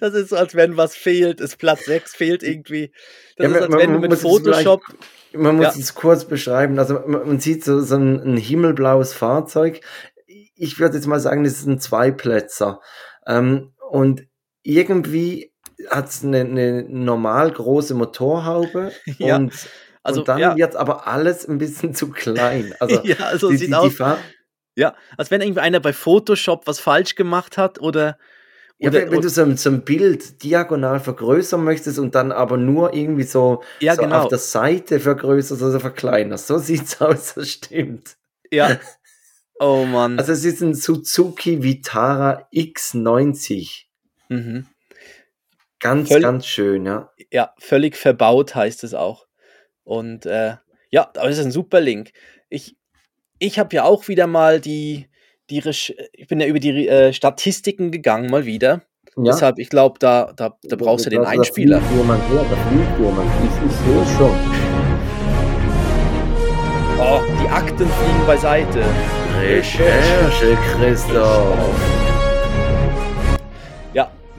das 0.00 0.14
ist 0.14 0.28
so, 0.28 0.36
als 0.36 0.54
wenn 0.54 0.76
was 0.76 0.94
fehlt. 0.94 1.40
Ist 1.40 1.58
Platz 1.58 1.86
6 1.86 2.14
fehlt 2.14 2.42
irgendwie. 2.42 2.92
Das 3.36 3.50
ja, 3.50 3.56
ist, 3.56 3.62
als 3.62 3.70
man, 3.70 3.80
wenn 3.80 3.92
du 3.94 3.98
mit 3.98 4.14
Photoshop. 4.14 4.82
Man 5.32 5.56
muss 5.56 5.74
ja. 5.74 5.80
es 5.80 5.94
kurz 5.94 6.26
beschreiben. 6.26 6.78
Also 6.78 6.94
man, 7.06 7.26
man 7.26 7.40
sieht 7.40 7.64
so, 7.64 7.80
so 7.80 7.96
ein, 7.96 8.20
ein, 8.20 8.36
himmelblaues 8.36 9.14
Fahrzeug. 9.14 9.80
Ich 10.26 10.78
würde 10.78 10.96
jetzt 10.96 11.06
mal 11.06 11.20
sagen, 11.20 11.44
das 11.44 11.54
ist 11.54 11.66
ein 11.66 11.80
Zweiplätzer. 11.80 12.80
Ähm, 13.26 13.72
und 13.90 14.26
irgendwie 14.62 15.51
hat 15.90 16.08
es 16.08 16.24
eine, 16.24 16.40
eine 16.40 16.84
normal 16.84 17.50
große 17.50 17.94
Motorhaube 17.94 18.92
ja. 19.18 19.36
und, 19.36 19.52
also, 20.02 20.20
und 20.20 20.28
dann 20.28 20.38
ja. 20.38 20.56
wird 20.56 20.76
aber 20.76 21.06
alles 21.06 21.48
ein 21.48 21.58
bisschen 21.58 21.94
zu 21.94 22.10
klein. 22.10 22.74
Also, 22.80 23.00
ja, 23.04 23.16
also 23.26 23.50
die, 23.50 23.56
sieht 23.56 23.68
die, 23.68 23.74
aus. 23.74 23.94
ja, 24.76 24.94
als 25.16 25.30
wenn 25.30 25.40
irgendwie 25.40 25.60
einer 25.60 25.80
bei 25.80 25.92
Photoshop 25.92 26.66
was 26.66 26.80
falsch 26.80 27.14
gemacht 27.14 27.56
hat 27.58 27.80
oder. 27.80 28.18
Ja, 28.78 28.92
wenn, 28.92 29.12
wenn 29.12 29.20
du 29.20 29.28
so, 29.28 29.54
so, 29.54 29.70
ein 29.70 29.84
Bild 29.84 30.42
diagonal 30.42 30.98
vergrößern 30.98 31.62
möchtest 31.62 32.00
und 32.00 32.16
dann 32.16 32.32
aber 32.32 32.56
nur 32.56 32.92
irgendwie 32.94 33.22
so, 33.22 33.62
ja, 33.78 33.94
so 33.94 34.02
genau. 34.02 34.22
auf 34.22 34.28
der 34.28 34.38
Seite 34.38 34.98
vergrößerst 34.98 35.62
oder 35.62 35.78
verkleinerst. 35.78 36.48
So 36.48 36.58
sieht's 36.58 37.00
aus, 37.00 37.34
das 37.34 37.48
stimmt. 37.48 38.16
Ja. 38.50 38.80
Oh 39.60 39.84
Mann. 39.84 40.18
Also 40.18 40.32
es 40.32 40.44
ist 40.44 40.60
ein 40.62 40.74
Suzuki 40.74 41.62
Vitara 41.62 42.48
X90. 42.52 43.84
Mhm. 44.28 44.66
Ganz, 45.82 46.08
völlig, 46.08 46.22
ganz 46.22 46.46
schön, 46.46 46.86
ja. 46.86 47.10
Ja, 47.32 47.52
völlig 47.58 47.96
verbaut 47.96 48.54
heißt 48.54 48.84
es 48.84 48.94
auch. 48.94 49.26
Und 49.82 50.26
äh, 50.26 50.54
ja, 50.90 51.10
aber 51.16 51.28
es 51.28 51.38
ist 51.38 51.44
ein 51.44 51.50
super 51.50 51.80
Link. 51.80 52.12
Ich, 52.48 52.76
ich 53.40 53.58
habe 53.58 53.74
ja 53.74 53.82
auch 53.82 54.06
wieder 54.06 54.28
mal 54.28 54.60
die, 54.60 55.08
die 55.50 55.58
ich 55.58 56.28
bin 56.28 56.38
ja 56.40 56.46
über 56.46 56.60
die 56.60 56.86
äh, 56.86 57.12
Statistiken 57.12 57.90
gegangen, 57.90 58.30
mal 58.30 58.46
wieder. 58.46 58.82
Ja. 59.16 59.24
Deshalb, 59.32 59.58
ich 59.58 59.68
glaube, 59.68 59.98
da, 59.98 60.32
da, 60.36 60.56
da 60.62 60.76
brauchst 60.76 61.06
du 61.06 61.10
den 61.10 61.24
Einspieler. 61.24 61.80
Da 61.80 61.84
fliegt 61.84 62.00
jemand 62.00 62.28
her, 62.30 62.44
da 62.48 62.56
fliegt 62.68 62.98
jemand. 62.98 63.30
Ich, 63.42 63.70
ich 63.70 63.76
sehe 63.76 64.16
schon. 64.16 64.62
Oh, 67.00 67.20
die 67.42 67.48
Akten 67.48 67.88
fliegen 67.88 68.26
beiseite. 68.26 68.84
Recherche, 69.40 70.56
Christoph. 70.76 71.91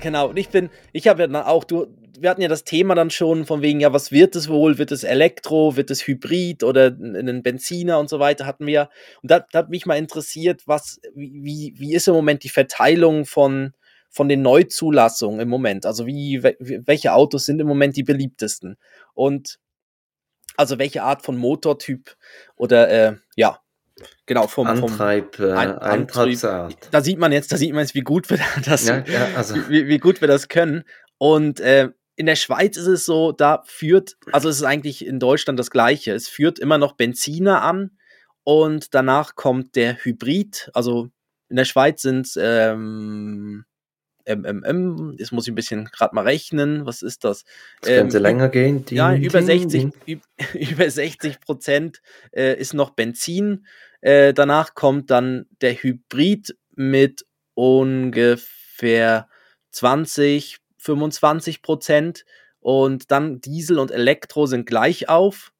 Genau, 0.03 0.27
und 0.27 0.37
ich 0.37 0.49
bin, 0.49 0.69
ich 0.91 1.07
habe 1.07 1.21
ja 1.21 1.27
dann 1.27 1.43
auch, 1.43 1.63
du, 1.63 1.87
wir 2.19 2.29
hatten 2.29 2.41
ja 2.41 2.49
das 2.49 2.65
Thema 2.65 2.93
dann 2.93 3.09
schon 3.09 3.45
von 3.45 3.61
wegen, 3.61 3.79
ja, 3.79 3.93
was 3.93 4.11
wird 4.11 4.35
es 4.35 4.49
wohl? 4.49 4.77
Wird 4.77 4.91
es 4.91 5.05
Elektro, 5.05 5.77
wird 5.77 5.89
es 5.91 6.05
Hybrid 6.05 6.65
oder 6.65 6.87
ein 6.87 7.41
Benziner 7.41 7.99
und 7.99 8.09
so 8.09 8.19
weiter 8.19 8.45
hatten 8.45 8.67
wir. 8.67 8.89
Und 9.21 9.31
da, 9.31 9.39
da 9.39 9.59
hat 9.59 9.69
mich 9.69 9.85
mal 9.85 9.97
interessiert, 9.97 10.63
was, 10.65 10.99
wie, 11.15 11.73
wie 11.77 11.93
ist 11.93 12.09
im 12.09 12.15
Moment 12.15 12.43
die 12.43 12.49
Verteilung 12.49 13.23
von, 13.23 13.71
von 14.09 14.27
den 14.27 14.41
Neuzulassungen 14.41 15.39
im 15.39 15.47
Moment? 15.47 15.85
Also 15.85 16.05
wie, 16.05 16.43
welche 16.43 17.13
Autos 17.13 17.45
sind 17.45 17.61
im 17.61 17.67
Moment 17.67 17.95
die 17.95 18.03
beliebtesten? 18.03 18.75
Und 19.13 19.57
also 20.57 20.79
welche 20.79 21.03
Art 21.03 21.23
von 21.23 21.37
Motortyp 21.37 22.17
oder 22.57 22.89
äh, 22.89 23.15
ja, 23.37 23.62
Genau, 24.25 24.47
vom, 24.47 24.67
Antreib, 24.67 25.35
vom 25.35 25.45
äh, 25.45 25.51
Antrieb. 25.51 26.39
Da 26.91 27.01
sieht 27.01 27.19
man 27.19 27.31
jetzt, 27.31 27.51
da 27.51 27.57
sieht 27.57 27.73
man 27.73 27.81
jetzt, 27.81 27.95
wie 27.95 28.01
gut 28.01 28.29
wir 28.29 28.39
das, 28.65 28.87
ja, 28.87 29.03
ja, 29.05 29.27
also. 29.35 29.55
wie, 29.69 29.87
wie, 29.87 29.97
gut 29.97 30.21
wir 30.21 30.27
das 30.27 30.47
können. 30.47 30.83
Und 31.17 31.59
äh, 31.59 31.89
in 32.15 32.25
der 32.25 32.35
Schweiz 32.35 32.77
ist 32.77 32.87
es 32.87 33.05
so, 33.05 33.31
da 33.31 33.63
führt, 33.65 34.17
also 34.31 34.49
es 34.49 34.57
ist 34.57 34.63
eigentlich 34.63 35.05
in 35.05 35.19
Deutschland 35.19 35.59
das 35.59 35.71
Gleiche. 35.71 36.13
Es 36.13 36.27
führt 36.27 36.59
immer 36.59 36.77
noch 36.77 36.93
Benziner 36.93 37.61
an 37.61 37.91
und 38.43 38.93
danach 38.93 39.35
kommt 39.35 39.75
der 39.75 40.03
Hybrid. 40.03 40.69
Also 40.73 41.09
in 41.49 41.55
der 41.55 41.65
Schweiz 41.65 42.01
sind 42.01 42.27
es 42.27 42.37
ähm, 42.39 43.65
MMM, 44.25 45.15
jetzt 45.17 45.31
muss 45.31 45.45
ich 45.45 45.51
ein 45.51 45.55
bisschen 45.55 45.85
gerade 45.85 46.15
mal 46.15 46.23
rechnen, 46.23 46.85
was 46.85 47.01
ist 47.01 47.23
das? 47.23 47.43
Das 47.81 47.89
könnte 47.89 48.17
ähm, 48.17 48.23
länger 48.23 48.49
gehen. 48.49 48.85
Ding, 48.85 48.97
ja, 48.97 49.15
über 49.15 49.41
60, 49.41 49.91
ding. 50.05 50.21
über 50.53 50.89
60 50.89 51.39
Prozent 51.41 52.01
äh, 52.31 52.57
ist 52.57 52.73
noch 52.73 52.91
Benzin. 52.91 53.65
Äh, 54.01 54.33
danach 54.33 54.75
kommt 54.75 55.11
dann 55.11 55.45
der 55.61 55.73
Hybrid 55.75 56.55
mit 56.75 57.25
ungefähr 57.53 59.27
20, 59.71 60.57
25 60.77 61.61
Prozent. 61.61 62.25
Und 62.59 63.11
dann 63.11 63.41
Diesel 63.41 63.77
und 63.79 63.91
Elektro 63.91 64.45
sind 64.45 64.65
gleich 64.65 65.09
auf. 65.09 65.51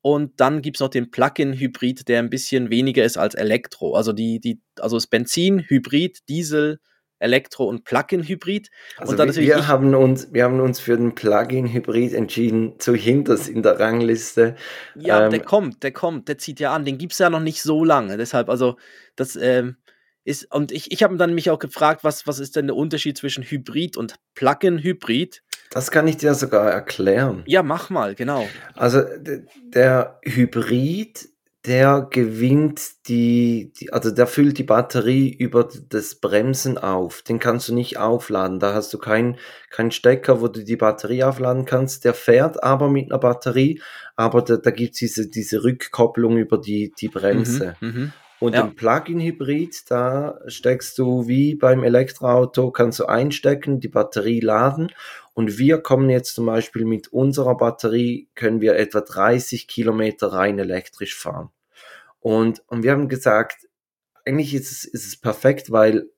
Und 0.00 0.40
dann 0.40 0.62
gibt 0.62 0.76
es 0.76 0.80
noch 0.80 0.88
den 0.88 1.12
Plug-in-Hybrid, 1.12 2.08
der 2.08 2.18
ein 2.18 2.30
bisschen 2.30 2.70
weniger 2.70 3.04
ist 3.04 3.16
als 3.16 3.34
Elektro. 3.34 3.94
Also 3.94 4.12
die, 4.12 4.40
die, 4.40 4.60
also 4.80 4.96
das 4.96 5.06
Benzin, 5.06 5.60
Hybrid, 5.60 6.28
Diesel, 6.28 6.80
Elektro- 7.22 7.68
und 7.68 7.84
Plug-in-Hybrid. 7.84 8.70
Also 8.98 9.16
wir, 9.16 9.34
wir 9.34 9.68
haben 9.68 9.94
uns, 9.94 10.32
wir 10.32 10.44
haben 10.44 10.60
uns 10.60 10.80
für 10.80 10.96
den 10.96 11.14
Plug-in-Hybrid 11.14 12.12
entschieden, 12.12 12.78
zu 12.78 12.94
hinters 12.94 13.48
in 13.48 13.62
der 13.62 13.78
Rangliste. 13.78 14.56
Ja, 14.94 15.24
ähm, 15.24 15.30
der 15.30 15.40
kommt, 15.40 15.82
der 15.82 15.92
kommt, 15.92 16.28
der 16.28 16.38
zieht 16.38 16.60
ja 16.60 16.74
an. 16.74 16.84
Den 16.84 16.98
gibt 16.98 17.12
es 17.12 17.18
ja 17.18 17.30
noch 17.30 17.40
nicht 17.40 17.62
so 17.62 17.84
lange. 17.84 18.16
Deshalb, 18.16 18.48
also, 18.48 18.76
das 19.16 19.36
ähm, 19.36 19.76
ist, 20.24 20.52
und 20.54 20.72
ich, 20.72 20.92
ich 20.92 21.02
habe 21.02 21.16
dann 21.16 21.34
mich 21.34 21.50
auch 21.50 21.58
gefragt, 21.58 22.04
was, 22.04 22.26
was 22.26 22.38
ist 22.38 22.56
denn 22.56 22.66
der 22.66 22.76
Unterschied 22.76 23.16
zwischen 23.18 23.42
Hybrid 23.42 23.96
und 23.96 24.16
Plug-in-Hybrid? 24.34 25.42
Das 25.70 25.90
kann 25.90 26.06
ich 26.06 26.18
dir 26.18 26.34
sogar 26.34 26.70
erklären. 26.70 27.44
Ja, 27.46 27.62
mach 27.62 27.88
mal, 27.88 28.14
genau. 28.14 28.46
Also 28.74 29.02
der 29.64 30.20
Hybrid, 30.22 31.28
der 31.64 32.08
gewinnt 32.10 33.06
die, 33.06 33.72
die, 33.78 33.92
also 33.92 34.10
der 34.10 34.26
füllt 34.26 34.58
die 34.58 34.64
Batterie 34.64 35.32
über 35.32 35.68
das 35.90 36.16
Bremsen 36.16 36.76
auf. 36.76 37.22
Den 37.22 37.38
kannst 37.38 37.68
du 37.68 37.74
nicht 37.74 37.98
aufladen. 37.98 38.58
Da 38.58 38.74
hast 38.74 38.92
du 38.92 38.98
keinen 38.98 39.36
kein 39.70 39.92
Stecker, 39.92 40.40
wo 40.40 40.48
du 40.48 40.64
die 40.64 40.76
Batterie 40.76 41.22
aufladen 41.22 41.64
kannst. 41.64 42.04
Der 42.04 42.14
fährt 42.14 42.64
aber 42.64 42.88
mit 42.88 43.12
einer 43.12 43.20
Batterie, 43.20 43.80
aber 44.16 44.42
da, 44.42 44.56
da 44.56 44.70
gibt's 44.72 44.98
diese, 44.98 45.28
diese 45.28 45.62
Rückkopplung 45.62 46.36
über 46.36 46.58
die, 46.58 46.92
die 46.98 47.08
Bremse. 47.08 47.76
Mhm, 47.80 47.88
mh. 47.88 48.12
Und 48.42 48.56
ja. 48.56 48.62
im 48.62 48.74
Plug-in-Hybrid, 48.74 49.88
da 49.88 50.40
steckst 50.48 50.98
du 50.98 51.28
wie 51.28 51.54
beim 51.54 51.84
Elektroauto, 51.84 52.72
kannst 52.72 52.98
du 52.98 53.06
einstecken, 53.06 53.78
die 53.78 53.86
Batterie 53.86 54.40
laden. 54.40 54.90
Und 55.34 55.58
wir 55.58 55.78
kommen 55.78 56.10
jetzt 56.10 56.34
zum 56.34 56.46
Beispiel 56.46 56.84
mit 56.84 57.08
unserer 57.08 57.56
Batterie, 57.56 58.28
können 58.34 58.60
wir 58.60 58.76
etwa 58.76 59.00
30 59.00 59.66
Kilometer 59.66 60.28
rein 60.32 60.58
elektrisch 60.58 61.16
fahren. 61.16 61.50
Und, 62.20 62.62
und 62.68 62.82
wir 62.82 62.92
haben 62.92 63.08
gesagt, 63.08 63.68
eigentlich 64.24 64.54
ist 64.54 64.70
es, 64.70 64.84
ist 64.84 65.06
es 65.06 65.16
perfekt, 65.16 65.72
weil 65.72 66.10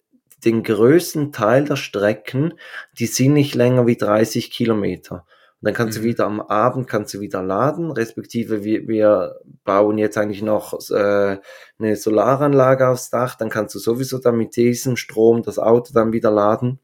den 0.45 0.63
größten 0.63 1.33
Teil 1.33 1.65
der 1.65 1.77
Strecken, 1.77 2.55
die 2.99 3.07
sind 3.07 3.33
nicht 3.33 3.55
länger 3.55 3.87
wie 3.87 3.97
30 3.97 4.51
Kilometer. 4.51 5.27
Und 5.61 5.69
dann 5.69 5.75
kannst 5.75 5.97
mhm. 5.99 6.03
du 6.03 6.09
wieder 6.09 6.27
am 6.27 6.41
Abend 6.43 6.89
kannst 6.89 7.15
du 7.15 7.21
wieder 7.21 7.43
laden, 7.43 7.91
respektive 7.91 8.65
wir, 8.65 8.87
wir 8.87 9.41
bauen 9.65 9.97
jetzt 9.97 10.19
eigentlich 10.19 10.43
noch 10.43 10.79
äh, 10.91 11.39
eine 11.79 11.97
Solaranlage 11.97 12.89
aufs 12.89 13.09
Dach, 13.09 13.37
dann 13.37 13.49
kannst 13.49 13.75
du 13.75 13.79
sowieso 13.79 14.19
dann 14.19 14.37
mit 14.37 14.57
diesem 14.57 14.97
Strom 14.97 15.43
das 15.43 15.59
Auto 15.59 15.95
dann 15.95 16.13
wieder 16.13 16.31
laden. 16.31 16.81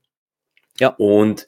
Ja. 0.79 0.95
Und, 0.97 1.47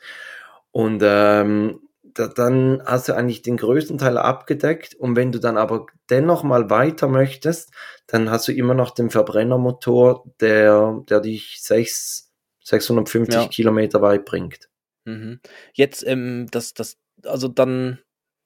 und 0.72 1.02
ähm, 1.04 1.80
da, 2.02 2.28
dann 2.28 2.82
hast 2.84 3.08
du 3.08 3.14
eigentlich 3.14 3.42
den 3.42 3.56
größten 3.56 3.98
Teil 3.98 4.18
abgedeckt 4.18 4.94
und 4.94 5.16
wenn 5.16 5.32
du 5.32 5.38
dann 5.38 5.56
aber 5.56 5.86
dennoch 6.10 6.42
mal 6.42 6.68
weiter 6.70 7.08
möchtest, 7.08 7.72
dann 8.06 8.30
hast 8.30 8.48
du 8.48 8.52
immer 8.52 8.74
noch 8.74 8.90
den 8.90 9.10
Verbrennermotor, 9.10 10.24
der, 10.40 11.02
der 11.08 11.20
dich 11.20 11.58
6, 11.60 12.32
650 12.64 13.34
ja. 13.34 13.48
Kilometer 13.48 14.02
weit 14.02 14.24
bringt. 14.24 14.68
Mhm. 15.04 15.40
Jetzt, 15.72 16.06
ähm, 16.06 16.48
das, 16.50 16.74
das 16.74 16.98
also 17.24 17.48
dann, 17.48 17.98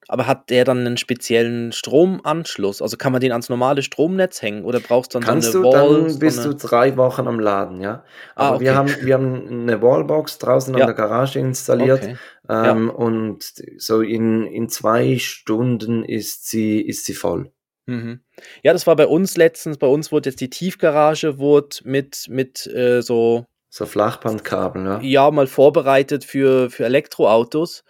aber 0.07 0.27
hat 0.27 0.49
der 0.49 0.63
dann 0.63 0.79
einen 0.79 0.97
speziellen 0.97 1.71
Stromanschluss? 1.71 2.81
Also 2.81 2.97
kann 2.97 3.11
man 3.11 3.21
den 3.21 3.31
ans 3.31 3.49
normale 3.49 3.81
Stromnetz 3.81 4.41
hängen 4.41 4.63
oder 4.63 4.79
brauchst 4.79 5.13
du 5.13 5.19
dann 5.19 5.27
Kannst 5.27 5.51
so 5.51 5.59
eine 5.59 5.67
Wall? 5.67 5.87
Du, 5.87 6.07
dann 6.07 6.19
bist 6.19 6.43
so 6.43 6.53
du 6.53 6.57
drei 6.57 6.95
Wochen 6.97 7.27
am 7.27 7.39
Laden, 7.39 7.81
ja. 7.81 8.03
Aber 8.35 8.51
ah, 8.51 8.55
okay. 8.55 8.63
wir, 8.63 8.75
haben, 8.75 8.95
wir 9.01 9.13
haben 9.13 9.47
eine 9.47 9.81
Wallbox 9.81 10.37
draußen 10.37 10.73
ja. 10.75 10.81
an 10.81 10.87
der 10.87 10.95
Garage 10.95 11.39
installiert 11.39 12.03
okay. 12.03 12.17
ähm, 12.49 12.87
ja. 12.87 12.93
und 12.93 13.53
so 13.77 14.01
in, 14.01 14.45
in 14.45 14.69
zwei 14.69 15.17
Stunden 15.17 16.03
ist 16.03 16.47
sie, 16.47 16.81
ist 16.81 17.05
sie 17.05 17.13
voll. 17.13 17.51
Mhm. 17.85 18.21
Ja, 18.63 18.73
das 18.73 18.85
war 18.85 18.95
bei 18.95 19.07
uns 19.07 19.37
letztens. 19.37 19.77
Bei 19.77 19.87
uns 19.87 20.11
wurde 20.11 20.29
jetzt 20.29 20.41
die 20.41 20.49
Tiefgarage 20.49 21.39
wurde 21.39 21.77
mit, 21.83 22.25
mit 22.29 22.67
äh, 22.67 23.01
so 23.01 23.45
so 23.69 23.85
Flachbandkabel, 23.85 24.85
ja. 24.85 24.99
Ja, 25.01 25.31
mal 25.31 25.45
vorbereitet 25.45 26.23
für, 26.23 26.69
für 26.69 26.85
Elektroautos. 26.85 27.83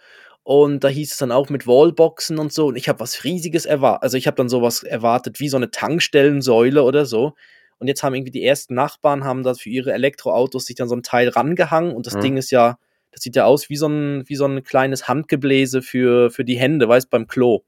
Und 0.48 0.82
da 0.82 0.88
hieß 0.88 1.12
es 1.12 1.18
dann 1.18 1.30
auch 1.30 1.50
mit 1.50 1.66
Wallboxen 1.66 2.38
und 2.38 2.54
so. 2.54 2.68
Und 2.68 2.76
ich 2.76 2.88
habe 2.88 3.00
was 3.00 3.22
Riesiges 3.22 3.66
erwartet. 3.66 4.02
Also 4.02 4.16
ich 4.16 4.26
habe 4.26 4.36
dann 4.36 4.48
sowas 4.48 4.82
erwartet 4.82 5.40
wie 5.40 5.50
so 5.50 5.58
eine 5.58 5.70
Tankstellensäule 5.70 6.84
oder 6.84 7.04
so. 7.04 7.34
Und 7.78 7.86
jetzt 7.86 8.02
haben 8.02 8.14
irgendwie 8.14 8.30
die 8.30 8.42
ersten 8.42 8.72
Nachbarn 8.72 9.24
haben 9.24 9.42
da 9.42 9.52
für 9.52 9.68
ihre 9.68 9.92
Elektroautos 9.92 10.64
sich 10.64 10.74
dann 10.74 10.88
so 10.88 10.96
ein 10.96 11.02
Teil 11.02 11.28
rangehangen. 11.28 11.94
Und 11.94 12.06
das 12.06 12.14
mhm. 12.14 12.20
Ding 12.22 12.36
ist 12.38 12.50
ja, 12.50 12.78
das 13.10 13.20
sieht 13.20 13.36
ja 13.36 13.44
aus 13.44 13.68
wie 13.68 13.76
so 13.76 13.88
ein, 13.88 14.26
wie 14.26 14.36
so 14.36 14.46
ein 14.46 14.62
kleines 14.62 15.06
Handgebläse 15.06 15.82
für, 15.82 16.30
für 16.30 16.46
die 16.46 16.56
Hände, 16.56 16.88
weißt 16.88 17.10
beim 17.10 17.26
Klo. 17.26 17.64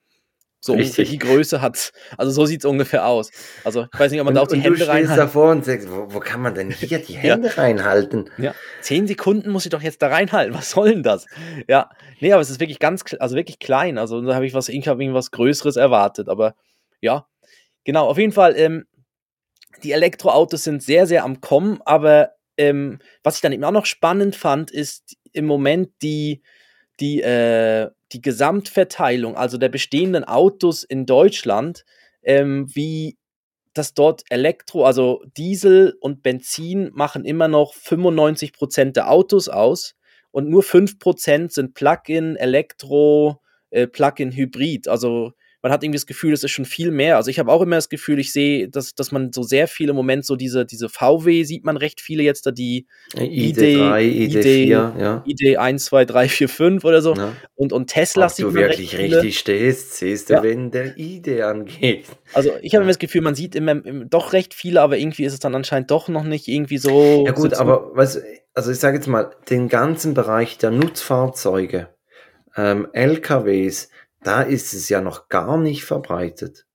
So 0.63 0.75
Richtig. 0.75 0.99
ungefähr 0.99 1.05
die 1.07 1.19
Größe 1.19 1.61
hat. 1.63 1.93
Also 2.19 2.33
so 2.33 2.45
sieht 2.45 2.61
es 2.61 2.65
ungefähr 2.67 3.07
aus. 3.07 3.31
Also 3.65 3.87
ich 3.93 3.99
weiß 3.99 4.13
nicht, 4.13 4.21
ob 4.21 4.27
man 4.27 4.33
und, 4.33 4.37
da 4.37 4.43
auch 4.43 4.47
die 4.47 4.61
Hände 4.61 4.87
reinhalten. 4.87 5.03
Du 5.03 5.07
stehst 5.07 5.19
davor 5.19 5.51
und 5.53 5.65
sagst, 5.65 5.91
wo, 5.91 6.13
wo, 6.13 6.21
kann 6.21 6.43
man 6.43 6.55
denn 6.55 6.71
hier 6.71 6.99
die 6.99 7.15
Hände 7.17 7.49
ja. 7.49 7.55
reinhalten? 7.55 8.31
Ja, 8.37 8.55
zehn 8.83 9.07
Sekunden 9.07 9.51
muss 9.51 9.65
ich 9.65 9.71
doch 9.71 9.81
jetzt 9.81 10.03
da 10.03 10.09
reinhalten. 10.09 10.55
Was 10.55 10.71
soll 10.71 10.91
denn 10.91 11.03
das? 11.03 11.25
Ja, 11.67 11.89
nee, 12.21 12.33
aber 12.33 12.43
es 12.43 12.51
ist 12.51 12.61
wirklich 12.61 12.79
ganz, 12.79 13.05
also 13.19 13.37
wirklich 13.37 13.59
klein. 13.59 13.97
Also 13.97 14.21
da 14.21 14.35
habe 14.35 14.47
ich 14.47 14.53
was, 14.53 14.69
ich 14.69 14.87
habe 14.87 15.03
irgendwas 15.03 15.31
Größeres 15.31 15.77
erwartet. 15.77 16.29
Aber 16.29 16.55
ja, 17.01 17.27
genau. 17.85 18.07
Auf 18.07 18.19
jeden 18.19 18.33
Fall. 18.33 18.55
Ähm, 18.57 18.85
die 19.83 19.93
Elektroautos 19.93 20.65
sind 20.65 20.83
sehr, 20.83 21.07
sehr 21.07 21.25
am 21.25 21.41
Kommen. 21.41 21.81
Aber 21.87 22.33
ähm, 22.59 22.99
was 23.23 23.37
ich 23.37 23.41
dann 23.41 23.53
eben 23.53 23.65
auch 23.65 23.71
noch 23.71 23.87
spannend 23.87 24.37
fand, 24.37 24.71
ist 24.71 25.17
im 25.33 25.47
Moment 25.47 25.91
die 26.03 26.43
die 27.01 27.23
äh, 27.23 27.91
die 28.13 28.23
Gesamtverteilung, 28.23 29.37
also 29.37 29.57
der 29.57 29.69
bestehenden 29.69 30.25
Autos 30.25 30.83
in 30.83 31.07
Deutschland, 31.07 31.85
ähm, 32.23 32.67
wie 32.75 33.17
das 33.73 33.95
dort 33.95 34.23
Elektro, 34.31 34.85
also 34.85 35.23
Diesel 35.37 35.97
und 36.01 36.23
Benzin 36.23 36.91
machen 36.93 37.25
immer 37.25 37.49
noch 37.49 37.73
95 37.75 38.53
Prozent 38.53 38.97
der 38.97 39.11
Autos 39.11 39.49
aus 39.49 39.95
und 40.33 40.49
nur 40.49 40.63
5 40.63 40.99
Prozent 40.99 41.53
sind 41.53 41.75
Plug-in, 41.75 42.37
Elektro, 42.37 43.41
äh, 43.71 43.87
Plug-in 43.87 44.33
Hybrid. 44.33 44.89
Also 44.89 45.33
man 45.63 45.73
hat 45.73 45.83
irgendwie 45.83 45.99
das 45.99 46.07
Gefühl, 46.07 46.33
es 46.33 46.43
ist 46.43 46.53
schon 46.53 46.65
viel 46.65 46.91
mehr. 46.91 47.17
Also 47.17 47.31
ich 47.31 47.39
habe 47.39 47.53
auch 47.53 47.61
immer 47.61 47.77
das 47.77 47.91
Gefühl, 47.91 48.19
ich 48.19 48.33
sehe, 48.33 48.69
dass, 48.69 48.95
dass 48.95 49.13
man 49.13 49.33
so 49.33 49.43
sehr 49.43 49.69
viele 49.69 49.91
im 49.91 49.97
Moment 49.97 50.25
so 50.25 50.37
diese, 50.37 50.65
diese 50.65 50.89
VW 50.89 51.45
sieht 51.45 51.65
man 51.65 51.77
recht 51.77 52.01
viele 52.01 52.23
jetzt 52.23 52.47
da, 52.47 52.51
die 52.51 52.87
ID3, 53.15 54.01
ID, 54.01 54.37
ID4, 54.37 54.69
ja. 54.69 55.25
ID 55.27 55.59
1, 55.59 55.85
2, 55.85 56.05
3, 56.07 56.29
4, 56.29 56.49
5 56.49 56.85
oder 56.85 57.03
so. 57.03 57.15
Ja. 57.15 57.33
Und, 57.57 57.75
und 57.75 57.89
Tesla 57.89 58.27
Ob 58.27 58.33
sieht 58.33 58.47
man 58.47 58.55
wirklich 58.55 58.97
recht 58.97 59.15
richtig 59.15 59.39
stehst, 59.39 59.97
siehst 59.97 60.31
du, 60.31 60.35
ja. 60.35 60.43
wenn 60.43 60.71
der 60.71 60.99
ID 60.99 61.43
angeht. 61.43 62.07
Also 62.33 62.53
ich 62.63 62.75
habe 62.75 62.83
immer 62.83 62.91
das 62.91 62.99
Gefühl, 62.99 63.21
man 63.21 63.35
sieht 63.35 63.55
immer, 63.55 63.75
doch 63.75 64.33
recht 64.33 64.55
viele, 64.55 64.81
aber 64.81 64.97
irgendwie 64.97 65.25
ist 65.25 65.35
es 65.35 65.41
dann 65.41 65.55
anscheinend 65.55 65.91
doch 65.91 66.09
noch 66.09 66.25
nicht 66.25 66.49
irgendwie 66.49 66.79
so. 66.79 67.25
Ja 67.27 67.33
gut, 67.33 67.55
so 67.55 67.61
aber 67.61 67.91
was, 67.95 68.23
also 68.55 68.71
ich 68.71 68.79
sage 68.79 68.97
jetzt 68.97 69.09
mal, 69.09 69.31
den 69.51 69.69
ganzen 69.69 70.15
Bereich 70.15 70.57
der 70.57 70.71
Nutzfahrzeuge, 70.71 71.89
ähm, 72.57 72.89
LKWs, 72.93 73.91
da 74.23 74.43
ist 74.43 74.75
es 74.75 74.89
ja 74.89 75.01
noch 75.01 75.29
gar 75.29 75.57
nicht 75.57 75.85
verbreitet. 75.85 76.67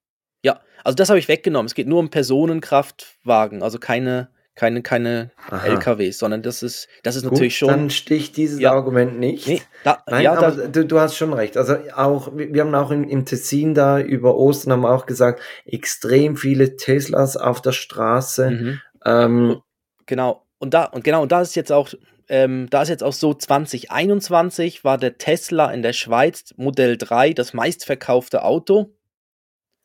Ja, 0.44 0.62
also 0.84 0.96
das 0.96 1.10
habe 1.10 1.20
ich 1.20 1.28
weggenommen. 1.28 1.68
Es 1.68 1.76
geht 1.76 1.88
nur 1.88 2.00
um 2.00 2.10
Personenkraftwagen, 2.10 3.64
also 3.64 3.80
keine, 3.80 4.30
keine, 4.56 4.82
keine 4.82 5.32
LKWs, 5.64 6.18
sondern 6.18 6.42
das 6.42 6.64
ist, 6.64 6.88
das 7.04 7.16
ist 7.16 7.24
Gut, 7.24 7.34
natürlich 7.34 7.58
schon. 7.58 7.70
Dann 7.70 7.90
sticht 7.90 8.38
dieses 8.38 8.60
ja. 8.60 8.72
Argument 8.72 9.20
nicht. 9.20 9.48
Nee, 9.48 9.62
da, 9.84 10.04
Nein, 10.08 10.24
ja, 10.24 10.34
aber 10.34 10.52
da, 10.52 10.68
du, 10.68 10.86
du 10.86 11.00
hast 11.00 11.18
schon 11.18 11.34
recht. 11.34 11.58
Also 11.58 11.76
auch, 11.96 12.32
wir 12.36 12.62
haben 12.62 12.74
auch 12.74 12.92
im, 12.92 13.08
im 13.08 13.26
Tessin 13.26 13.74
da 13.74 14.00
über 14.00 14.36
Ostern 14.36 14.74
haben 14.74 14.86
auch 14.86 15.06
gesagt, 15.06 15.42
extrem 15.66 16.38
viele 16.38 16.78
Teslas 16.78 17.38
auf 17.38 17.62
der 17.62 17.74
Straße. 17.74 18.52
Mhm. 18.52 18.82
Ähm, 19.06 19.62
genau. 20.06 20.46
Und 20.58 20.74
da, 20.74 20.86
und 20.86 21.04
genau, 21.04 21.22
und 21.22 21.32
da 21.32 21.42
ist 21.42 21.56
jetzt 21.56 21.72
auch 21.72 21.90
ähm, 22.30 22.68
da 22.70 22.82
ist 22.82 22.90
jetzt 22.90 23.04
auch 23.04 23.14
so, 23.14 23.34
2021 23.34 24.84
war 24.84 24.98
der 24.98 25.18
Tesla 25.18 25.72
in 25.72 25.82
der 25.82 25.94
Schweiz 25.94 26.54
Modell 26.58 26.98
3 26.98 27.34
das 27.34 27.54
meistverkaufte 27.54 28.44
Auto. 28.44 28.96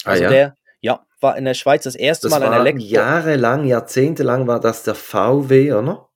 Ah, 0.05 0.11
also 0.11 0.23
ah, 0.23 0.25
ja? 0.25 0.31
der, 0.31 0.55
ja, 0.81 1.07
war 1.21 1.37
in 1.37 1.45
der 1.45 1.55
Schweiz 1.55 1.85
das 1.85 1.95
erste 1.95 2.29
das 2.29 2.39
Mal 2.39 2.47
ein 2.47 2.61
Elektro. 2.61 2.85
Jahrelang, 2.85 3.67
jahrzehntelang 3.67 4.47
war 4.47 4.61
das 4.61 4.83
der 4.83 4.95
VW, 4.95 5.73
oder? 5.73 6.09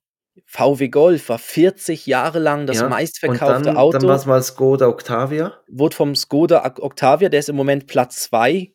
VW 0.45 0.89
Golf 0.89 1.29
war 1.29 1.39
40 1.39 2.05
Jahre 2.05 2.39
lang 2.39 2.65
das 2.65 2.77
ja, 2.77 2.89
meistverkaufte 2.89 3.63
dann, 3.63 3.77
Auto. 3.77 3.99
Dann 3.99 4.07
war 4.09 4.15
es 4.15 4.25
mal 4.25 4.43
Skoda 4.43 4.87
Octavia. 4.87 5.53
Wurde 5.67 5.95
vom 5.95 6.15
Skoda 6.15 6.73
Octavia, 6.79 7.29
der 7.29 7.39
ist 7.39 7.49
im 7.49 7.55
Moment 7.55 7.87
Platz 7.87 8.23
2. 8.23 8.71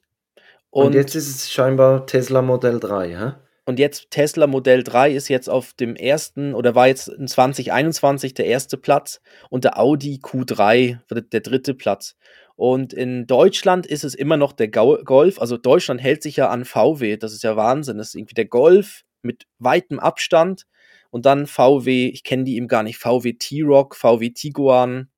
Und, 0.71 0.87
und, 0.87 0.95
jetzt 0.95 1.15
ist 1.15 1.29
es 1.29 1.51
scheinbar 1.51 2.07
Tesla 2.07 2.43
Modell 2.43 2.81
3, 2.81 3.09
hä? 3.09 3.33
Und 3.71 3.79
jetzt 3.79 4.11
Tesla 4.11 4.49
Modell 4.49 4.83
3 4.83 5.13
ist 5.13 5.29
jetzt 5.29 5.49
auf 5.49 5.75
dem 5.75 5.95
ersten 5.95 6.55
oder 6.55 6.75
war 6.75 6.89
jetzt 6.89 7.07
in 7.07 7.29
2021 7.29 8.35
der 8.35 8.47
erste 8.47 8.77
Platz 8.77 9.21
und 9.49 9.63
der 9.63 9.79
Audi 9.79 10.19
Q3 10.21 10.99
der 11.09 11.41
dritte 11.41 11.75
Platz. 11.75 12.17
Und 12.57 12.93
in 12.93 13.29
Deutschland 13.29 13.87
ist 13.87 14.03
es 14.03 14.17
immer 14.17 14.37
noch 14.37 14.53
der 14.55 14.67
Golf. 14.67 15.41
Also 15.41 15.57
Deutschland 15.57 16.01
hält 16.01 16.21
sich 16.25 16.35
ja 16.35 16.49
an 16.49 16.65
VW. 16.65 17.17
Das 17.17 17.33
ist 17.33 17.45
ja 17.45 17.55
Wahnsinn. 17.55 17.99
Das 17.99 18.09
ist 18.09 18.17
irgendwie 18.17 18.35
der 18.35 18.47
Golf 18.47 19.03
mit 19.23 19.47
weitem 19.61 20.01
Abstand. 20.01 20.67
Und 21.11 21.25
dann 21.25 21.47
VW, 21.47 22.09
ich 22.09 22.25
kenne 22.25 22.43
die 22.43 22.57
eben 22.57 22.67
gar 22.67 22.83
nicht, 22.83 22.99
VW 22.99 23.35
T-Rock, 23.35 23.95
VW 23.95 24.31
Tiguan 24.31 25.11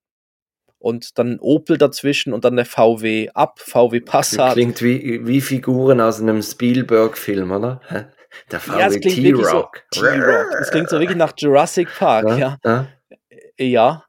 und 0.78 1.18
dann 1.18 1.38
Opel 1.40 1.78
dazwischen 1.78 2.34
und 2.34 2.44
dann 2.44 2.56
der 2.56 2.66
VW 2.66 3.30
Up, 3.30 3.60
VW 3.60 4.00
Passat. 4.00 4.52
Klingt 4.52 4.82
wie, 4.82 5.26
wie 5.26 5.40
Figuren 5.40 6.02
aus 6.02 6.20
einem 6.20 6.42
Spielberg-Film, 6.42 7.50
oder? 7.50 7.80
Der 8.50 8.60
ja, 8.78 8.88
T-Rock. 8.88 9.84
So, 9.92 10.00
T-Rock. 10.00 10.46
Das 10.58 10.70
klingt 10.70 10.88
so 10.88 10.98
wirklich 10.98 11.18
nach 11.18 11.32
Jurassic 11.36 11.88
Park, 11.98 12.38
ja. 12.38 12.58
Ja, 12.64 12.86
ja 13.58 14.04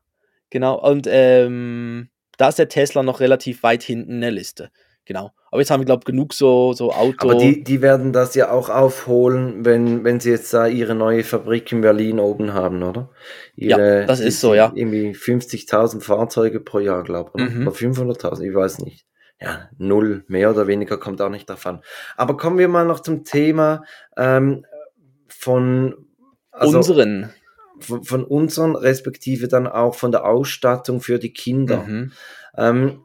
genau. 0.49 0.79
Und 0.79 1.07
ähm, 1.09 2.09
da 2.37 2.49
ist 2.49 2.59
der 2.59 2.69
Tesla 2.69 3.03
noch 3.03 3.19
relativ 3.19 3.63
weit 3.63 3.83
hinten 3.83 4.13
in 4.13 4.21
der 4.21 4.31
Liste. 4.31 4.69
Genau. 5.05 5.31
Aber 5.51 5.59
jetzt 5.59 5.69
haben 5.69 5.81
wir, 5.81 5.85
glaube 5.85 6.01
ich, 6.01 6.05
genug 6.05 6.33
so, 6.33 6.73
so 6.73 6.91
Auto. 6.91 7.29
Aber 7.29 7.35
die, 7.35 7.63
die 7.63 7.81
werden 7.81 8.13
das 8.13 8.35
ja 8.35 8.51
auch 8.51 8.69
aufholen, 8.69 9.65
wenn, 9.65 10.03
wenn 10.03 10.19
sie 10.19 10.31
jetzt 10.31 10.53
da 10.53 10.65
ihre 10.65 10.95
neue 10.95 11.23
Fabrik 11.23 11.71
in 11.71 11.81
Berlin 11.81 12.19
oben 12.19 12.53
haben, 12.53 12.81
oder? 12.83 13.09
Ihre, 13.55 14.01
ja, 14.01 14.05
das 14.05 14.21
ist 14.21 14.39
so, 14.39 14.53
ja. 14.53 14.71
Irgendwie 14.73 15.11
50.000 15.11 16.01
Fahrzeuge 16.01 16.61
pro 16.61 16.79
Jahr, 16.79 17.03
glaube 17.03 17.31
ich. 17.35 17.53
Mhm. 17.53 17.67
Oder 17.67 17.75
500.000, 17.75 18.41
ich 18.41 18.55
weiß 18.55 18.79
nicht. 18.79 19.05
Ja, 19.41 19.69
null, 19.77 20.23
mehr 20.27 20.49
oder 20.51 20.67
weniger 20.67 20.97
kommt 20.97 21.21
auch 21.21 21.29
nicht 21.29 21.49
davon. 21.49 21.81
Aber 22.15 22.37
kommen 22.37 22.57
wir 22.57 22.67
mal 22.67 22.85
noch 22.85 23.01
zum 23.01 23.23
Thema 23.23 23.83
ähm, 24.17 24.65
von 25.27 26.07
also, 26.51 26.77
unseren. 26.77 27.33
Von, 27.79 28.03
von, 28.03 28.23
unseren, 28.23 28.75
respektive 28.75 29.47
dann 29.47 29.67
auch 29.67 29.95
von 29.95 30.11
der 30.11 30.25
Ausstattung 30.25 31.01
für 31.01 31.19
die 31.19 31.33
Kinder. 31.33 31.83
Mhm. 31.83 32.11
Ähm, 32.55 33.03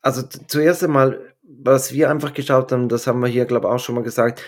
also 0.00 0.22
zuerst 0.22 0.84
einmal, 0.84 1.20
was 1.42 1.92
wir 1.92 2.08
einfach 2.08 2.32
geschaut 2.32 2.72
haben, 2.72 2.88
das 2.88 3.06
haben 3.06 3.20
wir 3.20 3.28
hier, 3.28 3.44
glaube 3.44 3.66
ich, 3.66 3.72
auch 3.72 3.78
schon 3.78 3.96
mal 3.96 4.04
gesagt, 4.04 4.42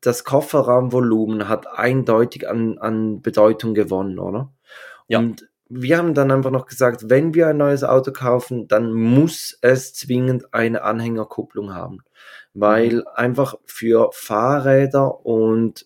das 0.00 0.24
Kofferraumvolumen 0.24 1.48
hat 1.48 1.66
eindeutig 1.66 2.48
an, 2.48 2.78
an 2.78 3.20
Bedeutung 3.20 3.74
gewonnen, 3.74 4.18
oder? 4.18 4.52
Ja. 5.06 5.18
Und 5.18 5.46
wir 5.76 5.98
haben 5.98 6.14
dann 6.14 6.30
einfach 6.30 6.52
noch 6.52 6.66
gesagt, 6.66 7.10
wenn 7.10 7.34
wir 7.34 7.48
ein 7.48 7.56
neues 7.56 7.82
Auto 7.82 8.12
kaufen, 8.12 8.68
dann 8.68 8.92
muss 8.92 9.58
es 9.60 9.92
zwingend 9.92 10.54
eine 10.54 10.82
Anhängerkupplung 10.82 11.74
haben. 11.74 11.98
Weil 12.54 12.96
mhm. 12.96 13.02
einfach 13.14 13.56
für 13.64 14.10
Fahrräder 14.12 15.26
und, 15.26 15.84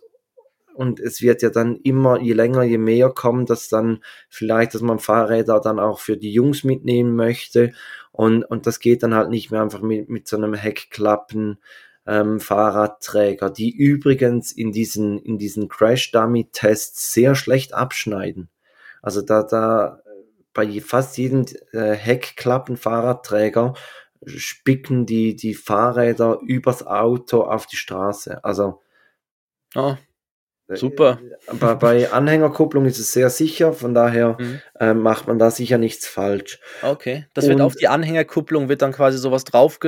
und 0.75 1.01
es 1.01 1.23
wird 1.23 1.41
ja 1.41 1.49
dann 1.49 1.77
immer, 1.77 2.21
je 2.21 2.35
länger, 2.35 2.65
je 2.65 2.77
mehr 2.77 3.09
kommen, 3.09 3.47
dass 3.47 3.71
dann 3.71 4.03
vielleicht, 4.29 4.75
dass 4.75 4.83
man 4.83 4.99
Fahrräder 4.99 5.59
dann 5.61 5.79
auch 5.79 6.01
für 6.01 6.19
die 6.19 6.33
Jungs 6.33 6.65
mitnehmen 6.65 7.17
möchte. 7.17 7.73
Und, 8.13 8.45
und 8.45 8.67
das 8.67 8.81
geht 8.81 9.03
dann 9.03 9.15
halt 9.15 9.31
nicht 9.31 9.51
mehr 9.51 9.63
einfach 9.63 9.81
mit, 9.81 10.11
mit 10.11 10.29
so 10.29 10.37
einem 10.37 10.53
Heckklappen. 10.53 11.59
Ähm, 12.07 12.41
Fahrradträger, 12.41 13.51
die 13.51 13.71
übrigens 13.71 14.51
in 14.53 14.73
diesen, 14.73 15.19
in 15.19 15.37
diesen 15.37 15.69
Crash-Dummy-Tests 15.69 17.13
sehr 17.13 17.35
schlecht 17.35 17.75
abschneiden. 17.75 18.49
Also 19.03 19.23
da, 19.23 19.43
da 19.43 20.01
bei 20.53 20.81
fast 20.81 21.17
jedem 21.19 21.47
äh, 21.73 21.93
Heckklappen-Fahrradträger 21.93 23.75
spicken 24.27 25.07
die, 25.07 25.37
die 25.37 25.55
Fahrräder 25.55 26.41
übers 26.43 26.87
Auto 26.87 27.43
auf 27.43 27.67
die 27.67 27.77
Straße. 27.77 28.43
Also 28.45 28.83
oh, 29.77 29.95
super. 30.69 31.21
Äh, 31.47 31.55
bei, 31.55 31.75
bei 31.75 32.13
Anhängerkupplung 32.13 32.87
ist 32.87 32.99
es 32.99 33.13
sehr 33.13 33.31
sicher, 33.31 33.73
von 33.73 33.95
daher 33.95 34.37
mhm. 34.39 34.61
äh, 34.81 34.95
macht 34.95 35.29
man 35.29 35.39
da 35.39 35.51
sicher 35.51 35.79
nichts 35.79 36.07
falsch. 36.07 36.61
Okay, 36.83 37.27
das 37.35 37.45
Und, 37.45 37.51
wird 37.51 37.61
auf 37.61 37.77
die 37.77 37.89
Anhängerkupplung 37.89 38.69
wird 38.69 38.83
dann 38.83 38.93
quasi 38.93 39.19
sowas 39.19 39.45
drauf 39.45 39.79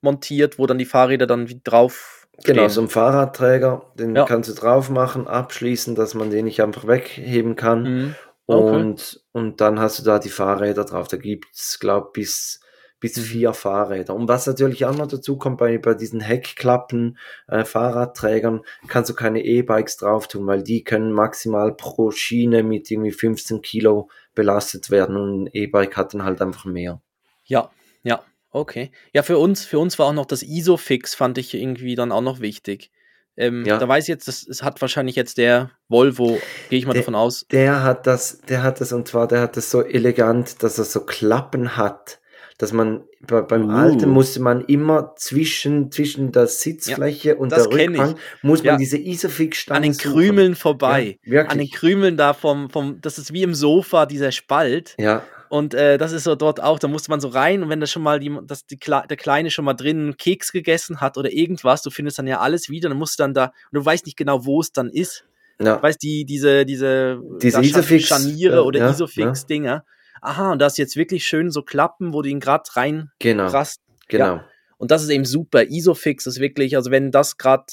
montiert, 0.00 0.58
wo 0.58 0.66
dann 0.66 0.78
die 0.78 0.86
Fahrräder 0.86 1.26
dann 1.26 1.60
drauf 1.64 2.18
Genau, 2.44 2.68
so 2.68 2.80
ein 2.80 2.88
Fahrradträger, 2.88 3.82
den 3.98 4.14
ja. 4.14 4.24
kannst 4.24 4.48
du 4.48 4.54
drauf 4.54 4.90
machen, 4.90 5.26
abschließen, 5.26 5.96
dass 5.96 6.14
man 6.14 6.30
den 6.30 6.44
nicht 6.44 6.62
einfach 6.62 6.86
wegheben 6.86 7.56
kann. 7.56 7.82
Mhm. 7.82 8.14
Okay. 8.48 8.76
Und, 8.76 9.22
und 9.32 9.60
dann 9.60 9.78
hast 9.78 9.98
du 9.98 10.02
da 10.02 10.18
die 10.18 10.30
Fahrräder 10.30 10.84
drauf. 10.84 11.06
Da 11.06 11.18
gibt's, 11.18 11.78
glaube 11.78 12.08
bis, 12.14 12.60
bis 12.98 13.18
mhm. 13.18 13.22
vier 13.22 13.52
Fahrräder. 13.52 14.14
Und 14.14 14.26
was 14.26 14.46
natürlich 14.46 14.86
auch 14.86 14.96
noch 14.96 15.06
dazu 15.06 15.36
kommt, 15.36 15.58
bei, 15.58 15.76
bei 15.76 15.92
diesen 15.92 16.20
Heckklappen, 16.20 17.18
äh, 17.46 17.66
Fahrradträgern, 17.66 18.62
kannst 18.88 19.10
du 19.10 19.14
keine 19.14 19.44
E-Bikes 19.44 19.98
drauf 19.98 20.28
tun, 20.28 20.46
weil 20.46 20.62
die 20.62 20.82
können 20.82 21.12
maximal 21.12 21.74
pro 21.74 22.10
Schiene 22.10 22.62
mit 22.62 22.90
irgendwie 22.90 23.12
15 23.12 23.60
Kilo 23.60 24.08
belastet 24.34 24.90
werden 24.90 25.16
und 25.16 25.42
ein 25.42 25.50
E-Bike 25.52 25.98
hat 25.98 26.14
dann 26.14 26.24
halt 26.24 26.40
einfach 26.40 26.64
mehr. 26.64 27.02
Ja, 27.44 27.70
ja, 28.02 28.22
okay. 28.50 28.90
Ja, 29.12 29.22
für 29.22 29.36
uns, 29.36 29.66
für 29.66 29.78
uns 29.78 29.98
war 29.98 30.06
auch 30.06 30.14
noch 30.14 30.26
das 30.26 30.42
Isofix, 30.42 31.14
fand 31.14 31.36
ich 31.36 31.52
irgendwie 31.52 31.96
dann 31.96 32.12
auch 32.12 32.22
noch 32.22 32.40
wichtig. 32.40 32.90
Ähm, 33.38 33.64
ja. 33.64 33.78
Da 33.78 33.86
weiß 33.86 34.04
ich 34.04 34.08
jetzt, 34.08 34.26
das, 34.26 34.44
das 34.44 34.64
hat 34.64 34.80
wahrscheinlich 34.80 35.14
jetzt 35.14 35.38
der 35.38 35.70
Volvo, 35.88 36.40
gehe 36.70 36.78
ich 36.78 36.86
mal 36.86 36.92
der, 36.92 37.02
davon 37.02 37.14
aus. 37.14 37.46
Der 37.52 37.84
hat 37.84 38.06
das, 38.08 38.40
der 38.48 38.64
hat 38.64 38.80
das 38.80 38.92
und 38.92 39.06
zwar, 39.06 39.28
der 39.28 39.40
hat 39.40 39.56
das 39.56 39.70
so 39.70 39.82
elegant, 39.82 40.62
dass 40.64 40.76
er 40.76 40.84
so 40.84 41.00
Klappen 41.00 41.76
hat, 41.76 42.18
dass 42.58 42.72
man 42.72 43.04
bei, 43.20 43.40
beim 43.42 43.68
uh. 43.68 43.72
Alten 43.72 44.10
musste 44.10 44.40
man 44.40 44.64
immer 44.64 45.14
zwischen 45.14 45.92
zwischen 45.92 46.32
der 46.32 46.48
Sitzfläche 46.48 47.30
ja, 47.30 47.36
und 47.36 47.52
der 47.52 47.66
Rückbank 47.66 48.18
muss 48.42 48.64
man 48.64 48.72
ja. 48.72 48.76
diese 48.76 48.98
Isofix 48.98 49.68
an 49.68 49.82
den 49.82 49.96
Krümeln 49.96 50.56
vorbei, 50.56 51.20
ja, 51.24 51.46
an 51.46 51.58
den 51.58 51.70
Krümeln 51.70 52.16
da 52.16 52.34
vom 52.34 52.70
vom, 52.70 53.00
das 53.00 53.18
ist 53.18 53.32
wie 53.32 53.44
im 53.44 53.54
Sofa 53.54 54.06
dieser 54.06 54.32
Spalt. 54.32 54.96
Ja. 54.98 55.22
Und 55.50 55.74
äh, 55.74 55.98
das 55.98 56.12
ist 56.12 56.24
so 56.24 56.34
dort 56.34 56.62
auch, 56.62 56.78
da 56.78 56.88
musste 56.88 57.10
man 57.10 57.20
so 57.20 57.28
rein 57.28 57.62
und 57.62 57.68
wenn 57.68 57.80
das 57.80 57.90
schon 57.90 58.02
mal 58.02 58.20
die, 58.20 58.36
dass 58.44 58.66
die, 58.66 58.78
der 58.78 59.16
Kleine 59.16 59.50
schon 59.50 59.64
mal 59.64 59.74
drin 59.74 60.16
Keks 60.18 60.52
gegessen 60.52 61.00
hat 61.00 61.16
oder 61.16 61.32
irgendwas, 61.32 61.82
du 61.82 61.90
findest 61.90 62.18
dann 62.18 62.26
ja 62.26 62.40
alles 62.40 62.68
wieder, 62.68 62.88
dann 62.88 62.98
musst 62.98 63.18
du 63.18 63.22
dann 63.22 63.34
da, 63.34 63.46
und 63.46 63.52
du 63.72 63.84
weißt 63.84 64.06
nicht 64.06 64.16
genau, 64.16 64.44
wo 64.44 64.60
es 64.60 64.72
dann 64.72 64.90
ist. 64.90 65.24
Ja. 65.60 65.82
Weißt 65.82 66.02
die, 66.02 66.24
diese, 66.24 66.64
diese, 66.64 67.20
diese 67.42 67.60
Isofix, 67.60 68.06
Scharniere 68.06 68.56
ja, 68.56 68.62
oder 68.62 68.80
ja, 68.80 68.90
Isofix-Dinger. 68.90 69.84
Aha, 70.20 70.52
und 70.52 70.60
da 70.60 70.66
ist 70.66 70.78
jetzt 70.78 70.96
wirklich 70.96 71.26
schön 71.26 71.50
so 71.50 71.62
Klappen, 71.62 72.12
wo 72.12 72.22
du 72.22 72.28
ihn 72.28 72.40
gerade 72.40 72.64
rein 72.74 73.10
genau, 73.18 73.46
rast. 73.46 73.80
Genau. 74.08 74.24
Ja. 74.24 74.44
Und 74.76 74.90
das 74.90 75.02
ist 75.02 75.10
eben 75.10 75.24
super. 75.24 75.64
Isofix 75.64 76.26
ist 76.26 76.40
wirklich, 76.40 76.76
also 76.76 76.90
wenn 76.90 77.10
das 77.10 77.36
gerade 77.36 77.64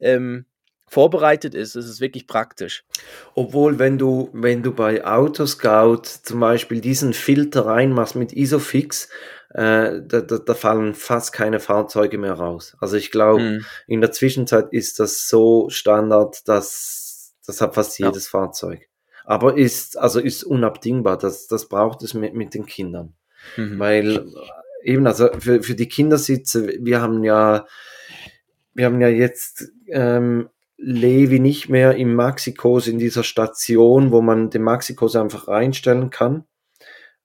ähm, 0.00 0.46
vorbereitet 0.86 1.54
ist, 1.54 1.76
ist 1.76 1.86
es 1.86 2.00
wirklich 2.00 2.26
praktisch. 2.26 2.84
Obwohl, 3.34 3.78
wenn 3.78 3.98
du, 3.98 4.30
wenn 4.32 4.62
du 4.62 4.72
bei 4.72 5.04
Autoscout 5.04 6.02
zum 6.22 6.40
Beispiel 6.40 6.80
diesen 6.80 7.12
Filter 7.12 7.66
reinmachst 7.66 8.16
mit 8.16 8.32
Isofix, 8.32 9.08
äh, 9.50 10.02
da, 10.02 10.20
da, 10.20 10.38
da, 10.38 10.54
fallen 10.54 10.94
fast 10.94 11.32
keine 11.32 11.60
Fahrzeuge 11.60 12.18
mehr 12.18 12.34
raus. 12.34 12.76
Also 12.80 12.96
ich 12.96 13.10
glaube, 13.10 13.42
mhm. 13.42 13.64
in 13.86 14.00
der 14.00 14.12
Zwischenzeit 14.12 14.72
ist 14.72 14.98
das 14.98 15.28
so 15.28 15.68
Standard, 15.70 16.48
dass 16.48 17.04
das 17.46 17.60
hat 17.60 17.74
fast 17.74 17.98
jedes 17.98 18.26
ja. 18.26 18.30
Fahrzeug. 18.30 18.88
Aber 19.24 19.56
ist, 19.56 19.96
also 19.98 20.20
ist 20.20 20.44
unabdingbar, 20.44 21.16
das, 21.18 21.46
das 21.46 21.68
braucht 21.68 22.02
es 22.02 22.14
mit, 22.14 22.34
mit 22.34 22.54
den 22.54 22.66
Kindern. 22.66 23.14
Mhm. 23.56 23.78
Weil 23.78 24.26
eben, 24.82 25.06
also 25.06 25.28
für, 25.38 25.62
für 25.62 25.74
die 25.74 25.88
Kindersitze, 25.88 26.74
wir 26.80 27.00
haben 27.00 27.24
ja, 27.24 27.66
wir 28.74 28.86
haben 28.86 29.00
ja 29.00 29.08
jetzt 29.08 29.70
ähm, 29.88 30.48
Levi 30.84 31.40
nicht 31.40 31.70
mehr 31.70 31.96
im 31.96 32.14
Maxikos 32.14 32.86
in 32.86 32.98
dieser 32.98 33.24
Station, 33.24 34.12
wo 34.12 34.20
man 34.20 34.50
den 34.50 34.62
Maxikos 34.62 35.16
einfach 35.16 35.48
reinstellen 35.48 36.10
kann. 36.10 36.44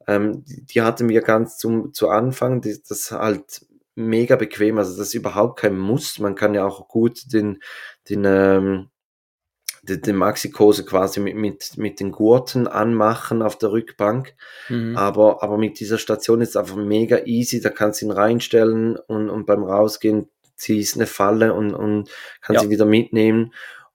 Ähm, 0.08 0.44
die, 0.46 0.66
die 0.66 0.82
hatten 0.82 1.10
wir 1.10 1.22
ganz 1.22 1.58
zum, 1.58 1.94
zu 1.94 2.10
Anfang, 2.10 2.62
die, 2.62 2.80
das 2.88 3.00
ist 3.00 3.12
halt 3.12 3.66
mega 3.96 4.38
bequem, 4.38 4.78
also 4.78 4.98
das 4.98 5.10
ist 5.10 5.14
überhaupt 5.14 5.60
kein 5.60 5.78
Muss. 5.78 6.20
Man 6.20 6.36
kann 6.36 6.54
ja 6.54 6.66
auch 6.66 6.88
gut 6.88 7.34
den, 7.34 7.62
den, 8.10 8.24
ähm, 8.26 8.90
den, 9.84 10.02
den 10.02 10.16
Maxikose 10.16 10.86
quasi 10.86 11.20
mit, 11.20 11.36
mit, 11.36 11.78
mit 11.78 12.00
den 12.00 12.14
Gurten 12.14 12.66
anmachen 12.66 13.42
auf 13.42 13.58
der 13.58 13.74
Rückbank. 13.74 14.36
Mhm. 14.70 14.96
Aber, 14.96 15.44
aber 15.44 15.58
mit 15.58 15.82
dieser 15.82 15.98
Station 15.98 16.40
ist 16.40 16.50
es 16.50 16.56
einfach 16.56 16.78
mega 16.78 17.26
easy, 17.26 17.60
da 17.60 17.70
kannst 17.70 18.02
du 18.02 18.06
ihn 18.06 18.12
reinstellen 18.12 18.96
und, 18.96 19.30
und 19.30 19.46
beim 19.46 19.64
Rausgehen 19.64 20.30
ziehst 20.60 20.96
eine 20.96 21.08
Falle 21.08 21.54
und, 21.54 21.74
und 21.74 22.10
kannst 22.42 22.62
ja. 22.62 22.68
sie 22.68 22.70
wieder 22.70 22.86
mitnehmen. 22.86 23.54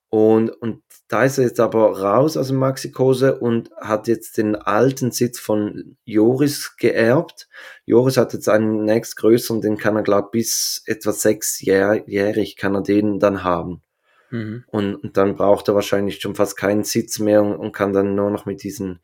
Und, 0.09 0.50
und 0.50 0.83
da 1.09 1.24
ist 1.24 1.38
er 1.38 1.44
jetzt 1.44 1.61
aber 1.61 2.00
raus 2.00 2.37
aus 2.37 2.48
dem 2.48 2.57
Maxikose 2.57 3.38
und 3.38 3.70
hat 3.81 4.09
jetzt 4.09 4.38
den 4.38 4.57
alten 4.57 5.11
Sitz 5.11 5.38
von 5.38 5.96
Joris 6.05 6.77
geerbt. 6.77 7.48
Joris 7.85 8.16
hat 8.16 8.33
jetzt 8.33 8.48
einen 8.48 8.85
nächstgrößeren, 8.85 9.61
den 9.61 9.77
kann 9.77 9.96
er, 9.96 10.03
glaube 10.03 10.29
bis 10.33 10.83
etwa 10.87 11.12
sechsjährig 11.12 12.57
kann 12.57 12.74
er 12.74 12.83
den 12.83 13.18
dann 13.18 13.44
haben. 13.44 13.83
Mhm. 14.31 14.64
Und, 14.68 14.94
und, 14.96 15.16
dann 15.16 15.37
braucht 15.37 15.68
er 15.68 15.74
wahrscheinlich 15.74 16.20
schon 16.20 16.35
fast 16.35 16.57
keinen 16.57 16.85
Sitz 16.85 17.18
mehr 17.18 17.42
und, 17.42 17.57
und 17.57 17.72
kann 17.72 17.92
dann 17.92 18.14
nur 18.14 18.31
noch 18.31 18.46
mit 18.46 18.62
diesen, 18.62 19.00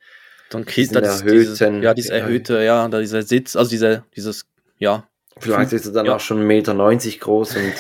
dann 0.49 0.65
diesen 0.65 0.97
erhöhten... 0.97 1.31
Dieses, 1.33 1.61
ja, 1.61 1.95
dieses 1.95 2.11
erhöhte, 2.11 2.63
ja, 2.63 2.89
dieser 2.89 3.23
Sitz, 3.23 3.57
also 3.57 3.71
dieser, 3.71 4.05
dieses, 4.17 4.47
ja, 4.79 5.07
Vielleicht 5.41 5.73
ist 5.73 5.87
er 5.87 5.93
dann 5.93 6.07
ja. 6.07 6.17
auch 6.17 6.21
schon 6.21 6.39
1,90 6.39 6.45
Meter 6.45 7.19
groß 7.19 7.57
und 7.57 7.73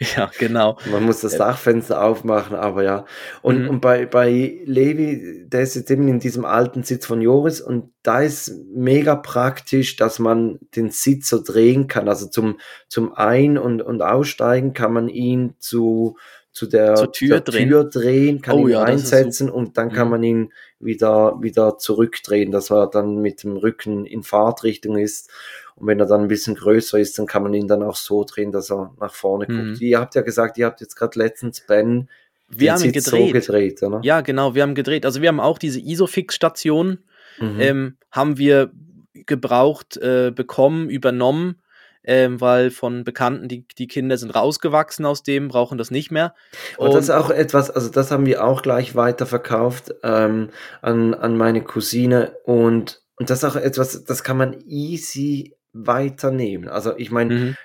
ja. 0.16 0.30
genau. 0.38 0.76
Man 0.90 1.04
muss 1.04 1.20
das 1.20 1.36
Dachfenster 1.36 2.02
aufmachen, 2.02 2.56
aber 2.56 2.82
ja. 2.82 3.04
Und, 3.42 3.62
mhm. 3.62 3.70
und 3.70 3.80
bei, 3.80 4.06
bei 4.06 4.60
Levi, 4.64 5.44
der 5.46 5.62
ist 5.62 5.76
jetzt 5.76 5.90
eben 5.90 6.08
in 6.08 6.20
diesem 6.20 6.44
alten 6.44 6.82
Sitz 6.82 7.06
von 7.06 7.20
Joris 7.20 7.60
und 7.60 7.92
da 8.02 8.20
ist 8.20 8.52
mega 8.74 9.14
praktisch, 9.14 9.96
dass 9.96 10.18
man 10.18 10.58
den 10.74 10.90
Sitz 10.90 11.28
so 11.28 11.42
drehen 11.42 11.86
kann. 11.86 12.08
Also 12.08 12.26
zum, 12.26 12.58
zum 12.88 13.12
Ein- 13.14 13.58
und, 13.58 13.82
und 13.82 14.02
Aussteigen 14.02 14.72
kann 14.72 14.92
man 14.92 15.08
ihn 15.08 15.54
zu, 15.58 16.16
zu 16.54 16.66
der, 16.66 16.94
Zur 16.94 17.12
Tür, 17.12 17.28
der 17.28 17.40
drehen. 17.40 17.68
Tür 17.68 17.84
drehen, 17.84 18.40
kann 18.40 18.56
oh, 18.56 18.66
ihn 18.66 18.74
ja, 18.74 18.82
einsetzen 18.82 19.50
und 19.50 19.76
dann 19.76 19.90
kann 19.90 20.06
mhm. 20.06 20.10
man 20.10 20.22
ihn 20.22 20.52
wieder, 20.78 21.36
wieder 21.40 21.78
zurückdrehen, 21.78 22.52
dass 22.52 22.70
er 22.70 22.88
dann 22.88 23.20
mit 23.20 23.42
dem 23.42 23.56
Rücken 23.56 24.06
in 24.06 24.22
Fahrtrichtung 24.22 24.96
ist. 24.96 25.30
Und 25.76 25.86
wenn 25.86 25.98
er 25.98 26.06
dann 26.06 26.22
ein 26.22 26.28
bisschen 26.28 26.54
größer 26.54 26.98
ist, 26.98 27.18
dann 27.18 27.26
kann 27.26 27.42
man 27.42 27.54
ihn 27.54 27.66
dann 27.66 27.82
auch 27.82 27.96
so 27.96 28.24
drehen, 28.24 28.52
dass 28.52 28.70
er 28.70 28.94
nach 29.00 29.14
vorne 29.14 29.46
mhm. 29.48 29.70
guckt. 29.70 29.80
Ihr 29.80 29.98
habt 29.98 30.14
ja 30.14 30.22
gesagt, 30.22 30.58
ihr 30.58 30.66
habt 30.66 30.80
jetzt 30.80 30.96
gerade 30.96 31.18
letztens 31.18 31.60
Ben 31.66 32.08
wir 32.48 32.72
haben 32.72 32.84
ihn 32.84 32.92
gedreht. 32.92 33.26
So 33.26 33.32
gedreht 33.32 33.82
oder? 33.82 34.00
Ja, 34.02 34.20
genau, 34.20 34.54
wir 34.54 34.62
haben 34.62 34.74
gedreht. 34.74 35.06
Also 35.06 35.22
wir 35.22 35.28
haben 35.28 35.40
auch 35.40 35.58
diese 35.58 35.80
Isofix-Station, 35.80 36.98
mhm. 37.40 37.60
ähm, 37.60 37.96
haben 38.10 38.38
wir 38.38 38.70
gebraucht, 39.12 39.96
äh, 39.96 40.30
bekommen, 40.30 40.90
übernommen, 40.90 41.62
ähm, 42.04 42.40
weil 42.40 42.70
von 42.70 43.02
Bekannten, 43.02 43.48
die, 43.48 43.66
die 43.78 43.86
Kinder 43.86 44.18
sind 44.18 44.30
rausgewachsen 44.30 45.06
aus 45.06 45.22
dem, 45.22 45.48
brauchen 45.48 45.78
das 45.78 45.90
nicht 45.90 46.10
mehr. 46.10 46.34
Und, 46.76 46.88
Und 46.88 46.94
das 46.94 47.04
ist 47.04 47.10
auch 47.10 47.30
etwas, 47.30 47.70
also 47.70 47.88
das 47.88 48.10
haben 48.10 48.26
wir 48.26 48.44
auch 48.44 48.62
gleich 48.62 48.94
weiterverkauft 48.94 49.94
ähm, 50.02 50.50
an, 50.82 51.14
an 51.14 51.36
meine 51.36 51.62
Cousine 51.62 52.36
und 52.44 53.02
und 53.16 53.30
das 53.30 53.38
ist 53.38 53.44
auch 53.44 53.54
etwas, 53.54 54.04
das 54.04 54.24
kann 54.24 54.36
man 54.36 54.60
easy 54.66 55.54
weiternehmen. 55.74 56.68
Also 56.68 56.96
ich 56.96 57.10
meine, 57.10 57.34
mhm. 57.34 57.56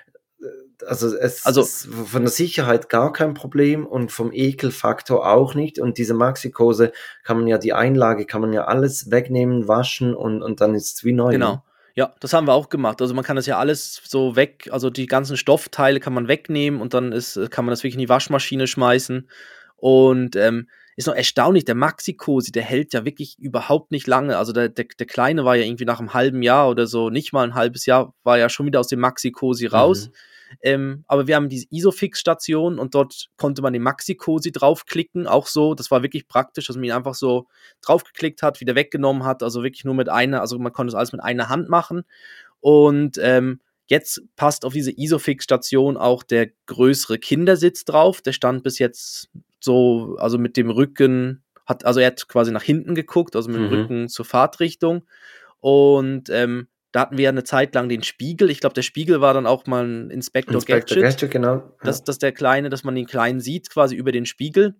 also 0.86 1.16
es 1.16 1.46
also, 1.46 1.62
ist 1.62 1.86
von 1.86 2.22
der 2.22 2.30
Sicherheit 2.30 2.88
gar 2.88 3.12
kein 3.12 3.34
Problem 3.34 3.86
und 3.86 4.12
vom 4.12 4.32
Ekelfaktor 4.32 5.26
auch 5.26 5.54
nicht. 5.54 5.78
Und 5.78 5.96
diese 5.96 6.14
Maxikose 6.14 6.92
kann 7.22 7.38
man 7.38 7.46
ja, 7.46 7.56
die 7.56 7.72
Einlage 7.72 8.26
kann 8.26 8.42
man 8.42 8.52
ja 8.52 8.64
alles 8.64 9.10
wegnehmen, 9.10 9.68
waschen 9.68 10.14
und, 10.14 10.42
und 10.42 10.60
dann 10.60 10.74
ist 10.74 10.96
es 10.96 11.04
wie 11.04 11.12
neu. 11.12 11.32
Genau. 11.32 11.62
Ja, 11.94 12.14
das 12.20 12.32
haben 12.32 12.46
wir 12.46 12.54
auch 12.54 12.68
gemacht. 12.68 13.00
Also 13.00 13.14
man 13.14 13.24
kann 13.24 13.36
das 13.36 13.46
ja 13.46 13.58
alles 13.58 14.00
so 14.04 14.36
weg, 14.36 14.68
also 14.70 14.90
die 14.90 15.06
ganzen 15.06 15.36
Stoffteile 15.36 16.00
kann 16.00 16.12
man 16.12 16.28
wegnehmen 16.28 16.80
und 16.80 16.94
dann 16.94 17.12
ist, 17.12 17.38
kann 17.50 17.64
man 17.64 17.72
das 17.72 17.82
wirklich 17.82 17.94
in 17.94 18.00
die 18.00 18.08
Waschmaschine 18.08 18.66
schmeißen. 18.66 19.28
Und 19.76 20.36
ähm, 20.36 20.68
ist 21.00 21.06
noch 21.06 21.14
erstaunlich, 21.14 21.64
der 21.64 21.74
Maxi-Cosi, 21.74 22.52
der 22.52 22.62
hält 22.62 22.92
ja 22.92 23.04
wirklich 23.04 23.38
überhaupt 23.38 23.90
nicht 23.90 24.06
lange. 24.06 24.36
Also 24.36 24.52
der, 24.52 24.68
der, 24.68 24.84
der 24.98 25.06
Kleine 25.06 25.44
war 25.44 25.56
ja 25.56 25.64
irgendwie 25.64 25.86
nach 25.86 25.98
einem 25.98 26.12
halben 26.12 26.42
Jahr 26.42 26.68
oder 26.68 26.86
so, 26.86 27.08
nicht 27.08 27.32
mal 27.32 27.42
ein 27.42 27.54
halbes 27.54 27.86
Jahr, 27.86 28.14
war 28.22 28.38
ja 28.38 28.50
schon 28.50 28.66
wieder 28.66 28.80
aus 28.80 28.88
dem 28.88 29.00
Maxi-Cosi 29.00 29.66
raus. 29.66 30.08
Mhm. 30.08 30.12
Ähm, 30.62 31.04
aber 31.06 31.26
wir 31.26 31.36
haben 31.36 31.48
diese 31.48 31.66
Isofix-Station 31.70 32.78
und 32.78 32.94
dort 32.94 33.30
konnte 33.38 33.62
man 33.62 33.72
den 33.72 33.82
Maxi-Cosi 33.82 34.52
draufklicken, 34.52 35.26
auch 35.26 35.46
so. 35.46 35.74
Das 35.74 35.90
war 35.90 36.02
wirklich 36.02 36.28
praktisch, 36.28 36.66
dass 36.66 36.76
man 36.76 36.84
ihn 36.84 36.92
einfach 36.92 37.14
so 37.14 37.46
draufgeklickt 37.80 38.42
hat, 38.42 38.60
wieder 38.60 38.74
weggenommen 38.74 39.24
hat. 39.24 39.42
Also 39.42 39.62
wirklich 39.62 39.84
nur 39.84 39.94
mit 39.94 40.10
einer, 40.10 40.42
also 40.42 40.58
man 40.58 40.72
konnte 40.72 40.90
es 40.90 40.94
alles 40.94 41.12
mit 41.12 41.22
einer 41.22 41.48
Hand 41.48 41.70
machen. 41.70 42.02
Und 42.60 43.18
ähm, 43.22 43.60
Jetzt 43.90 44.22
passt 44.36 44.64
auf 44.64 44.72
diese 44.72 44.92
Isofix-Station 44.96 45.96
auch 45.96 46.22
der 46.22 46.50
größere 46.66 47.18
Kindersitz 47.18 47.84
drauf. 47.84 48.22
Der 48.22 48.30
stand 48.30 48.62
bis 48.62 48.78
jetzt 48.78 49.30
so, 49.60 50.16
also 50.18 50.38
mit 50.38 50.56
dem 50.56 50.70
Rücken, 50.70 51.42
hat, 51.66 51.84
also 51.84 52.00
er 52.00 52.08
hat 52.08 52.28
quasi 52.28 52.50
nach 52.50 52.62
hinten 52.62 52.94
geguckt, 52.94 53.36
also 53.36 53.48
mit 53.50 53.58
dem 53.58 53.66
mhm. 53.66 53.72
Rücken 53.72 54.08
zur 54.08 54.24
Fahrtrichtung. 54.24 55.02
Und 55.60 56.30
ähm, 56.30 56.68
da 56.92 57.00
hatten 57.00 57.16
wir 57.16 57.24
ja 57.24 57.30
eine 57.30 57.44
Zeit 57.44 57.74
lang 57.74 57.88
den 57.88 58.02
Spiegel. 58.02 58.50
Ich 58.50 58.60
glaube, 58.60 58.74
der 58.74 58.82
Spiegel 58.82 59.20
war 59.20 59.34
dann 59.34 59.46
auch 59.46 59.66
mal 59.66 59.84
ein 59.84 60.10
Inspector, 60.10 60.54
Inspector 60.54 60.96
Gadget. 60.96 61.02
Gadget 61.02 61.30
genau. 61.30 61.54
Ja. 61.54 61.72
Dass, 61.82 62.02
dass 62.02 62.18
der 62.18 62.32
Kleine, 62.32 62.68
dass 62.68 62.84
man 62.84 62.94
den 62.94 63.06
Kleinen 63.06 63.40
sieht, 63.40 63.70
quasi 63.70 63.94
über 63.94 64.12
den 64.12 64.26
Spiegel. 64.26 64.74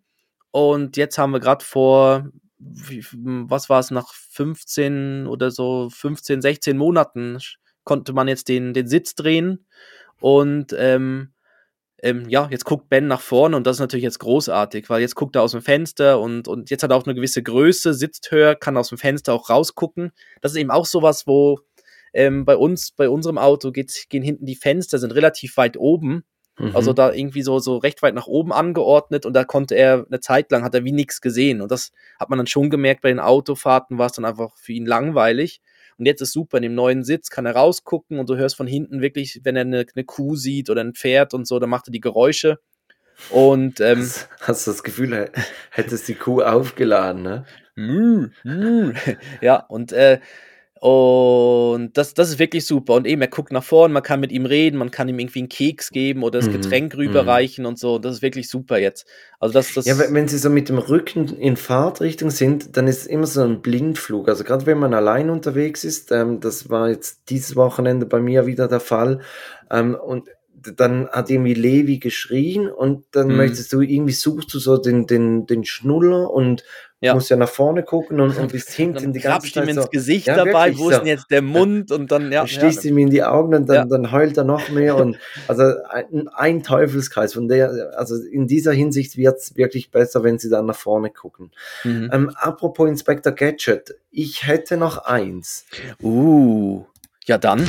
Und 0.51 0.97
jetzt 0.97 1.19
haben 1.19 1.31
wir 1.31 1.41
gerade 1.41 1.65
vor, 1.65 2.29
wie, 2.59 3.05
was 3.13 3.71
war 3.71 3.79
es, 3.79 3.93
nach 3.93 4.13
15 4.13 5.29
oder 5.29 5.51
so, 5.53 5.89
15, 5.91 6.43
16 6.43 6.77
Monaten 6.77 7.39
konnte 7.85 8.13
man 8.13 8.29
jetzt 8.29 8.49
den, 8.49 8.75
den 8.75 8.89
Sitz 8.89 9.15
drehen. 9.15 9.67
Und 10.21 10.75
ähm, 10.77 11.33
ähm, 12.03 12.29
ja, 12.29 12.49
jetzt 12.51 12.65
guckt 12.65 12.89
Ben 12.89 13.07
nach 13.07 13.21
vorne 13.21 13.57
und 13.57 13.67
das 13.67 13.77
ist 13.77 13.81
natürlich 13.81 14.05
jetzt 14.05 14.21
großartig, 14.21 14.89
weil 14.89 15.01
jetzt 15.01 15.15
guckt 15.15 15.37
er 15.37 15.43
aus 15.43 15.53
dem 15.53 15.63
Fenster 15.63 16.21
und, 16.21 16.49
und 16.49 16.71
jetzt 16.71 16.83
hat 16.83 16.91
er 16.91 16.97
auch 16.97 17.05
eine 17.05 17.15
gewisse 17.15 17.43
Größe, 17.43 17.95
sitzt 17.95 18.31
höher, 18.31 18.55
kann 18.55 18.77
aus 18.77 18.89
dem 18.89 18.99
Fenster 18.99 19.35
auch 19.35 19.51
rausgucken. 19.51 20.13
Das 20.41 20.53
ist 20.53 20.59
eben 20.59 20.71
auch 20.71 20.87
sowas, 20.87 21.27
wo 21.27 21.61
ähm, 22.13 22.45
bei 22.45 22.57
uns, 22.57 22.93
bei 22.93 23.09
unserem 23.09 23.39
Auto 23.39 23.71
geht, 23.71 24.07
gehen 24.09 24.23
hinten 24.23 24.47
die 24.47 24.57
Fenster, 24.57 24.99
sind 24.99 25.15
relativ 25.15 25.57
weit 25.57 25.77
oben. 25.77 26.25
Mhm. 26.59 26.75
Also 26.75 26.93
da 26.93 27.13
irgendwie 27.13 27.43
so, 27.43 27.59
so 27.59 27.77
recht 27.77 28.03
weit 28.03 28.15
nach 28.15 28.27
oben 28.27 28.53
angeordnet 28.53 29.27
und 29.27 29.35
da 29.35 29.45
konnte 29.45 29.75
er 29.75 30.07
eine 30.07 30.21
Zeit 30.21 30.51
lang, 30.51 30.65
hat 30.65 30.75
er 30.75 30.85
wie 30.85 30.93
nichts 30.93 31.21
gesehen. 31.21 31.61
Und 31.61 31.71
das 31.71 31.93
hat 32.19 32.31
man 32.31 32.39
dann 32.39 32.47
schon 32.47 32.71
gemerkt, 32.71 33.03
bei 33.03 33.09
den 33.09 33.21
Autofahrten 33.21 33.99
war 33.99 34.07
es 34.07 34.13
dann 34.13 34.25
einfach 34.25 34.57
für 34.57 34.73
ihn 34.73 34.87
langweilig. 34.87 35.61
Und 36.01 36.07
jetzt 36.07 36.23
ist 36.23 36.33
super, 36.33 36.57
in 36.57 36.63
dem 36.63 36.75
neuen 36.75 37.05
Sitz 37.05 37.29
kann 37.29 37.45
er 37.45 37.55
rausgucken 37.55 38.19
und 38.19 38.31
du 38.31 38.37
hörst 38.37 38.57
von 38.57 38.67
hinten 38.67 39.03
wirklich, 39.03 39.41
wenn 39.45 39.55
er 39.55 39.61
eine, 39.61 39.85
eine 39.95 40.05
Kuh 40.05 40.35
sieht 40.35 40.71
oder 40.71 40.81
ein 40.81 40.95
Pferd 40.95 41.35
und 41.35 41.47
so, 41.47 41.59
dann 41.59 41.69
macht 41.69 41.89
er 41.89 41.93
die 41.93 42.01
Geräusche. 42.01 42.59
Und 43.29 43.81
ähm, 43.81 43.99
hast, 43.99 44.29
hast 44.41 44.67
du 44.67 44.71
das 44.71 44.83
Gefühl, 44.83 45.31
hättest 45.71 46.09
die 46.09 46.15
Kuh 46.15 46.41
aufgeladen, 46.41 47.23
ne? 47.23 47.45
ja, 49.43 49.57
und 49.57 49.93
äh, 49.93 50.21
und 50.81 51.91
das, 51.93 52.15
das 52.15 52.31
ist 52.31 52.39
wirklich 52.39 52.65
super. 52.65 52.95
Und 52.95 53.07
eben, 53.07 53.21
er 53.21 53.29
guckt 53.29 53.53
nach 53.53 53.63
vorne, 53.63 53.93
man 53.93 54.03
kann 54.03 54.19
mit 54.19 54.33
ihm 54.33 54.47
reden, 54.47 54.79
man 54.79 54.91
kann 54.91 55.11
ihm 55.11 55.19
irgendwie 55.19 55.41
einen 55.41 55.51
Keks 55.51 55.91
geben 55.91 56.23
oder 56.23 56.39
das 56.39 56.49
mhm. 56.49 56.53
Getränk 56.53 56.95
mhm. 56.95 57.01
rüberreichen 57.01 57.65
mhm. 57.65 57.69
und 57.69 57.79
so. 57.79 57.99
Das 57.99 58.15
ist 58.15 58.23
wirklich 58.23 58.49
super 58.49 58.79
jetzt. 58.79 59.07
Also 59.41 59.53
das, 59.53 59.75
das 59.75 59.85
ja, 59.85 59.99
wenn 59.99 60.27
sie 60.27 60.39
so 60.39 60.49
mit 60.49 60.71
dem 60.71 60.79
Rücken 60.79 61.37
in 61.37 61.57
Fahrtrichtung 61.57 62.31
sind, 62.31 62.79
dann 62.79 62.87
ist 62.87 63.01
es 63.01 63.07
immer 63.07 63.27
so 63.27 63.43
ein 63.43 63.61
Blindflug. 63.61 64.27
Also 64.31 64.43
gerade 64.43 64.65
wenn 64.65 64.79
man 64.79 64.95
allein 64.95 65.29
unterwegs 65.29 65.85
ist, 65.85 66.13
ähm, 66.13 66.41
das 66.41 66.71
war 66.71 66.89
jetzt 66.89 67.29
dieses 67.29 67.57
Wochenende 67.57 68.07
bei 68.07 68.21
mir 68.21 68.47
wieder 68.47 68.67
der 68.67 68.81
Fall. 68.81 69.21
Ähm, 69.71 69.95
und 69.95 70.31
dann 70.77 71.09
hat 71.09 71.29
irgendwie 71.29 71.55
Levi 71.55 71.99
geschrien 71.99 72.71
und 72.71 73.05
dann 73.13 73.29
mhm. 73.29 73.37
möchtest 73.37 73.71
du 73.75 73.83
irgendwie 73.83 74.13
suchst 74.13 74.53
du 74.55 74.59
so 74.59 74.79
den, 74.79 75.07
den, 75.07 75.47
den 75.47 75.65
Schnuller 75.65 76.31
und 76.31 76.65
ja. 77.01 77.15
musst 77.15 77.31
ja 77.31 77.37
nach 77.37 77.49
vorne 77.49 77.83
gucken 77.83 78.21
und, 78.21 78.37
und 78.37 78.53
bist 78.53 78.71
hinten 78.71 79.13
die 79.13 79.21
ganze 79.21 79.51
Zeit 79.53 79.65
ihm 79.65 79.71
ins 79.71 79.85
so, 79.85 79.89
Gesicht 79.91 80.27
ja, 80.27 80.37
dabei, 80.37 80.77
wo 80.77 80.91
ist 80.91 80.99
denn 80.99 81.07
jetzt 81.07 81.31
der 81.31 81.43
Mund 81.43 81.91
und 81.91 82.13
dann, 82.13 82.31
ja. 82.31 82.41
Dann 82.41 82.49
stichst 82.49 82.85
ja. 82.85 82.91
ihm 82.91 82.99
in 82.99 83.11
die 83.11 83.25
Augen 83.25 83.55
und 83.55 83.69
dann, 83.69 83.77
ja. 83.77 83.85
dann 83.87 84.13
heult 84.13 84.37
er 84.37 84.45
noch 84.45 84.69
mehr 84.69 84.97
und 84.97 85.19
also 85.49 85.65
ein, 85.89 86.29
ein 86.29 86.63
Teufelskreis 86.63 87.35
von 87.35 87.49
der, 87.49 87.93
also 87.97 88.17
in 88.17 88.47
dieser 88.47 88.73
Hinsicht 88.73 89.17
wird's 89.17 89.57
wirklich 89.57 89.91
besser, 89.91 90.23
wenn 90.23 90.39
sie 90.39 90.51
dann 90.51 90.67
nach 90.67 90.77
vorne 90.77 91.11
gucken. 91.11 91.53
Mhm. 91.85 92.11
Ähm, 92.13 92.31
apropos 92.35 92.89
Inspector 92.89 93.33
Gadget, 93.33 93.97
ich 94.11 94.47
hätte 94.47 94.77
noch 94.77 94.99
eins. 95.05 95.65
Uh, 96.03 96.85
ja 97.25 97.39
dann. 97.39 97.67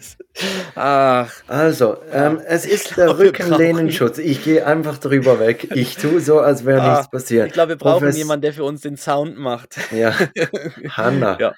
Ach. 0.75 1.33
Also, 1.47 1.99
ähm, 2.13 2.41
es 2.47 2.67
ist 2.67 2.97
der 2.97 3.19
Rückenlehnenschutz. 3.19 4.19
Ich 4.19 4.43
gehe 4.45 4.67
einfach 4.67 4.99
drüber 4.99 5.39
weg. 5.41 5.69
Ich 5.75 5.97
tue 5.97 6.21
so, 6.21 6.41
als 6.41 6.65
wäre 6.65 6.83
ah, 6.83 6.93
nichts 6.93 7.11
passiert. 7.11 7.49
Ich 7.49 7.53
glaube, 7.53 7.71
wir 7.71 7.77
brauchen 7.77 7.99
Profes 8.01 8.17
jemanden, 8.17 8.43
der 8.43 8.53
für 8.53 8.65
uns 8.65 8.83
den 8.83 8.97
Sound 8.97 9.39
macht. 9.39 9.79
Ja, 9.93 10.15
Hanna. 10.91 11.39
Ja. 11.41 11.55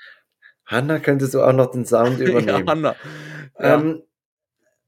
Hanna, 0.67 0.99
könntest 0.99 1.35
du 1.35 1.43
auch 1.43 1.53
noch 1.53 1.71
den 1.71 1.85
Sound 1.87 2.21
übernehmen? 2.21 2.67
Ja, 2.67 2.73
Hanna. 2.73 2.97
Ja. 3.59 3.75
Ähm, 3.75 4.03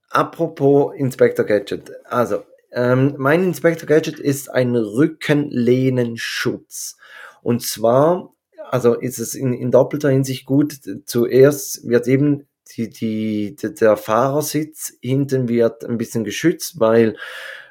apropos 0.08 0.94
Inspector 0.96 1.44
Gadget. 1.44 1.90
Also, 2.04 2.44
ähm, 2.72 3.14
mein 3.18 3.42
Inspector 3.42 3.86
Gadget 3.86 4.20
ist 4.20 4.48
ein 4.50 4.76
Rückenlehnenschutz. 4.76 6.96
Und 7.42 7.62
zwar 7.62 8.34
also 8.70 8.94
ist 8.94 9.18
es 9.18 9.34
in, 9.34 9.52
in 9.52 9.72
doppelter 9.72 10.10
Hinsicht 10.10 10.46
gut. 10.46 10.78
Zuerst 11.04 11.88
wird 11.88 12.06
eben 12.06 12.46
die, 12.76 12.90
die, 12.90 13.56
der 13.56 13.96
Fahrersitz 13.96 14.94
hinten 15.00 15.48
wird 15.48 15.84
ein 15.84 15.98
bisschen 15.98 16.24
geschützt, 16.24 16.80
weil 16.80 17.16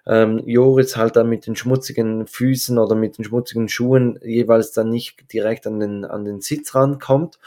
ähm, 0.06 0.42
Joris 0.46 0.98
halt 0.98 1.16
dann 1.16 1.30
mit 1.30 1.46
den 1.46 1.56
schmutzigen 1.56 2.28
Füßen 2.28 2.78
oder 2.78 2.96
mit 2.96 3.18
den 3.18 3.26
schmutzigen 3.26 3.70
Schuhen 3.70 4.20
jeweils 4.24 4.72
dann 4.72 4.90
nicht 4.90 5.32
direkt 5.32 5.68
an 5.68 5.80
den, 5.80 6.06
an 6.06 6.26
den 6.26 6.42
Sitz 6.42 6.74
rankommt. 6.74 7.40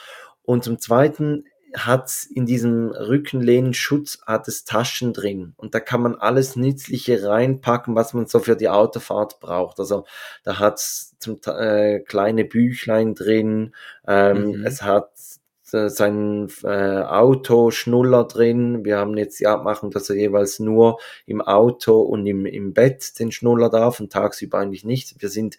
Und 0.44 0.64
zum 0.64 0.78
Zweiten 0.78 1.44
hat 1.74 2.26
in 2.34 2.46
diesem 2.46 2.90
Rückenlehnenschutz 2.90 4.20
hat 4.26 4.46
es 4.48 4.64
Taschen 4.64 5.12
drin 5.12 5.54
und 5.56 5.74
da 5.74 5.80
kann 5.80 6.02
man 6.02 6.16
alles 6.16 6.56
Nützliche 6.56 7.26
reinpacken, 7.26 7.94
was 7.94 8.12
man 8.12 8.26
so 8.26 8.40
für 8.40 8.56
die 8.56 8.68
Autofahrt 8.68 9.40
braucht. 9.40 9.80
Also 9.80 10.04
da 10.44 10.58
hat 10.58 10.74
es 10.74 11.16
zum 11.18 11.40
äh, 11.46 12.00
kleine 12.00 12.44
Büchlein 12.44 13.14
drin, 13.14 13.74
ähm, 14.06 14.58
mhm. 14.58 14.66
es 14.66 14.82
hat 14.82 15.12
sein 15.72 16.48
äh, 16.64 17.02
Autoschnuller 17.02 18.24
drin. 18.24 18.84
Wir 18.84 18.98
haben 18.98 19.16
jetzt 19.16 19.40
die 19.40 19.46
Abmachung, 19.46 19.90
dass 19.90 20.10
er 20.10 20.16
jeweils 20.16 20.58
nur 20.58 20.98
im 21.26 21.40
Auto 21.40 22.00
und 22.00 22.26
im, 22.26 22.46
im 22.46 22.74
Bett 22.74 23.18
den 23.18 23.32
Schnuller 23.32 23.70
darf 23.70 24.00
und 24.00 24.12
tagsüber 24.12 24.58
eigentlich 24.58 24.84
nicht. 24.84 25.20
Wir 25.20 25.28
sind 25.28 25.58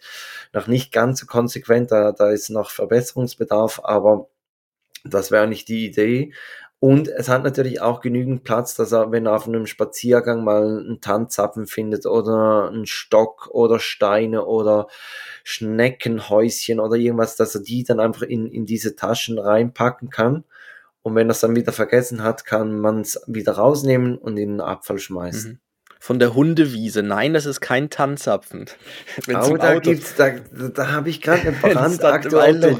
noch 0.53 0.67
nicht 0.67 0.91
ganz 0.91 1.19
so 1.19 1.25
konsequent, 1.25 1.91
da, 1.91 2.11
da 2.11 2.31
ist 2.31 2.49
noch 2.49 2.69
Verbesserungsbedarf, 2.69 3.81
aber 3.83 4.29
das 5.03 5.31
wäre 5.31 5.47
nicht 5.47 5.67
die 5.67 5.85
Idee. 5.85 6.33
Und 6.83 7.07
es 7.07 7.29
hat 7.29 7.45
natürlich 7.45 7.79
auch 7.79 8.01
genügend 8.01 8.43
Platz, 8.43 8.75
dass 8.75 8.91
er, 8.91 9.09
wenn 9.13 9.25
er 9.25 9.37
auf 9.37 9.47
einem 9.47 9.67
Spaziergang 9.67 10.43
mal 10.43 10.79
einen 10.79 10.99
Tanzzapfen 10.99 11.65
findet 11.65 12.05
oder 12.05 12.67
einen 12.67 12.87
Stock 12.87 13.47
oder 13.53 13.79
Steine 13.79 14.45
oder 14.45 14.87
Schneckenhäuschen 15.45 16.81
oder 16.81 16.97
irgendwas, 16.97 17.37
dass 17.37 17.55
er 17.55 17.61
die 17.61 17.85
dann 17.85 18.01
einfach 18.01 18.23
in, 18.23 18.47
in 18.47 18.65
diese 18.65 18.97
Taschen 18.97 19.39
reinpacken 19.39 20.09
kann. 20.09 20.43
Und 21.03 21.15
wenn 21.15 21.29
er 21.29 21.31
es 21.31 21.39
dann 21.39 21.55
wieder 21.55 21.71
vergessen 21.71 22.21
hat, 22.21 22.43
kann 22.43 22.77
man 22.77 22.99
es 22.99 23.23
wieder 23.27 23.53
rausnehmen 23.53 24.17
und 24.17 24.35
in 24.35 24.49
den 24.49 24.59
Abfall 24.59 24.99
schmeißen. 24.99 25.51
Mhm 25.53 25.62
von 26.03 26.19
der 26.19 26.33
Hundewiese. 26.33 27.01
Nein, 27.01 27.33
das 27.33 27.45
ist 27.45 27.61
kein 27.61 27.89
Tanzapfen. 27.89 28.65
oh, 29.29 29.55
da 29.55 29.79
gibt's, 29.79 30.15
da, 30.15 30.31
da 30.31 30.91
habe 30.91 31.09
ich 31.09 31.21
gerade 31.21 31.43
eine 31.43 31.51
brandaktuelle, 31.61 32.77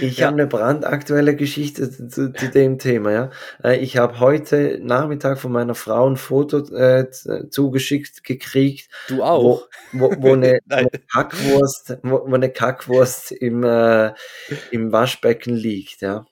ich 0.00 0.16
ja. 0.16 0.28
habe 0.28 0.36
eine 0.36 0.46
brandaktuelle 0.46 1.36
Geschichte 1.36 1.90
zu, 1.90 2.32
zu, 2.32 2.48
dem 2.48 2.78
Thema. 2.78 3.12
Ja, 3.12 3.30
äh, 3.62 3.76
ich 3.80 3.98
habe 3.98 4.18
heute 4.18 4.80
Nachmittag 4.82 5.38
von 5.38 5.52
meiner 5.52 5.74
Frau 5.74 6.08
ein 6.08 6.16
Foto 6.16 6.60
äh, 6.74 7.10
zugeschickt 7.50 8.24
gekriegt. 8.24 8.88
Du 9.08 9.22
auch? 9.22 9.68
Wo, 9.92 10.10
wo, 10.10 10.16
wo, 10.22 10.32
eine, 10.32 10.60
eine 10.70 10.88
Kackwurst, 11.12 11.98
wo, 12.02 12.22
wo, 12.26 12.34
eine 12.34 12.48
Kackwurst 12.48 13.30
im, 13.32 13.62
äh, 13.62 14.14
im 14.70 14.90
Waschbecken 14.90 15.54
liegt. 15.54 16.00
Ja. 16.00 16.24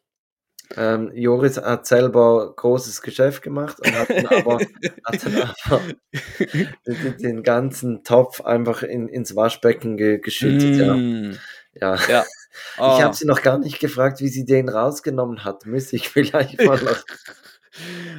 Ähm, 0.77 1.11
Joris 1.15 1.59
hat 1.59 1.87
selber 1.87 2.55
großes 2.57 3.03
Geschäft 3.03 3.43
gemacht 3.43 3.79
und 3.85 3.95
hat 3.95 4.11
dann 4.11 4.27
aber, 4.27 4.59
hat 5.05 5.27
dann 5.27 5.53
aber 5.65 5.81
den, 7.21 7.43
ganzen 7.43 8.05
Topf 8.05 8.41
einfach 8.41 8.83
in, 8.83 9.09
ins 9.09 9.37
Waschbecken 9.37 9.97
ge 9.97 10.19
geschüttet. 10.19 10.79
Mm. 10.87 11.33
Ja. 11.75 11.95
ja. 11.95 12.09
ja. 12.09 12.25
Oh. 12.79 12.95
Ich 12.97 13.03
habe 13.03 13.15
sie 13.15 13.27
noch 13.27 13.43
gar 13.43 13.59
nicht 13.59 13.81
gefragt, 13.81 14.21
wie 14.21 14.29
sie 14.29 14.45
den 14.45 14.69
rausgenommen 14.69 15.45
hat. 15.45 15.67
Müsste 15.67 15.97
ich 15.97 16.09
vielleicht 16.09 16.63
mal 16.63 16.81
noch. 16.81 17.05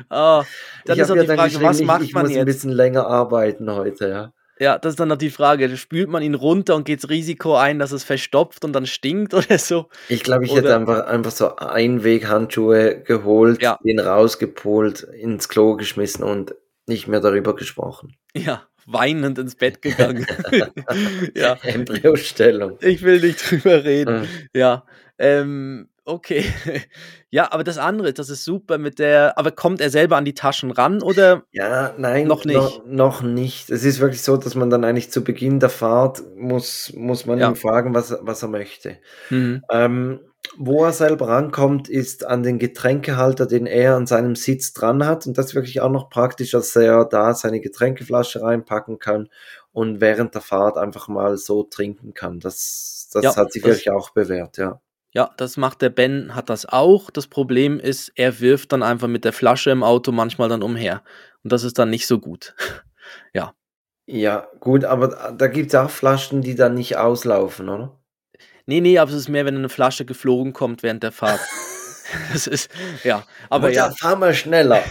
oh, 0.09 0.43
dann 0.85 0.95
ich 0.95 0.99
ist 0.99 1.11
auch 1.11 1.15
die 1.15 1.25
Frage, 1.25 1.61
was 1.61 1.81
macht 1.81 2.01
ich, 2.01 2.09
ich 2.09 2.13
man 2.13 2.23
muss 2.23 2.31
jetzt? 2.31 2.39
ein 2.39 2.45
bisschen 2.45 2.71
länger 2.71 3.07
arbeiten 3.07 3.71
heute, 3.71 4.09
ja. 4.09 4.33
Ja, 4.63 4.77
das 4.77 4.93
ist 4.93 4.99
dann 5.01 5.09
noch 5.09 5.17
die 5.17 5.29
Frage. 5.29 5.75
Spült 5.75 6.07
man 6.07 6.23
ihn 6.23 6.35
runter 6.35 6.77
und 6.77 6.85
geht 6.85 7.03
das 7.03 7.09
Risiko 7.09 7.57
ein, 7.57 7.79
dass 7.79 7.91
es 7.91 8.05
verstopft 8.05 8.63
und 8.63 8.71
dann 8.71 8.85
stinkt 8.85 9.33
oder 9.33 9.57
so? 9.57 9.89
Ich 10.07 10.23
glaube, 10.23 10.45
ich 10.45 10.51
oder? 10.51 10.61
hätte 10.61 10.75
einfach, 10.77 11.05
einfach 11.05 11.31
so 11.31 11.57
Einweghandschuhe 11.57 13.01
geholt, 13.01 13.61
ja. 13.61 13.77
den 13.83 13.99
rausgepolt, 13.99 15.01
ins 15.01 15.49
Klo 15.49 15.75
geschmissen 15.75 16.23
und 16.23 16.55
nicht 16.87 17.09
mehr 17.09 17.19
darüber 17.19 17.57
gesprochen. 17.57 18.15
Ja, 18.33 18.63
weinend 18.85 19.37
ins 19.37 19.55
Bett 19.55 19.81
gegangen. 19.81 20.25
ja. 21.35 21.57
Embryostellung. 21.63 22.77
Ich 22.79 23.01
will 23.01 23.19
nicht 23.19 23.51
drüber 23.51 23.83
reden. 23.83 24.21
Mhm. 24.21 24.27
Ja. 24.53 24.85
Ähm, 25.17 25.89
Okay. 26.05 26.45
Ja, 27.33 27.51
aber 27.51 27.63
das 27.63 27.79
andere, 27.79 28.13
das 28.13 28.29
ist 28.29 28.45
super 28.45 28.77
mit 28.77 28.99
der. 28.99 29.39
Aber 29.39 29.49
kommt 29.49 29.81
er 29.81 29.89
selber 29.89 30.17
an 30.17 30.23
die 30.23 30.35
Taschen 30.35 30.69
ran 30.69 31.01
oder? 31.01 31.45
Ja, 31.51 31.95
nein, 31.97 32.27
noch 32.27 32.45
nicht. 32.45 32.57
Noch, 32.57 32.85
noch 32.85 33.21
nicht. 33.23 33.71
Es 33.71 33.83
ist 33.83 33.99
wirklich 33.99 34.21
so, 34.21 34.37
dass 34.37 34.53
man 34.53 34.69
dann 34.69 34.83
eigentlich 34.83 35.09
zu 35.09 35.23
Beginn 35.23 35.59
der 35.59 35.71
Fahrt 35.71 36.21
muss, 36.35 36.93
muss 36.95 37.25
man 37.25 37.39
ja. 37.39 37.49
ihn 37.49 37.55
fragen, 37.55 37.95
was, 37.95 38.15
was 38.21 38.43
er 38.43 38.49
möchte. 38.49 38.97
Mhm. 39.31 39.63
Ähm, 39.71 40.19
wo 40.57 40.83
er 40.85 40.91
selber 40.91 41.29
rankommt, 41.29 41.89
ist 41.89 42.23
an 42.23 42.43
den 42.43 42.59
Getränkehalter, 42.59 43.47
den 43.47 43.65
er 43.65 43.95
an 43.95 44.05
seinem 44.05 44.35
Sitz 44.35 44.73
dran 44.73 45.03
hat. 45.03 45.25
Und 45.25 45.35
das 45.37 45.47
ist 45.47 45.55
wirklich 45.55 45.81
auch 45.81 45.89
noch 45.89 46.11
praktisch, 46.11 46.51
dass 46.51 46.75
er 46.75 47.05
da 47.05 47.33
seine 47.33 47.61
Getränkeflasche 47.61 48.43
reinpacken 48.43 48.99
kann 48.99 49.29
und 49.71 50.01
während 50.01 50.35
der 50.35 50.41
Fahrt 50.41 50.77
einfach 50.77 51.07
mal 51.07 51.37
so 51.37 51.63
trinken 51.63 52.13
kann. 52.13 52.39
Das, 52.39 53.09
das 53.11 53.23
ja, 53.23 53.35
hat 53.35 53.51
sich 53.51 53.63
das, 53.63 53.71
wirklich 53.71 53.89
auch 53.89 54.11
bewährt, 54.11 54.57
ja. 54.57 54.79
Ja, 55.13 55.31
das 55.37 55.57
macht 55.57 55.81
der 55.81 55.89
Ben, 55.89 56.35
hat 56.35 56.49
das 56.49 56.65
auch. 56.65 57.11
Das 57.11 57.27
Problem 57.27 57.79
ist, 57.79 58.11
er 58.15 58.39
wirft 58.39 58.71
dann 58.71 58.81
einfach 58.81 59.07
mit 59.07 59.25
der 59.25 59.33
Flasche 59.33 59.69
im 59.69 59.83
Auto 59.83 60.11
manchmal 60.11 60.49
dann 60.49 60.63
umher. 60.63 61.03
Und 61.43 61.51
das 61.51 61.63
ist 61.63 61.77
dann 61.77 61.89
nicht 61.89 62.07
so 62.07 62.19
gut. 62.19 62.55
ja. 63.33 63.53
Ja, 64.05 64.47
gut, 64.59 64.83
aber 64.83 65.33
da 65.37 65.47
gibt 65.47 65.73
es 65.73 65.75
auch 65.75 65.89
Flaschen, 65.89 66.41
die 66.41 66.55
dann 66.55 66.73
nicht 66.73 66.97
auslaufen, 66.97 67.69
oder? 67.69 67.97
Nee, 68.65 68.81
nee, 68.81 68.97
aber 68.97 69.11
es 69.11 69.17
ist 69.17 69.29
mehr, 69.29 69.45
wenn 69.45 69.55
eine 69.55 69.69
Flasche 69.69 70.03
geflogen 70.03 70.51
kommt 70.51 70.83
während 70.83 71.03
der 71.03 71.11
Fahrt. 71.11 71.39
das 72.33 72.47
ist, 72.47 72.69
ja, 73.03 73.23
aber 73.49 73.71
ja. 73.71 73.91
Fahr 73.91 74.15
mal 74.15 74.33
schneller. 74.33 74.81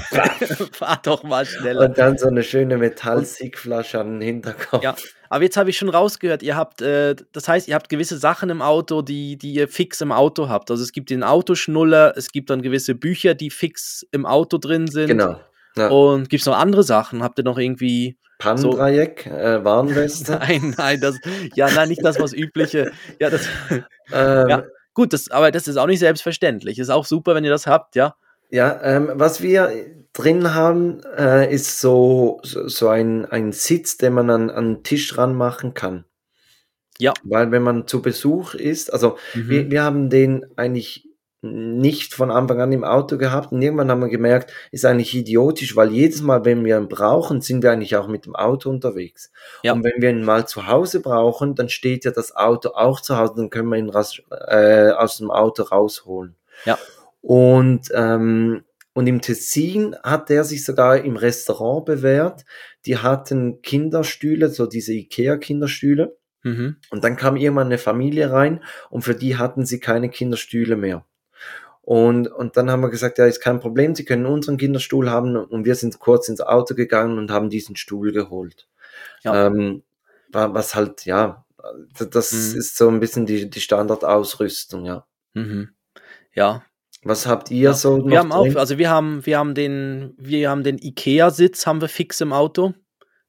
fahr 0.72 1.00
doch 1.02 1.22
mal 1.22 1.44
schneller. 1.46 1.86
Und 1.86 1.98
dann 1.98 2.18
so 2.18 2.28
eine 2.28 2.42
schöne 2.42 2.78
Metall-Siegflasche 2.78 4.00
an 4.00 4.12
den 4.12 4.20
Hinterkopf. 4.20 4.82
Ja, 4.82 4.94
aber 5.32 5.44
jetzt 5.44 5.56
habe 5.56 5.70
ich 5.70 5.78
schon 5.78 5.88
rausgehört, 5.88 6.42
ihr 6.42 6.56
habt, 6.56 6.82
äh, 6.82 7.16
das 7.32 7.48
heißt, 7.48 7.66
ihr 7.66 7.74
habt 7.74 7.88
gewisse 7.88 8.18
Sachen 8.18 8.50
im 8.50 8.60
Auto, 8.60 9.00
die, 9.00 9.38
die 9.38 9.54
ihr 9.54 9.66
fix 9.66 10.02
im 10.02 10.12
Auto 10.12 10.50
habt. 10.50 10.70
Also 10.70 10.82
es 10.82 10.92
gibt 10.92 11.08
den 11.08 11.22
Autoschnuller, 11.22 12.12
es 12.18 12.32
gibt 12.32 12.50
dann 12.50 12.60
gewisse 12.60 12.94
Bücher, 12.94 13.32
die 13.32 13.48
fix 13.48 14.06
im 14.12 14.26
Auto 14.26 14.58
drin 14.58 14.88
sind. 14.88 15.06
Genau. 15.06 15.40
Ja. 15.74 15.88
Und 15.88 16.28
gibt 16.28 16.42
es 16.42 16.46
noch 16.46 16.58
andere 16.58 16.82
Sachen? 16.82 17.22
Habt 17.22 17.38
ihr 17.38 17.44
noch 17.44 17.56
irgendwie. 17.56 18.18
Pannendreieck, 18.40 19.26
so, 19.26 19.34
äh, 19.34 19.64
Warnweste? 19.64 20.32
nein, 20.38 20.74
nein, 20.76 21.00
das, 21.00 21.16
ja, 21.54 21.70
nein, 21.70 21.88
nicht 21.88 22.04
das, 22.04 22.20
was 22.20 22.34
übliche. 22.34 22.92
Ja, 23.18 23.30
das. 23.30 23.48
ähm, 24.12 24.48
ja, 24.50 24.64
gut, 24.92 25.14
das, 25.14 25.30
aber 25.30 25.50
das 25.50 25.66
ist 25.66 25.78
auch 25.78 25.86
nicht 25.86 26.00
selbstverständlich. 26.00 26.78
Ist 26.78 26.90
auch 26.90 27.06
super, 27.06 27.34
wenn 27.34 27.44
ihr 27.44 27.50
das 27.50 27.66
habt, 27.66 27.96
ja. 27.96 28.16
Ja, 28.50 28.78
ähm, 28.82 29.10
was 29.14 29.40
wir 29.40 29.72
drin 30.12 30.54
haben, 30.54 31.00
äh, 31.16 31.52
ist 31.52 31.80
so, 31.80 32.40
so, 32.42 32.88
ein, 32.88 33.24
ein 33.26 33.52
Sitz, 33.52 33.96
den 33.96 34.14
man 34.14 34.30
an, 34.30 34.50
an 34.50 34.74
den 34.74 34.82
Tisch 34.82 35.16
ranmachen 35.16 35.74
kann. 35.74 36.04
Ja. 36.98 37.14
Weil 37.24 37.50
wenn 37.50 37.62
man 37.62 37.86
zu 37.86 38.02
Besuch 38.02 38.54
ist, 38.54 38.92
also 38.92 39.16
mhm. 39.34 39.48
wir, 39.48 39.70
wir 39.70 39.82
haben 39.82 40.10
den 40.10 40.46
eigentlich 40.56 41.08
nicht 41.42 42.14
von 42.14 42.30
Anfang 42.30 42.60
an 42.60 42.70
im 42.70 42.84
Auto 42.84 43.18
gehabt 43.18 43.50
und 43.50 43.60
irgendwann 43.60 43.90
haben 43.90 44.00
wir 44.00 44.08
gemerkt, 44.08 44.52
ist 44.70 44.84
eigentlich 44.84 45.12
idiotisch, 45.12 45.74
weil 45.74 45.90
jedes 45.90 46.22
Mal, 46.22 46.44
wenn 46.44 46.64
wir 46.64 46.78
ihn 46.78 46.88
brauchen, 46.88 47.40
sind 47.40 47.64
wir 47.64 47.72
eigentlich 47.72 47.96
auch 47.96 48.06
mit 48.06 48.26
dem 48.26 48.36
Auto 48.36 48.70
unterwegs. 48.70 49.32
Ja. 49.64 49.72
Und 49.72 49.82
wenn 49.82 50.00
wir 50.00 50.10
ihn 50.10 50.22
mal 50.22 50.46
zu 50.46 50.68
Hause 50.68 51.00
brauchen, 51.00 51.56
dann 51.56 51.68
steht 51.68 52.04
ja 52.04 52.12
das 52.12 52.36
Auto 52.36 52.70
auch 52.70 53.00
zu 53.00 53.18
Hause, 53.18 53.34
dann 53.36 53.50
können 53.50 53.70
wir 53.70 53.78
ihn 53.78 53.90
raus, 53.90 54.22
äh, 54.30 54.90
aus 54.90 55.18
dem 55.18 55.32
Auto 55.32 55.64
rausholen. 55.64 56.36
Ja. 56.64 56.78
Und, 57.22 57.88
ähm, 57.92 58.62
und 58.94 59.06
im 59.06 59.20
Tessin 59.20 59.96
hat 60.02 60.28
der 60.28 60.44
sich 60.44 60.64
sogar 60.64 60.98
im 60.98 61.16
Restaurant 61.16 61.84
bewährt. 61.86 62.44
Die 62.84 62.98
hatten 62.98 63.62
Kinderstühle, 63.62 64.48
so 64.48 64.66
diese 64.66 64.92
Ikea-Kinderstühle. 64.92 66.16
Mhm. 66.42 66.76
Und 66.90 67.04
dann 67.04 67.16
kam 67.16 67.36
irgendwann 67.36 67.66
eine 67.66 67.78
Familie 67.78 68.30
rein 68.30 68.62
und 68.90 69.02
für 69.02 69.14
die 69.14 69.36
hatten 69.36 69.64
sie 69.64 69.80
keine 69.80 70.10
Kinderstühle 70.10 70.76
mehr. 70.76 71.06
Und, 71.80 72.28
und 72.28 72.56
dann 72.56 72.70
haben 72.70 72.82
wir 72.82 72.90
gesagt, 72.90 73.18
ja, 73.18 73.26
ist 73.26 73.40
kein 73.40 73.58
Problem, 73.58 73.96
Sie 73.96 74.04
können 74.04 74.26
unseren 74.26 74.56
Kinderstuhl 74.56 75.10
haben. 75.10 75.34
Und 75.36 75.64
wir 75.64 75.74
sind 75.74 75.98
kurz 75.98 76.28
ins 76.28 76.40
Auto 76.40 76.76
gegangen 76.76 77.18
und 77.18 77.32
haben 77.32 77.50
diesen 77.50 77.74
Stuhl 77.74 78.12
geholt. 78.12 78.68
Ja. 79.22 79.46
Ähm, 79.46 79.82
was 80.30 80.74
halt, 80.74 81.04
ja, 81.04 81.44
das 81.98 82.32
mhm. 82.32 82.58
ist 82.58 82.76
so 82.76 82.88
ein 82.88 83.00
bisschen 83.00 83.26
die, 83.26 83.50
die 83.50 83.60
Standardausrüstung, 83.60 84.84
ja. 84.84 85.06
Mhm. 85.34 85.70
Ja, 86.34 86.64
was 87.04 87.26
habt 87.26 87.50
ihr 87.50 87.60
ja, 87.60 87.72
so 87.72 87.98
noch 87.98 88.06
Wir 88.06 88.18
haben 88.18 88.30
drin? 88.30 88.54
auch, 88.56 88.60
also 88.60 88.78
wir 88.78 88.88
haben, 88.90 89.26
wir 89.26 89.38
haben 89.38 89.54
den, 89.54 90.14
wir 90.18 90.50
haben 90.50 90.62
den 90.62 90.78
IKEA-Sitz 90.78 91.66
haben 91.66 91.80
wir 91.80 91.88
fix 91.88 92.20
im 92.20 92.32
Auto. 92.32 92.74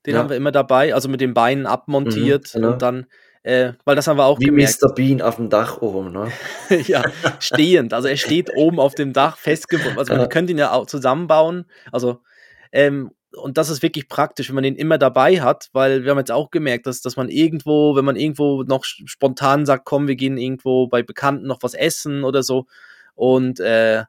Den 0.05 0.15
ja. 0.15 0.19
haben 0.19 0.29
wir 0.29 0.37
immer 0.37 0.51
dabei, 0.51 0.93
also 0.93 1.09
mit 1.09 1.21
den 1.21 1.33
Beinen 1.33 1.65
abmontiert 1.65 2.53
mhm, 2.53 2.59
genau. 2.59 2.73
und 2.73 2.81
dann, 2.81 3.05
äh, 3.43 3.73
weil 3.85 3.95
das 3.95 4.07
haben 4.07 4.17
wir 4.17 4.25
auch 4.25 4.39
Wie 4.39 4.45
gemerkt. 4.45 4.79
Mr. 4.81 4.93
Bean 4.93 5.21
auf 5.21 5.37
dem 5.37 5.49
Dach 5.49 5.81
oben, 5.81 6.11
ne? 6.11 6.31
ja, 6.87 7.03
stehend. 7.39 7.93
Also 7.93 8.09
er 8.09 8.17
steht 8.17 8.51
oben 8.55 8.79
auf 8.79 8.95
dem 8.95 9.13
Dach 9.13 9.37
festgebunden. 9.37 9.97
Also 9.97 10.13
man 10.13 10.29
könnte 10.29 10.51
ihn 10.51 10.57
ja 10.57 10.71
auch 10.71 10.85
zusammenbauen. 10.85 11.65
Also, 11.91 12.19
ähm, 12.71 13.11
und 13.35 13.57
das 13.57 13.69
ist 13.69 13.81
wirklich 13.81 14.07
praktisch, 14.07 14.49
wenn 14.49 14.55
man 14.55 14.63
den 14.63 14.75
immer 14.75 14.97
dabei 14.97 15.41
hat, 15.41 15.69
weil 15.73 16.03
wir 16.03 16.11
haben 16.11 16.19
jetzt 16.19 16.31
auch 16.31 16.51
gemerkt, 16.51 16.85
dass, 16.85 17.01
dass 17.01 17.15
man 17.15 17.29
irgendwo, 17.29 17.95
wenn 17.95 18.05
man 18.05 18.15
irgendwo 18.15 18.63
noch 18.63 18.83
spontan 18.83 19.65
sagt, 19.65 19.85
komm, 19.85 20.07
wir 20.07 20.15
gehen 20.15 20.37
irgendwo 20.37 20.87
bei 20.87 21.01
Bekannten 21.01 21.47
noch 21.47 21.63
was 21.63 21.73
essen 21.73 22.23
oder 22.23 22.43
so, 22.43 22.67
und 23.15 23.59
äh, 23.59 24.03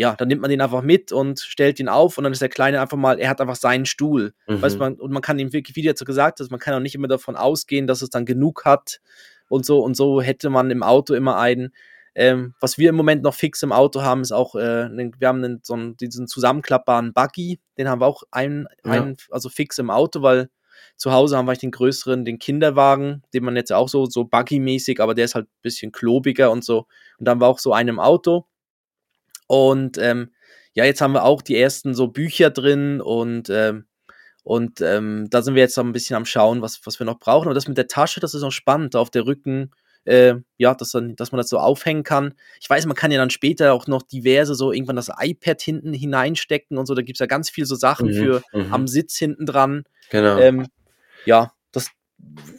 ja, 0.00 0.14
dann 0.16 0.28
nimmt 0.28 0.40
man 0.40 0.50
den 0.50 0.62
einfach 0.62 0.80
mit 0.80 1.12
und 1.12 1.40
stellt 1.40 1.78
ihn 1.78 1.90
auf 1.90 2.16
und 2.16 2.24
dann 2.24 2.32
ist 2.32 2.40
der 2.40 2.48
Kleine 2.48 2.80
einfach 2.80 2.96
mal, 2.96 3.20
er 3.20 3.28
hat 3.28 3.42
einfach 3.42 3.56
seinen 3.56 3.84
Stuhl. 3.84 4.32
Mhm. 4.46 4.62
Weißt 4.62 4.78
man, 4.78 4.94
und 4.94 5.12
man 5.12 5.20
kann 5.20 5.38
ihm 5.38 5.52
wirklich, 5.52 5.76
wie 5.76 5.82
du 5.82 5.88
jetzt 5.88 5.98
so 5.98 6.06
gesagt 6.06 6.40
hast, 6.40 6.50
man 6.50 6.58
kann 6.58 6.72
auch 6.72 6.80
nicht 6.80 6.94
immer 6.94 7.06
davon 7.06 7.36
ausgehen, 7.36 7.86
dass 7.86 8.00
es 8.00 8.08
dann 8.08 8.24
genug 8.24 8.64
hat 8.64 9.02
und 9.50 9.66
so. 9.66 9.80
Und 9.80 9.98
so 9.98 10.22
hätte 10.22 10.48
man 10.48 10.70
im 10.70 10.82
Auto 10.82 11.12
immer 11.12 11.36
einen. 11.36 11.74
Ähm, 12.14 12.54
was 12.60 12.78
wir 12.78 12.88
im 12.88 12.96
Moment 12.96 13.22
noch 13.22 13.34
fix 13.34 13.62
im 13.62 13.72
Auto 13.72 14.00
haben, 14.00 14.22
ist 14.22 14.32
auch, 14.32 14.54
äh, 14.54 14.88
wir 14.90 15.28
haben 15.28 15.44
einen, 15.44 15.60
so 15.62 15.74
einen, 15.74 15.98
diesen 15.98 16.26
zusammenklappbaren 16.26 17.12
Buggy, 17.12 17.60
den 17.76 17.88
haben 17.88 18.00
wir 18.00 18.06
auch 18.06 18.22
einen, 18.30 18.68
ja. 18.84 18.92
einen, 18.92 19.16
also 19.30 19.50
fix 19.50 19.78
im 19.78 19.90
Auto, 19.90 20.22
weil 20.22 20.48
zu 20.96 21.12
Hause 21.12 21.36
haben 21.36 21.46
wir 21.46 21.54
den 21.54 21.70
größeren, 21.70 22.24
den 22.24 22.38
Kinderwagen, 22.38 23.22
den 23.32 23.44
man 23.44 23.56
jetzt 23.56 23.72
auch 23.72 23.88
so, 23.88 24.06
so 24.06 24.24
Buggy-mäßig, 24.24 25.00
aber 25.00 25.14
der 25.14 25.24
ist 25.24 25.34
halt 25.34 25.46
ein 25.46 25.62
bisschen 25.62 25.92
klobiger 25.92 26.50
und 26.50 26.64
so. 26.64 26.86
Und 27.18 27.26
dann 27.26 27.40
war 27.40 27.48
auch 27.48 27.58
so 27.58 27.72
einen 27.72 27.90
im 27.90 28.00
Auto. 28.00 28.46
Und 29.46 29.98
ähm, 29.98 30.30
ja, 30.74 30.84
jetzt 30.84 31.00
haben 31.00 31.12
wir 31.12 31.24
auch 31.24 31.42
die 31.42 31.56
ersten 31.56 31.94
so 31.94 32.08
Bücher 32.08 32.50
drin 32.50 33.00
und, 33.00 33.50
ähm, 33.50 33.86
und 34.44 34.80
ähm, 34.80 35.26
da 35.30 35.42
sind 35.42 35.54
wir 35.54 35.62
jetzt 35.62 35.76
noch 35.76 35.84
ein 35.84 35.92
bisschen 35.92 36.16
am 36.16 36.24
Schauen, 36.24 36.62
was, 36.62 36.80
was 36.84 36.98
wir 36.98 37.06
noch 37.06 37.18
brauchen. 37.18 37.48
Und 37.48 37.54
das 37.54 37.68
mit 37.68 37.76
der 37.76 37.88
Tasche, 37.88 38.20
das 38.20 38.34
ist 38.34 38.42
noch 38.42 38.52
spannend, 38.52 38.96
auf 38.96 39.10
der 39.10 39.26
Rücken, 39.26 39.72
äh, 40.04 40.34
ja, 40.56 40.74
dass, 40.74 40.92
dann, 40.92 41.16
dass 41.16 41.32
man 41.32 41.38
das 41.38 41.48
so 41.48 41.58
aufhängen 41.58 42.02
kann. 42.02 42.34
Ich 42.60 42.68
weiß, 42.68 42.86
man 42.86 42.96
kann 42.96 43.10
ja 43.10 43.18
dann 43.18 43.30
später 43.30 43.72
auch 43.72 43.86
noch 43.86 44.02
diverse 44.02 44.54
so 44.54 44.72
irgendwann 44.72 44.96
das 44.96 45.10
iPad 45.18 45.60
hinten 45.60 45.92
hineinstecken 45.92 46.78
und 46.78 46.86
so. 46.86 46.94
Da 46.94 47.02
gibt 47.02 47.16
es 47.16 47.20
ja 47.20 47.26
ganz 47.26 47.50
viel 47.50 47.66
so 47.66 47.74
Sachen 47.74 48.08
mhm, 48.08 48.14
für 48.14 48.42
mhm. 48.52 48.72
am 48.72 48.86
Sitz 48.86 49.16
hinten 49.16 49.46
dran. 49.46 49.84
Genau. 50.10 50.38
Ähm, 50.38 50.66
ja, 51.24 51.52
das. 51.72 51.88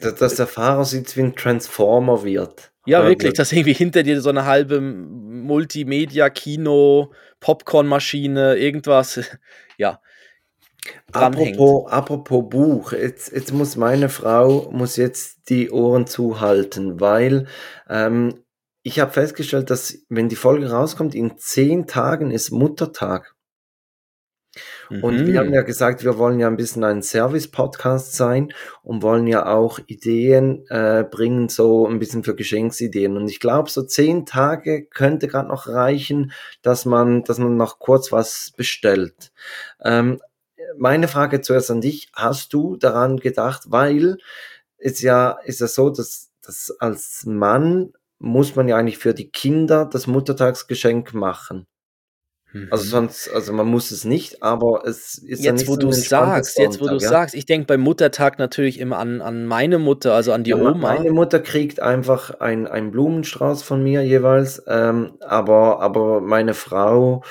Dass, 0.00 0.14
dass 0.16 0.34
der 0.36 0.46
Fahrer 0.46 0.84
sitzt 0.84 1.16
wie 1.16 1.22
ein 1.22 1.36
Transformer 1.36 2.24
wird. 2.24 2.72
Ja, 2.84 3.06
wirklich, 3.06 3.34
dass 3.34 3.52
irgendwie 3.52 3.74
hinter 3.74 4.02
dir 4.02 4.20
so 4.20 4.30
eine 4.30 4.44
halbe 4.44 4.80
Multimedia, 4.80 6.30
Kino, 6.30 7.12
Popcornmaschine, 7.38 8.56
irgendwas, 8.56 9.20
ja. 9.76 10.00
Apropos, 11.12 11.90
apropos 11.90 12.48
Buch, 12.48 12.92
jetzt, 12.92 13.32
jetzt 13.32 13.52
muss 13.52 13.76
meine 13.76 14.08
Frau 14.08 14.68
muss 14.72 14.96
jetzt 14.96 15.48
die 15.48 15.70
Ohren 15.70 16.06
zuhalten, 16.06 17.00
weil 17.00 17.46
ähm, 17.88 18.42
ich 18.82 18.98
habe 18.98 19.12
festgestellt, 19.12 19.70
dass 19.70 19.98
wenn 20.08 20.28
die 20.28 20.36
Folge 20.36 20.70
rauskommt, 20.70 21.14
in 21.14 21.38
zehn 21.38 21.86
Tagen 21.86 22.30
ist 22.30 22.50
Muttertag. 22.50 23.36
Und 25.00 25.26
wir 25.26 25.38
haben 25.38 25.48
mhm. 25.48 25.54
ja 25.54 25.62
gesagt, 25.62 26.04
wir 26.04 26.18
wollen 26.18 26.38
ja 26.38 26.46
ein 26.46 26.56
bisschen 26.56 26.84
ein 26.84 27.02
Service-Podcast 27.02 28.14
sein 28.14 28.52
und 28.82 29.02
wollen 29.02 29.26
ja 29.26 29.46
auch 29.46 29.78
Ideen 29.86 30.66
äh, 30.68 31.04
bringen, 31.10 31.48
so 31.48 31.86
ein 31.86 31.98
bisschen 31.98 32.24
für 32.24 32.34
Geschenksideen. 32.34 33.16
Und 33.16 33.28
ich 33.28 33.40
glaube, 33.40 33.70
so 33.70 33.82
zehn 33.82 34.26
Tage 34.26 34.84
könnte 34.84 35.28
gerade 35.28 35.48
noch 35.48 35.68
reichen, 35.68 36.32
dass 36.60 36.84
man, 36.84 37.24
dass 37.24 37.38
man 37.38 37.56
noch 37.56 37.78
kurz 37.78 38.12
was 38.12 38.52
bestellt. 38.54 39.32
Ähm, 39.82 40.20
meine 40.78 41.08
Frage 41.08 41.40
zuerst 41.40 41.70
an 41.70 41.80
dich. 41.80 42.10
Hast 42.14 42.52
du 42.52 42.76
daran 42.76 43.18
gedacht, 43.18 43.64
weil 43.68 44.18
es 44.78 45.00
ja, 45.02 45.38
ist 45.44 45.60
ja 45.60 45.68
so, 45.68 45.90
dass, 45.90 46.30
dass 46.42 46.74
als 46.80 47.24
Mann 47.26 47.92
muss 48.18 48.56
man 48.56 48.68
ja 48.68 48.76
eigentlich 48.76 48.98
für 48.98 49.14
die 49.14 49.30
Kinder 49.30 49.84
das 49.86 50.06
Muttertagsgeschenk 50.06 51.14
machen. 51.14 51.66
Also 52.70 52.84
mhm. 52.84 52.90
sonst, 52.90 53.30
also 53.32 53.52
man 53.52 53.66
muss 53.66 53.90
es 53.90 54.04
nicht, 54.04 54.42
aber 54.42 54.82
es 54.86 55.16
ist 55.16 55.42
jetzt, 55.42 55.68
wo 55.68 55.76
du 55.76 55.90
sagst, 55.90 56.58
jetzt, 56.58 56.80
wo 56.80 56.86
du 56.86 56.94
ja? 56.94 57.08
sagst, 57.08 57.34
ich 57.34 57.46
denke 57.46 57.66
beim 57.66 57.80
Muttertag 57.80 58.38
natürlich 58.38 58.78
immer 58.78 58.98
an, 58.98 59.22
an 59.22 59.46
meine 59.46 59.78
Mutter, 59.78 60.12
also 60.12 60.32
an 60.32 60.44
die 60.44 60.50
ja, 60.50 60.56
Oma. 60.56 60.74
Meine 60.74 61.12
Mutter 61.12 61.40
kriegt 61.40 61.80
einfach 61.80 62.40
ein, 62.40 62.66
einen 62.66 62.90
Blumenstrauß 62.90 63.62
von 63.62 63.82
mir 63.82 64.02
jeweils, 64.02 64.62
ähm, 64.66 65.12
aber, 65.20 65.80
aber 65.80 66.20
meine 66.20 66.52
Frau 66.52 67.22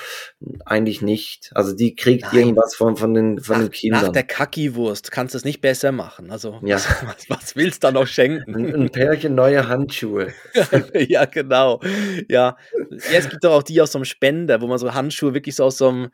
eigentlich 0.64 1.02
nicht. 1.02 1.50
Also 1.54 1.72
die 1.72 1.94
kriegt 1.94 2.24
Nein. 2.24 2.34
irgendwas 2.34 2.74
von, 2.74 2.96
von 2.96 3.14
den, 3.14 3.38
von 3.38 3.56
nach, 3.56 3.62
den 3.64 3.70
Kindern. 3.70 4.02
Nach 4.02 4.12
der 4.12 4.24
Kackiwurst 4.24 5.12
kannst 5.12 5.34
du 5.34 5.38
es 5.38 5.44
nicht 5.44 5.60
besser 5.60 5.92
machen. 5.92 6.30
Also 6.30 6.58
ja. 6.62 6.76
was, 6.76 6.86
was 7.28 7.56
willst 7.56 7.84
du 7.84 7.88
da 7.88 7.92
noch 7.92 8.06
schenken? 8.06 8.54
Ein, 8.54 8.74
ein 8.74 8.90
Pärchen 8.90 9.34
neue 9.34 9.68
Handschuhe. 9.68 10.32
ja, 10.94 11.26
genau. 11.26 11.80
Ja. 12.28 12.56
ja, 12.88 13.18
es 13.18 13.28
gibt 13.28 13.44
doch 13.44 13.52
auch 13.52 13.62
die 13.62 13.80
aus 13.80 13.92
so 13.92 13.98
einem 13.98 14.04
Spender, 14.04 14.60
wo 14.60 14.66
man 14.66 14.78
so 14.78 14.92
Handschuhe 14.92 15.11
Handschuhe 15.12 15.34
wirklich 15.34 15.54
so 15.54 15.64
aus 15.64 15.78
so 15.78 15.88
einem, 15.88 16.10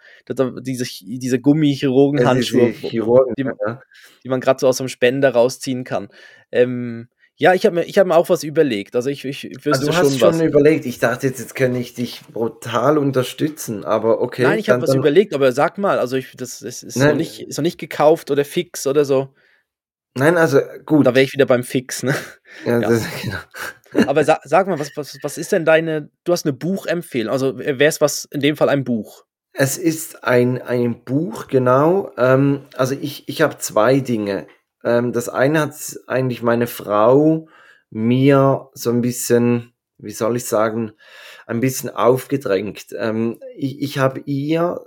diese, 0.61 0.85
diese 0.85 1.39
Gummi-Chirurgen-Handschuhe, 1.39 2.71
Chirurgen, 2.71 3.35
die, 3.39 3.45
die, 4.25 4.29
man 4.29 4.41
gerade 4.41 4.61
so 4.61 4.69
aus 4.69 4.79
so 4.79 4.85
einem 4.85 4.89
Spender 4.89 5.31
rausziehen 5.31 5.85
kann. 5.85 6.09
Ähm, 6.51 7.09
ja, 7.37 7.55
ich 7.55 7.65
habe 7.65 7.77
mir, 7.77 7.83
hab 7.85 8.07
mir 8.07 8.17
auch 8.17 8.29
was 8.29 8.43
überlegt. 8.43 8.97
Also 8.97 9.11
ich, 9.11 9.25
ich 9.25 9.45
wüsste 9.45 9.71
also 9.71 9.87
du 9.87 9.93
schon 9.93 10.05
hast 10.07 10.19
schon 10.19 10.41
was. 10.41 10.41
überlegt. 10.41 10.87
Ich 10.87 10.99
dachte 10.99 11.29
jetzt, 11.29 11.39
jetzt 11.39 11.55
kann 11.55 11.75
ich 11.77 11.95
dich 11.95 12.23
brutal 12.33 12.99
unterstützen, 12.99 13.85
aber 13.85 14.21
okay. 14.21 14.43
Nein, 14.43 14.59
ich 14.59 14.71
habe 14.71 14.83
was 14.83 14.95
überlegt, 14.95 15.35
aber 15.35 15.53
sag 15.53 15.79
mal, 15.79 16.01
also 16.01 16.17
ich, 16.17 16.35
das, 16.37 16.59
das 16.59 16.83
ist, 16.83 16.97
noch 16.97 17.15
nicht, 17.15 17.41
ist 17.43 17.57
noch 17.57 17.63
nicht 17.63 17.79
gekauft 17.79 18.33
oder 18.33 18.45
fix 18.45 18.89
oder 18.89 19.05
so. 19.05 19.35
Nein, 20.15 20.37
also 20.37 20.61
gut. 20.85 21.07
Da 21.07 21.15
wäre 21.15 21.25
ich 21.25 21.33
wieder 21.33 21.47
beim 21.47 21.63
Fix, 21.63 22.03
ne? 22.03 22.15
Ja, 22.67 22.73
ja. 22.81 22.89
Das, 22.89 23.05
genau. 23.23 23.37
Aber 24.07 24.25
sag, 24.25 24.41
sag 24.45 24.67
mal, 24.67 24.79
was, 24.79 24.97
was, 24.97 25.19
was 25.23 25.39
ist 25.39 25.53
denn 25.53 25.65
deine, 25.65 26.11
du 26.25 26.33
hast 26.33 26.45
eine 26.47 26.53
Buchempfehlung, 26.53 27.33
also 27.33 27.59
wäre 27.59 27.85
es 27.85 28.01
was, 28.01 28.27
in 28.31 28.41
dem 28.41 28.57
Fall 28.57 28.69
ein 28.69 28.85
Buch? 28.85 29.25
Es 29.53 29.77
ist 29.77 30.25
ein, 30.25 30.63
ein 30.63 31.05
Buch, 31.05 31.49
genau. 31.49 32.13
Ähm, 32.17 32.67
also 32.77 32.95
ich, 32.95 33.29
ich 33.29 33.43
habe 33.43 33.59
zwei 33.59 34.01
Dinge. 34.01 34.47
Ähm, 34.85 35.13
das 35.13 35.29
eine 35.29 35.61
hat 35.61 35.99
eigentlich 36.07 36.43
meine 36.43 36.67
Frau 36.67 37.49
mir 37.91 38.69
so 38.75 38.91
ein 38.91 39.01
bisschen, 39.01 39.73
wie 39.99 40.13
soll 40.13 40.37
ich 40.37 40.45
sagen, 40.45 40.93
ein 41.47 41.61
bisschen 41.61 41.91
aufgedrängt. 41.91 42.87
Ähm, 42.97 43.41
ich 43.57 43.81
ich 43.83 43.99
habe 43.99 44.21
ihr 44.27 44.81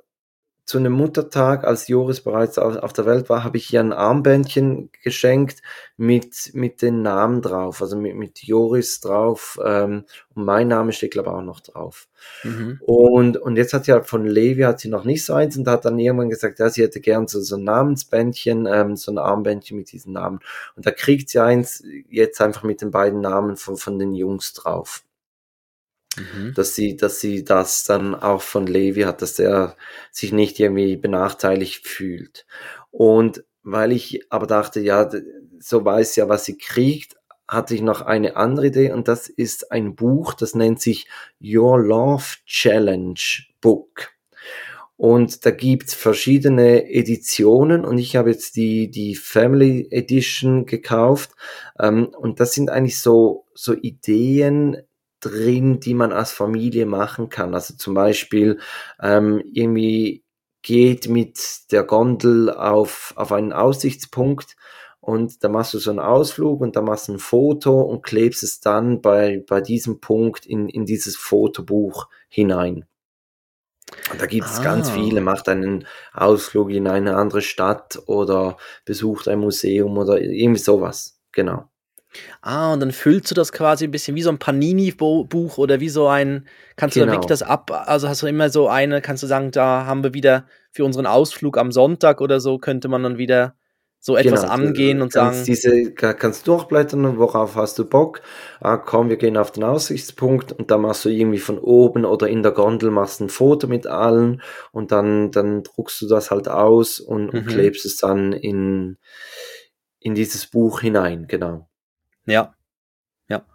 zu 0.71 0.77
einem 0.77 0.93
Muttertag, 0.93 1.65
als 1.65 1.89
Joris 1.89 2.21
bereits 2.21 2.57
auf, 2.57 2.93
der 2.93 3.05
Welt 3.05 3.27
war, 3.27 3.43
habe 3.43 3.57
ich 3.57 3.73
ihr 3.73 3.81
ein 3.81 3.91
Armbändchen 3.91 4.89
geschenkt 5.03 5.61
mit, 5.97 6.51
mit 6.53 6.81
den 6.81 7.01
Namen 7.01 7.41
drauf, 7.41 7.81
also 7.81 7.97
mit, 7.97 8.15
mit 8.15 8.39
Joris 8.41 9.01
drauf 9.01 9.59
ähm, 9.65 10.05
und 10.33 10.45
mein 10.45 10.69
Name 10.69 10.93
steht 10.93 11.11
glaube 11.11 11.29
ich 11.29 11.35
auch 11.35 11.41
noch 11.41 11.59
drauf. 11.59 12.07
Mhm. 12.43 12.79
Und, 12.85 13.35
und 13.35 13.57
jetzt 13.57 13.73
hat 13.73 13.83
sie 13.83 13.91
halt 13.91 14.05
von 14.07 14.25
Levi 14.25 14.61
hat 14.61 14.79
sie 14.79 14.87
noch 14.87 15.03
nicht 15.03 15.25
so 15.25 15.33
eins 15.33 15.57
und 15.57 15.67
hat 15.67 15.83
dann 15.83 15.99
irgendwann 15.99 16.29
gesagt, 16.29 16.59
ja, 16.59 16.69
sie 16.69 16.83
hätte 16.83 17.01
gern 17.01 17.27
so, 17.27 17.41
so 17.41 17.57
ein 17.57 17.65
Namensbändchen, 17.65 18.65
ähm, 18.65 18.95
so 18.95 19.11
ein 19.11 19.17
Armbändchen 19.17 19.77
mit 19.77 19.91
diesen 19.91 20.13
Namen. 20.13 20.39
Und 20.77 20.85
da 20.85 20.91
kriegt 20.91 21.27
sie 21.27 21.39
eins 21.39 21.83
jetzt 22.09 22.39
einfach 22.39 22.63
mit 22.63 22.81
den 22.81 22.91
beiden 22.91 23.19
Namen 23.19 23.57
von, 23.57 23.75
von 23.75 23.99
den 23.99 24.13
Jungs 24.13 24.53
drauf. 24.53 25.03
Mhm. 26.17 26.53
Dass 26.55 26.75
sie, 26.75 26.97
dass 26.97 27.19
sie 27.19 27.43
das 27.43 27.83
dann 27.83 28.15
auch 28.15 28.41
von 28.41 28.67
Levi 28.67 29.01
hat, 29.01 29.21
dass 29.21 29.39
er 29.39 29.77
sich 30.11 30.31
nicht 30.31 30.59
irgendwie 30.59 30.97
benachteiligt 30.97 31.87
fühlt. 31.87 32.45
Und 32.89 33.43
weil 33.63 33.91
ich 33.91 34.25
aber 34.29 34.47
dachte, 34.47 34.81
ja, 34.81 35.09
so 35.59 35.85
weiß 35.85 36.15
ja, 36.17 36.27
was 36.27 36.45
sie 36.45 36.57
kriegt, 36.57 37.15
hatte 37.47 37.75
ich 37.75 37.81
noch 37.81 38.01
eine 38.01 38.37
andere 38.37 38.67
Idee 38.67 38.91
und 38.91 39.07
das 39.07 39.27
ist 39.27 39.71
ein 39.71 39.95
Buch, 39.95 40.33
das 40.33 40.55
nennt 40.55 40.81
sich 40.81 41.07
Your 41.41 41.79
Love 41.79 42.23
Challenge 42.45 43.19
Book. 43.59 44.11
Und 44.95 45.45
da 45.45 45.51
gibt's 45.51 45.95
verschiedene 45.95 46.87
Editionen 46.87 47.85
und 47.85 47.97
ich 47.97 48.15
habe 48.15 48.29
jetzt 48.29 48.55
die, 48.55 48.91
die 48.91 49.15
Family 49.15 49.87
Edition 49.89 50.67
gekauft. 50.67 51.31
Ähm, 51.79 52.09
und 52.15 52.39
das 52.39 52.53
sind 52.53 52.69
eigentlich 52.69 52.99
so, 52.99 53.47
so 53.55 53.73
Ideen, 53.73 54.77
drin, 55.21 55.79
die 55.79 55.93
man 55.93 56.11
als 56.11 56.31
Familie 56.31 56.85
machen 56.85 57.29
kann. 57.29 57.53
Also 57.53 57.75
zum 57.75 57.93
Beispiel 57.93 58.59
ähm, 59.01 59.41
irgendwie 59.53 60.23
geht 60.61 61.07
mit 61.07 61.71
der 61.71 61.83
Gondel 61.83 62.51
auf, 62.51 63.13
auf 63.15 63.31
einen 63.31 63.53
Aussichtspunkt 63.53 64.55
und 64.99 65.43
da 65.43 65.49
machst 65.49 65.73
du 65.73 65.79
so 65.79 65.89
einen 65.89 65.99
Ausflug 65.99 66.61
und 66.61 66.75
da 66.75 66.81
machst 66.81 67.07
du 67.07 67.13
ein 67.13 67.19
Foto 67.19 67.81
und 67.81 68.03
klebst 68.03 68.43
es 68.43 68.59
dann 68.59 69.01
bei, 69.01 69.43
bei 69.47 69.59
diesem 69.59 69.99
Punkt 69.99 70.45
in, 70.45 70.69
in 70.69 70.85
dieses 70.85 71.17
Fotobuch 71.17 72.07
hinein. 72.29 72.85
Und 74.11 74.21
da 74.21 74.27
gibt 74.27 74.45
es 74.45 74.59
ah. 74.59 74.63
ganz 74.63 74.91
viele, 74.91 75.21
macht 75.21 75.49
einen 75.49 75.85
Ausflug 76.13 76.69
in 76.69 76.87
eine 76.87 77.15
andere 77.15 77.41
Stadt 77.41 78.01
oder 78.05 78.57
besucht 78.85 79.27
ein 79.27 79.39
Museum 79.39 79.97
oder 79.97 80.21
irgendwie 80.21 80.61
sowas. 80.61 81.19
Genau. 81.31 81.70
Ah, 82.41 82.73
und 82.73 82.79
dann 82.79 82.91
füllst 82.91 83.31
du 83.31 83.35
das 83.35 83.51
quasi 83.51 83.85
ein 83.85 83.91
bisschen 83.91 84.15
wie 84.15 84.21
so 84.21 84.29
ein 84.29 84.39
Panini-Buch 84.39 85.57
oder 85.57 85.79
wie 85.79 85.89
so 85.89 86.07
ein, 86.07 86.47
kannst 86.75 86.95
genau. 86.95 87.05
du 87.05 87.07
dann 87.07 87.15
wirklich 87.15 87.29
das 87.29 87.43
ab, 87.43 87.71
also 87.87 88.09
hast 88.09 88.21
du 88.21 88.27
immer 88.27 88.49
so 88.49 88.67
eine, 88.67 89.01
kannst 89.01 89.23
du 89.23 89.27
sagen, 89.27 89.51
da 89.51 89.85
haben 89.85 90.03
wir 90.03 90.13
wieder 90.13 90.45
für 90.71 90.85
unseren 90.85 91.05
Ausflug 91.05 91.57
am 91.57 91.71
Sonntag 91.71 92.21
oder 92.21 92.39
so, 92.39 92.57
könnte 92.57 92.87
man 92.87 93.03
dann 93.03 93.17
wieder 93.17 93.55
so 94.03 94.17
etwas 94.17 94.41
genau, 94.41 94.53
angehen 94.53 95.01
und 95.01 95.13
sagen. 95.13 95.43
Diese 95.45 95.93
kannst 95.93 96.47
durchblättern, 96.47 97.19
worauf 97.19 97.55
hast 97.55 97.77
du 97.77 97.87
Bock? 97.87 98.21
Ah, 98.59 98.77
komm, 98.77 99.09
wir 99.09 99.17
gehen 99.17 99.37
auf 99.37 99.51
den 99.51 99.63
Aussichtspunkt 99.63 100.51
und 100.51 100.71
dann 100.71 100.81
machst 100.81 101.05
du 101.05 101.09
irgendwie 101.09 101.37
von 101.37 101.59
oben 101.59 102.03
oder 102.03 102.27
in 102.27 102.41
der 102.41 102.51
Gondel 102.51 102.89
machst 102.89 103.21
ein 103.21 103.29
Foto 103.29 103.67
mit 103.67 103.85
allen 103.85 104.41
und 104.71 104.91
dann, 104.91 105.29
dann 105.29 105.61
druckst 105.61 106.01
du 106.01 106.07
das 106.07 106.31
halt 106.31 106.47
aus 106.47 106.99
und, 106.99 107.31
mhm. 107.31 107.39
und 107.39 107.45
klebst 107.45 107.85
es 107.85 107.97
dann 107.97 108.33
in, 108.33 108.97
in 109.99 110.15
dieses 110.15 110.47
Buch 110.47 110.81
hinein, 110.81 111.27
genau. 111.27 111.69
Ja. 112.25 112.55
Ja. 113.29 113.45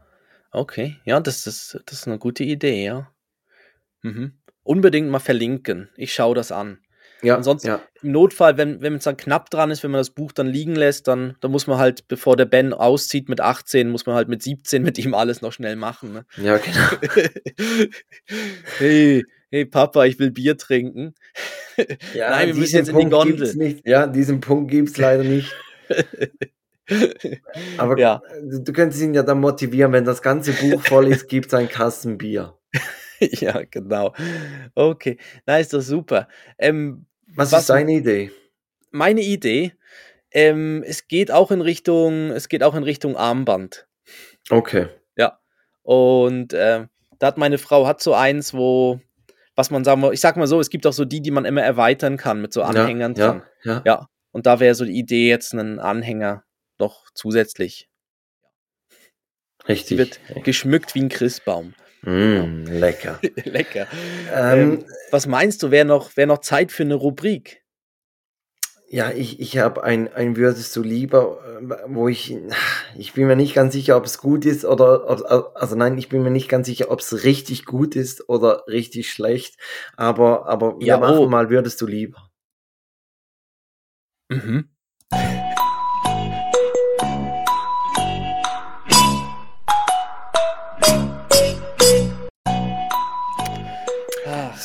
Okay. 0.51 0.97
Ja, 1.05 1.21
das, 1.21 1.45
das, 1.45 1.79
das 1.87 2.01
ist 2.01 2.07
eine 2.07 2.19
gute 2.19 2.45
Idee, 2.45 2.85
ja. 2.85 3.13
Mhm. 4.03 4.33
Unbedingt 4.63 5.09
mal 5.09 5.21
verlinken. 5.21 5.91
Ich 5.97 6.13
schaue 6.13 6.35
das 6.35 6.53
an. 6.53 6.79
Ja, 7.23 7.37
Ansonsten 7.37 7.69
ja. 7.69 7.81
im 8.03 8.13
Notfall, 8.13 8.59
wenn, 8.59 8.83
wenn 8.83 8.97
es 8.97 9.05
dann 9.05 9.17
knapp 9.17 9.49
dran 9.49 9.71
ist, 9.71 9.83
wenn 9.83 9.91
man 9.91 10.01
das 10.01 10.11
Buch 10.11 10.33
dann 10.33 10.47
liegen 10.47 10.77
lässt, 10.77 11.09
dann, 11.09 11.37
dann 11.41 11.51
muss 11.51 11.67
man 11.67 11.79
halt, 11.79 12.09
bevor 12.09 12.37
der 12.37 12.45
Ben 12.45 12.75
auszieht 12.75 13.29
mit 13.29 13.41
18, 13.41 13.89
muss 13.89 14.07
man 14.07 14.15
halt 14.15 14.29
mit 14.29 14.43
17 14.43 14.83
mit 14.83 14.99
ihm 14.99 15.15
alles 15.15 15.41
noch 15.41 15.53
schnell 15.53 15.77
machen. 15.77 16.13
Ne? 16.13 16.27
Ja, 16.37 16.59
genau. 16.59 17.89
hey, 18.79 19.25
hey 19.51 19.65
Papa, 19.65 20.05
ich 20.05 20.19
will 20.19 20.31
Bier 20.31 20.59
trinken. 20.59 21.15
Ja, 22.15 22.31
Nein, 22.31 22.49
wir 22.49 22.55
müssen 22.55 22.77
jetzt 22.77 22.91
Punkt 22.91 23.03
in 23.03 23.09
die 23.11 23.15
Gondel. 23.15 23.55
Nicht. 23.57 23.87
Ja, 23.87 24.07
diesen 24.07 24.41
Punkt 24.41 24.71
gibt 24.71 24.91
es 24.91 24.97
leider 24.97 25.25
nicht. 25.25 25.55
Aber 27.79 27.99
ja. 27.99 28.23
du 28.43 28.73
könntest 28.73 29.03
ihn 29.03 29.15
ja 29.15 29.23
dann 29.23 29.41
motivieren, 29.41 29.93
wenn 29.93 30.05
das 30.05 30.23
ganze 30.23 30.53
Buch 30.53 30.83
voll 30.83 31.09
ist, 31.09 31.29
gibt 31.29 31.47
es 31.47 31.55
ein 31.55 31.69
Kasten 31.69 32.19
Bier. 32.19 32.55
ja, 33.21 33.63
genau. 33.71 34.15
Okay, 34.75 35.19
na 35.47 35.59
ist 35.59 35.73
doch 35.73 35.81
super. 35.81 36.29
Ähm, 36.59 37.07
was, 37.27 37.53
was, 37.53 37.63
ist 37.63 37.71
deine 37.71 37.93
Idee? 37.93 38.31
Meine 38.91 39.23
Idee, 39.23 39.73
ähm, 40.31 40.85
es 40.87 41.09
geht 41.09 41.31
auch 41.31 41.51
in 41.51 41.61
Richtung, 41.61 42.31
es 42.31 42.49
geht 42.49 42.63
auch 42.63 42.75
in 42.75 42.83
Richtung 42.83 43.17
Armband. 43.17 43.87
Okay. 44.51 44.89
Ja. 45.17 45.41
Und 45.83 46.53
äh, 46.53 46.87
da 47.19 47.27
hat 47.27 47.39
meine 47.39 47.59
Frau 47.59 47.87
hat 47.87 48.01
so 48.01 48.15
eins, 48.15 48.55
wo, 48.55 49.01
was 49.55 49.71
man 49.71 49.85
sagen 49.85 50.05
ich 50.13 50.21
sag 50.21 50.37
mal 50.37 50.47
so, 50.47 50.61
es 50.61 50.71
gibt 50.71 50.87
auch 50.87 50.93
so 50.93 51.05
die, 51.05 51.21
die 51.21 51.31
man 51.31 51.45
immer 51.45 51.63
erweitern 51.63 52.17
kann 52.17 52.41
mit 52.41 52.53
so 52.53 52.63
Anhängern 52.63 53.15
ja, 53.15 53.27
dran. 53.27 53.43
Ja, 53.65 53.73
ja. 53.73 53.83
ja. 53.85 54.09
Und 54.31 54.47
da 54.47 54.61
wäre 54.61 54.75
so 54.75 54.85
die 54.85 54.99
Idee, 54.99 55.29
jetzt 55.29 55.55
einen 55.55 55.79
Anhänger 55.79 56.46
noch 56.79 57.05
zusätzlich. 57.15 57.89
Richtig. 59.69 59.89
Sie 59.89 59.99
wird 59.99 60.21
geschmückt 60.45 60.95
wie 60.95 61.03
ein 61.03 61.09
Christbaum. 61.09 61.75
Mm, 62.03 62.65
lecker. 62.67 63.19
lecker. 63.45 63.89
Ähm, 64.33 64.61
ähm, 64.61 64.85
was 65.11 65.27
meinst 65.27 65.63
du, 65.63 65.71
wäre 65.71 65.85
noch, 65.85 66.17
wär 66.17 66.27
noch 66.27 66.39
Zeit 66.39 66.71
für 66.71 66.85
eine 66.85 66.95
Rubrik? 66.95 67.65
Ja, 68.89 69.11
ich, 69.11 69.41
ich 69.41 69.59
habe 69.59 69.83
ein, 69.83 70.13
ein 70.15 70.37
Würdest 70.37 70.77
du 70.77 70.83
lieber, 70.83 71.41
äh, 71.61 71.85
wo 71.89 72.07
ich, 72.07 72.37
ich 72.97 73.15
bin 73.15 73.27
mir 73.27 73.35
nicht 73.35 73.55
ganz 73.55 73.73
sicher, 73.73 73.97
ob 73.97 74.05
es 74.05 74.19
gut 74.19 74.45
ist 74.45 74.65
oder, 74.65 75.11
ob, 75.11 75.57
also 75.57 75.75
nein, 75.75 75.99
ich 75.99 76.09
bin 76.09 76.23
mir 76.23 76.31
nicht 76.31 76.49
ganz 76.49 76.69
sicher, 76.69 76.93
ob 76.93 77.01
es 77.01 77.25
richtig 77.25 77.65
gut 77.65 77.97
ist 77.97 78.29
oder 78.29 78.65
richtig 78.69 79.11
schlecht, 79.11 79.57
aber, 79.97 80.47
aber 80.47 80.77
ja, 80.79 81.01
wir 81.01 81.09
machen 81.09 81.19
oh. 81.19 81.29
mal 81.29 81.51
Würdest 81.51 81.81
du 81.81 81.87
lieber. 81.87 82.31
Mhm. 84.29 84.76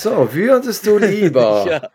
So, 0.02 0.34
würdest 0.34 0.88
du 0.88 0.98
lieber? 0.98 1.64
ja. 1.70 1.92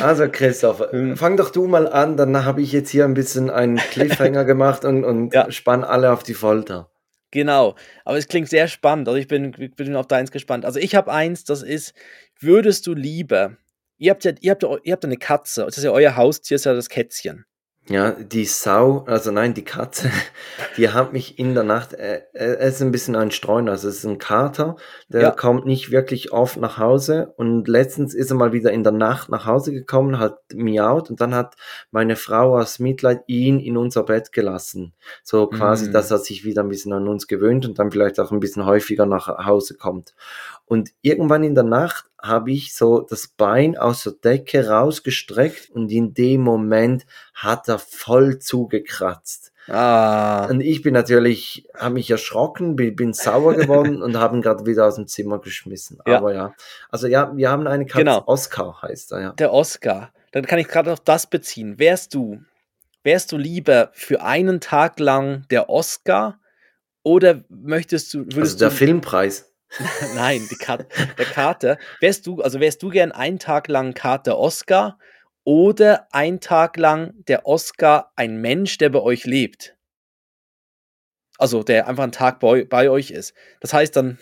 Also 0.00 0.28
Christoph, 0.30 0.92
hm. 0.92 1.16
fang 1.16 1.36
doch 1.36 1.50
du 1.50 1.66
mal 1.66 1.88
an, 1.88 2.16
dann 2.16 2.44
habe 2.44 2.62
ich 2.62 2.70
jetzt 2.70 2.90
hier 2.90 3.04
ein 3.04 3.14
bisschen 3.14 3.50
einen 3.50 3.76
Cliffhanger 3.76 4.44
gemacht 4.52 4.84
und, 4.84 5.02
und 5.02 5.34
ja. 5.34 5.50
spann 5.50 5.82
alle 5.82 6.12
auf 6.12 6.22
die 6.22 6.34
Folter. 6.34 6.92
Genau, 7.32 7.74
aber 8.04 8.18
es 8.18 8.28
klingt 8.28 8.48
sehr 8.48 8.68
spannend. 8.68 9.08
Also 9.08 9.18
ich 9.18 9.26
bin, 9.26 9.50
bin 9.50 9.96
auf 9.96 10.06
deins 10.06 10.30
gespannt. 10.30 10.64
Also 10.64 10.78
ich 10.78 10.94
habe 10.94 11.10
eins, 11.10 11.42
das 11.42 11.64
ist, 11.64 11.92
würdest 12.38 12.86
du 12.86 12.94
lieber, 12.94 13.56
ihr 13.98 14.12
habt 14.12 14.24
ja, 14.24 14.30
ihr 14.40 14.52
habt, 14.52 14.62
ihr 14.62 14.92
habt 14.92 15.04
eine 15.04 15.16
Katze, 15.16 15.64
das 15.64 15.76
ist 15.76 15.82
ja 15.82 15.90
euer 15.90 16.14
Haustier, 16.14 16.54
ist 16.54 16.66
ja 16.66 16.74
das 16.74 16.88
Kätzchen. 16.88 17.46
Ja, 17.90 18.12
die 18.12 18.44
Sau, 18.44 19.02
also 19.08 19.32
nein, 19.32 19.52
die 19.52 19.64
Katze, 19.64 20.12
die 20.76 20.90
hat 20.90 21.12
mich 21.12 21.40
in 21.40 21.54
der 21.54 21.64
Nacht, 21.64 21.92
äh, 21.92 22.20
er 22.32 22.60
ist 22.60 22.80
ein 22.80 22.92
bisschen 22.92 23.16
ein 23.16 23.32
Streuner, 23.32 23.72
also 23.72 23.88
es 23.88 23.96
ist 23.96 24.04
ein 24.04 24.18
Kater, 24.18 24.76
der 25.08 25.22
ja. 25.22 25.30
kommt 25.32 25.66
nicht 25.66 25.90
wirklich 25.90 26.30
oft 26.30 26.56
nach 26.58 26.78
Hause 26.78 27.34
und 27.36 27.66
letztens 27.66 28.14
ist 28.14 28.30
er 28.30 28.36
mal 28.36 28.52
wieder 28.52 28.70
in 28.70 28.84
der 28.84 28.92
Nacht 28.92 29.28
nach 29.28 29.44
Hause 29.44 29.72
gekommen, 29.72 30.20
hat 30.20 30.38
miaut 30.54 31.10
und 31.10 31.20
dann 31.20 31.34
hat 31.34 31.56
meine 31.90 32.14
Frau 32.14 32.56
aus 32.56 32.78
Mitleid 32.78 33.22
ihn 33.26 33.58
in 33.58 33.76
unser 33.76 34.04
Bett 34.04 34.30
gelassen. 34.30 34.94
So 35.24 35.48
quasi, 35.48 35.88
mm. 35.88 35.92
dass 35.92 36.12
er 36.12 36.18
sich 36.18 36.44
wieder 36.44 36.62
ein 36.62 36.68
bisschen 36.68 36.92
an 36.92 37.08
uns 37.08 37.26
gewöhnt 37.26 37.66
und 37.66 37.80
dann 37.80 37.90
vielleicht 37.90 38.20
auch 38.20 38.30
ein 38.30 38.38
bisschen 38.38 38.66
häufiger 38.66 39.04
nach 39.04 39.26
Hause 39.44 39.74
kommt. 39.74 40.14
Und 40.70 40.92
irgendwann 41.02 41.42
in 41.42 41.56
der 41.56 41.64
Nacht 41.64 42.04
habe 42.22 42.52
ich 42.52 42.76
so 42.76 43.00
das 43.00 43.26
Bein 43.26 43.76
aus 43.76 44.04
der 44.04 44.12
Decke 44.12 44.68
rausgestreckt 44.68 45.68
und 45.68 45.90
in 45.90 46.14
dem 46.14 46.42
Moment 46.42 47.06
hat 47.34 47.68
er 47.68 47.80
voll 47.80 48.38
zugekratzt. 48.38 49.50
Ah. 49.66 50.46
Und 50.46 50.60
ich 50.60 50.80
bin 50.82 50.94
natürlich, 50.94 51.66
habe 51.76 51.94
mich 51.94 52.08
erschrocken, 52.08 52.76
bin, 52.76 52.94
bin 52.94 53.12
sauer 53.12 53.54
geworden 53.54 54.00
und 54.02 54.16
haben 54.16 54.42
gerade 54.42 54.64
wieder 54.64 54.86
aus 54.86 54.94
dem 54.94 55.08
Zimmer 55.08 55.40
geschmissen. 55.40 55.98
Ja. 56.06 56.18
Aber 56.18 56.32
ja, 56.32 56.54
also 56.88 57.08
ja, 57.08 57.36
wir 57.36 57.50
haben 57.50 57.66
eine 57.66 57.84
Katze, 57.84 58.04
genau. 58.04 58.22
Oscar 58.26 58.80
heißt 58.80 59.10
er, 59.10 59.20
ja. 59.20 59.32
Der 59.32 59.52
Oscar. 59.52 60.12
Dann 60.30 60.46
kann 60.46 60.60
ich 60.60 60.68
gerade 60.68 60.92
auf 60.92 61.00
das 61.00 61.26
beziehen. 61.26 61.80
Wärst 61.80 62.14
du, 62.14 62.42
wärst 63.02 63.32
du 63.32 63.36
lieber 63.36 63.90
für 63.92 64.22
einen 64.22 64.60
Tag 64.60 65.00
lang 65.00 65.48
der 65.50 65.68
Oscar 65.68 66.38
oder 67.02 67.42
möchtest 67.48 68.14
du, 68.14 68.18
würdest 68.18 68.38
also 68.38 68.58
der 68.58 68.68
du, 68.68 68.76
Filmpreis. 68.76 69.49
Nein, 70.14 70.46
die 70.50 70.56
Karte, 70.56 70.86
der 71.16 71.26
Kater. 71.26 71.78
Wärst 72.00 72.26
du, 72.26 72.40
also 72.40 72.60
wärst 72.60 72.82
du 72.82 72.88
gern 72.88 73.12
einen 73.12 73.38
Tag 73.38 73.68
lang 73.68 73.94
Kater 73.94 74.38
Oscar 74.38 74.98
oder 75.44 76.08
ein 76.10 76.40
Tag 76.40 76.76
lang 76.76 77.14
der 77.28 77.46
Oscar 77.46 78.12
ein 78.16 78.40
Mensch, 78.40 78.78
der 78.78 78.90
bei 78.90 79.00
euch 79.00 79.24
lebt? 79.24 79.76
Also 81.38 81.62
der 81.62 81.88
einfach 81.88 82.02
einen 82.02 82.12
Tag 82.12 82.38
bei, 82.38 82.64
bei 82.64 82.90
euch 82.90 83.10
ist. 83.10 83.32
Das 83.60 83.72
heißt 83.72 83.96
dann 83.96 84.18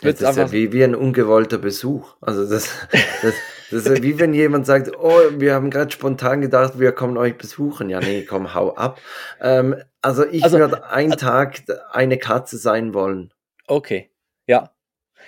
wird 0.00 0.20
ja, 0.20 0.26
das 0.26 0.36
einfach 0.36 0.46
ist 0.46 0.52
ja 0.52 0.52
wie, 0.52 0.72
wie 0.72 0.82
ein 0.82 0.96
ungewollter 0.96 1.58
Besuch. 1.58 2.16
Also 2.20 2.48
das, 2.48 2.68
das, 3.22 3.34
das 3.70 3.86
ist 3.86 3.88
ja 3.88 4.02
wie 4.02 4.18
wenn 4.18 4.34
jemand 4.34 4.66
sagt, 4.66 4.90
oh, 4.98 5.20
wir 5.36 5.54
haben 5.54 5.70
gerade 5.70 5.92
spontan 5.92 6.40
gedacht, 6.40 6.80
wir 6.80 6.90
kommen 6.92 7.16
euch 7.16 7.38
besuchen. 7.38 7.90
Ja, 7.90 8.00
nee, 8.00 8.24
komm, 8.24 8.54
hau 8.54 8.74
ab. 8.74 9.00
Ähm, 9.40 9.76
also 10.00 10.26
ich 10.26 10.42
also, 10.42 10.58
würde 10.58 10.90
einen 10.90 11.12
also, 11.12 11.26
Tag 11.26 11.62
eine 11.92 12.18
Katze 12.18 12.58
sein 12.58 12.92
wollen. 12.92 13.32
Okay. 13.68 14.11
Ja. 14.46 14.70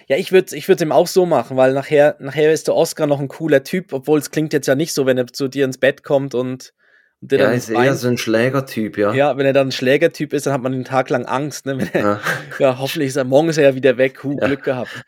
Ja, 0.08 0.16
ich 0.16 0.32
würde 0.32 0.56
ich 0.56 0.68
ihm 0.68 0.92
auch 0.92 1.06
so 1.06 1.24
machen, 1.24 1.56
weil 1.56 1.72
nachher, 1.72 2.16
nachher 2.18 2.52
ist 2.52 2.66
der 2.66 2.74
Oscar 2.74 3.06
noch 3.06 3.20
ein 3.20 3.28
cooler 3.28 3.62
Typ, 3.62 3.92
obwohl 3.92 4.18
es 4.18 4.30
klingt 4.30 4.52
jetzt 4.52 4.66
ja 4.66 4.74
nicht 4.74 4.92
so, 4.92 5.06
wenn 5.06 5.18
er 5.18 5.26
zu 5.28 5.48
dir 5.48 5.64
ins 5.64 5.78
Bett 5.78 6.02
kommt 6.02 6.34
und, 6.34 6.74
und 7.20 7.32
der 7.32 7.38
ja, 7.38 7.44
dann 7.46 7.54
ist 7.54 7.70
eher 7.70 7.76
Bein, 7.76 7.94
so 7.94 8.08
ein 8.08 8.18
Schlägertyp, 8.18 8.98
ja. 8.98 9.14
Ja, 9.14 9.36
wenn 9.36 9.46
er 9.46 9.52
dann 9.52 9.68
ein 9.68 9.72
Schlägertyp 9.72 10.32
ist, 10.32 10.46
dann 10.46 10.52
hat 10.52 10.62
man 10.62 10.72
den 10.72 10.84
Tag 10.84 11.10
lang 11.10 11.26
Angst. 11.26 11.66
Ne? 11.66 11.88
Er, 11.92 12.00
ja. 12.00 12.20
ja. 12.58 12.78
hoffentlich 12.78 13.08
ist 13.08 13.16
er 13.16 13.24
morgen 13.24 13.48
ist 13.48 13.56
er 13.56 13.64
ja 13.64 13.74
wieder 13.74 13.96
weg. 13.96 14.22
Huh, 14.24 14.36
ja. 14.40 14.46
Glück 14.46 14.64
gehabt. 14.64 15.04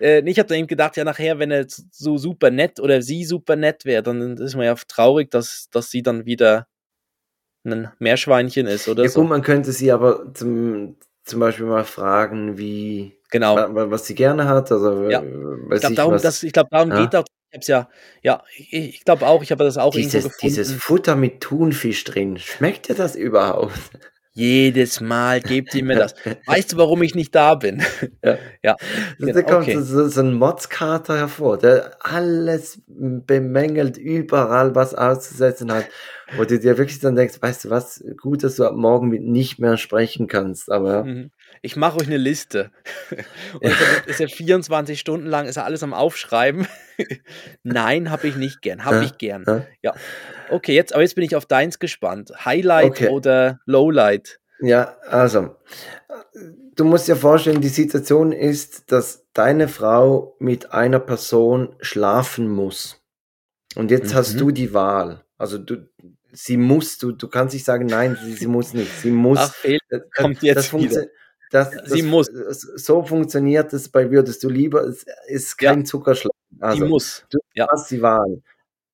Äh, 0.00 0.22
ich 0.28 0.38
habe 0.38 0.48
dann 0.48 0.58
eben 0.58 0.68
gedacht, 0.68 0.96
ja, 0.96 1.04
nachher, 1.04 1.38
wenn 1.38 1.50
er 1.50 1.66
so 1.68 2.16
super 2.16 2.50
nett 2.50 2.80
oder 2.80 3.02
sie 3.02 3.24
super 3.24 3.56
nett 3.56 3.84
wäre, 3.84 4.02
dann 4.02 4.36
ist 4.36 4.54
man 4.54 4.64
ja 4.64 4.74
traurig, 4.86 5.30
dass, 5.30 5.68
dass 5.70 5.90
sie 5.90 6.02
dann 6.02 6.24
wieder 6.26 6.68
ein 7.64 7.90
Meerschweinchen 7.98 8.66
ist 8.66 8.88
oder 8.88 9.02
ja, 9.02 9.08
so. 9.08 9.20
Gut, 9.20 9.30
man 9.30 9.42
könnte 9.42 9.72
sie 9.72 9.90
aber 9.92 10.32
zum, 10.34 10.96
zum 11.24 11.40
Beispiel 11.40 11.66
mal 11.66 11.84
fragen, 11.84 12.56
wie 12.56 13.17
Genau. 13.30 13.56
Was 13.90 14.06
sie 14.06 14.14
gerne 14.14 14.48
hat. 14.48 14.70
Also, 14.72 15.08
ja. 15.08 15.22
ich 15.22 15.80
glaube, 15.80 15.94
darum, 15.94 16.18
das, 16.20 16.42
ich 16.42 16.52
glaub, 16.52 16.70
darum 16.70 16.90
ja. 16.90 17.04
geht 17.04 17.16
auch. 17.16 17.24
Ich 17.50 17.56
habe 17.56 17.64
ja, 17.66 17.88
ja, 18.22 18.42
ich, 18.56 18.72
ich 18.72 19.04
glaube 19.04 19.26
auch, 19.26 19.42
ich 19.42 19.50
habe 19.50 19.64
das 19.64 19.78
auch 19.78 19.94
dieses, 19.94 20.24
gefunden. 20.24 20.36
Dieses 20.42 20.72
Futter 20.72 21.16
mit 21.16 21.40
Thunfisch 21.40 22.04
drin, 22.04 22.36
schmeckt 22.38 22.88
dir 22.88 22.94
das 22.94 23.16
überhaupt? 23.16 23.72
Jedes 24.38 25.00
Mal 25.00 25.40
gebt 25.40 25.74
ihr 25.74 25.82
mir 25.82 25.96
das. 25.96 26.14
Weißt 26.46 26.72
du, 26.72 26.76
warum 26.76 27.02
ich 27.02 27.16
nicht 27.16 27.34
da 27.34 27.56
bin? 27.56 27.82
Ja. 28.22 28.38
ja. 28.62 28.76
Da 29.18 29.26
genau, 29.26 29.42
kommt 29.42 29.62
okay. 29.62 29.80
so, 29.80 30.08
so 30.08 30.20
ein 30.20 30.34
Motzkater 30.34 31.16
hervor, 31.16 31.58
der 31.58 31.96
alles 32.00 32.80
bemängelt, 32.86 33.96
überall 33.96 34.74
was 34.74 34.94
auszusetzen 34.94 35.72
hat. 35.72 35.86
Wo 36.36 36.44
du 36.44 36.58
dir 36.58 36.78
wirklich 36.78 37.00
dann 37.00 37.16
denkst, 37.16 37.40
weißt 37.40 37.64
du 37.64 37.70
was, 37.70 38.04
gut, 38.20 38.44
dass 38.44 38.56
du 38.56 38.64
ab 38.64 38.76
morgen 38.76 39.08
mit 39.08 39.22
nicht 39.22 39.58
mehr 39.58 39.76
sprechen 39.76 40.28
kannst, 40.28 40.70
aber. 40.70 41.04
Mhm. 41.04 41.30
Ich 41.62 41.76
mache 41.76 41.98
euch 41.98 42.06
eine 42.06 42.16
Liste. 42.16 42.70
Und 43.54 43.70
ja. 43.70 43.76
ist 44.06 44.20
er 44.20 44.28
24 44.28 44.98
Stunden 44.98 45.26
lang, 45.26 45.46
ist 45.46 45.56
er 45.56 45.64
alles 45.64 45.82
am 45.82 45.92
Aufschreiben. 45.92 46.66
Nein, 47.62 48.10
habe 48.10 48.28
ich 48.28 48.36
nicht 48.36 48.62
gern. 48.62 48.84
Habe 48.84 49.04
ich 49.04 49.18
gern. 49.18 49.66
Ja. 49.82 49.94
Okay, 50.50 50.74
jetzt, 50.74 50.92
aber 50.92 51.02
jetzt 51.02 51.14
bin 51.14 51.24
ich 51.24 51.36
auf 51.36 51.46
deins 51.46 51.78
gespannt. 51.78 52.32
Highlight 52.44 52.90
okay. 52.90 53.08
oder 53.08 53.60
Lowlight? 53.66 54.40
Ja, 54.60 54.96
also, 55.08 55.56
du 56.74 56.84
musst 56.84 57.08
dir 57.08 57.16
vorstellen, 57.16 57.60
die 57.60 57.68
Situation 57.68 58.32
ist, 58.32 58.90
dass 58.90 59.26
deine 59.32 59.68
Frau 59.68 60.36
mit 60.38 60.72
einer 60.72 61.00
Person 61.00 61.74
schlafen 61.80 62.48
muss. 62.48 63.00
Und 63.76 63.90
jetzt 63.90 64.12
mhm. 64.12 64.16
hast 64.16 64.40
du 64.40 64.50
die 64.50 64.72
Wahl. 64.74 65.24
Also 65.36 65.58
du, 65.58 65.88
sie 66.32 66.56
muss, 66.56 66.98
du, 66.98 67.12
du 67.12 67.28
kannst 67.28 67.54
nicht 67.54 67.64
sagen, 67.64 67.86
nein, 67.86 68.18
sie, 68.22 68.32
sie 68.32 68.46
muss 68.46 68.74
nicht. 68.74 68.90
Sie 69.00 69.10
muss. 69.10 69.38
Ach, 69.38 69.54
fehl, 69.54 69.78
kommt 70.16 70.42
jetzt 70.42 70.72
das, 70.72 70.80
wieder. 70.80 71.06
Das, 71.50 71.70
das, 71.70 71.90
sie 71.90 72.02
muss. 72.02 72.26
So 72.26 73.02
funktioniert 73.02 73.72
es 73.72 73.88
bei 73.88 74.10
Würdest 74.10 74.42
du 74.44 74.48
lieber, 74.48 74.82
es 74.82 75.06
ist 75.26 75.56
kein 75.56 75.80
ja. 75.80 75.84
Zuckerschlag. 75.84 76.32
Also, 76.60 76.84
sie 76.84 76.88
muss. 76.88 77.26
Du 77.30 77.38
ja. 77.54 77.66
hast 77.70 77.90
die 77.90 78.02
Wahl. 78.02 78.42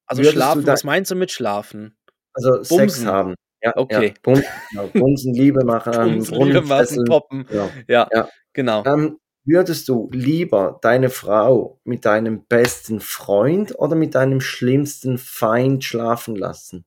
Also 0.07 0.23
Würdest 0.23 0.35
schlafen, 0.35 0.67
was 0.67 0.85
meinst 0.85 1.11
du 1.11 1.15
mit 1.15 1.31
schlafen? 1.31 1.97
Also 2.35 2.51
Bumsen. 2.51 2.79
Sex 2.79 3.07
haben. 3.07 3.35
Ja, 3.63 3.73
okay. 3.77 4.09
Ja. 4.09 4.15
Bumsen, 4.23 4.45
genau. 4.71 4.87
Bumsen, 4.89 5.35
Liebe 5.35 5.65
machen, 5.65 5.93
Bumsen, 5.95 6.43
Liebe 6.43 6.63
machen, 6.63 7.05
poppen. 7.07 7.47
Genau. 7.47 7.71
Ja, 7.89 8.09
ja, 8.13 8.29
genau. 8.53 8.85
Ähm, 8.85 9.19
würdest 9.45 9.89
du 9.89 10.11
lieber 10.13 10.79
deine 10.83 11.09
Frau 11.09 11.81
mit 11.85 12.05
deinem 12.05 12.45
besten 12.45 13.01
Freund 13.01 13.75
oder 13.79 13.97
mit 13.97 14.15
deinem 14.15 14.41
schlimmsten 14.41 15.17
Feind 15.17 15.85
schlafen 15.85 16.37
lassen? 16.37 16.85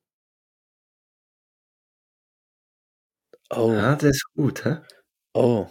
Oh. 3.49 3.71
Ja, 3.71 3.95
das 3.95 4.17
ist 4.17 4.33
gut, 4.35 4.65
hä? 4.65 4.77
Oh. 5.37 5.67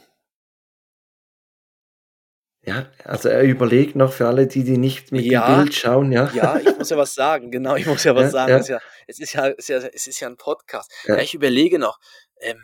Ja, 2.63 2.87
also 3.05 3.29
er 3.29 3.43
überlegt 3.43 3.97
noch 3.97 4.13
für 4.13 4.29
alle, 4.29 4.47
die, 4.47 4.63
die 4.63 4.77
nicht 4.77 5.11
mit 5.11 5.25
ja, 5.25 5.47
dem 5.47 5.65
Bild 5.65 5.75
schauen, 5.75 6.13
ja. 6.13 6.31
Ja, 6.33 6.59
ich 6.59 6.79
muss 6.79 6.91
ja 6.91 6.97
was 6.97 7.15
sagen, 7.15 7.51
genau, 7.51 7.75
ich 7.75 7.87
muss 7.87 8.05
ja 8.05 8.15
was 8.15 8.25
ja, 8.25 8.31
sagen. 8.31 8.65
Ja. 8.69 8.81
Es, 9.07 9.19
ist 9.19 9.33
ja, 9.35 9.49
es, 9.49 9.59
ist 9.59 9.69
ja, 9.69 9.77
es, 9.77 9.85
ist 9.85 9.85
ja, 9.85 9.91
es 9.93 10.07
ist 10.07 10.21
ja 10.21 10.29
ein 10.29 10.37
Podcast. 10.37 10.93
Ja. 11.07 11.19
ich 11.19 11.35
überlege 11.35 11.81
noch. 11.81 11.99
Ähm, 12.41 12.61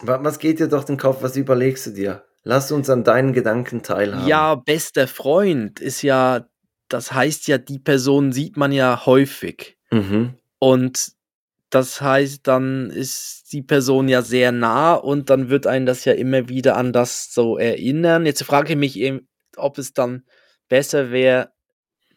was 0.00 0.38
geht 0.40 0.58
dir 0.58 0.68
durch 0.68 0.84
den 0.84 0.96
Kopf, 0.96 1.22
was 1.22 1.36
überlegst 1.36 1.86
du 1.86 1.90
dir? 1.90 2.24
Lass 2.42 2.72
uns 2.72 2.90
an 2.90 3.04
deinen 3.04 3.32
Gedanken 3.32 3.82
teilhaben. 3.82 4.26
Ja, 4.26 4.56
bester 4.56 5.06
Freund 5.06 5.80
ist 5.80 6.02
ja, 6.02 6.48
das 6.88 7.12
heißt 7.12 7.46
ja, 7.46 7.58
die 7.58 7.78
Person 7.78 8.32
sieht 8.32 8.56
man 8.56 8.72
ja 8.72 9.06
häufig. 9.06 9.78
Mhm. 9.90 10.34
Und 10.58 11.12
das 11.74 12.00
heißt, 12.00 12.46
dann 12.46 12.90
ist 12.90 13.52
die 13.52 13.62
Person 13.62 14.08
ja 14.08 14.22
sehr 14.22 14.52
nah 14.52 14.94
und 14.94 15.28
dann 15.28 15.48
wird 15.48 15.66
einen 15.66 15.86
das 15.86 16.04
ja 16.04 16.12
immer 16.12 16.48
wieder 16.48 16.76
an 16.76 16.92
das 16.92 17.34
so 17.34 17.58
erinnern. 17.58 18.26
Jetzt 18.26 18.44
frage 18.44 18.74
ich 18.74 18.78
mich 18.78 18.98
eben, 18.98 19.28
ob 19.56 19.78
es 19.78 19.92
dann 19.92 20.24
besser 20.68 21.10
wäre, 21.10 21.52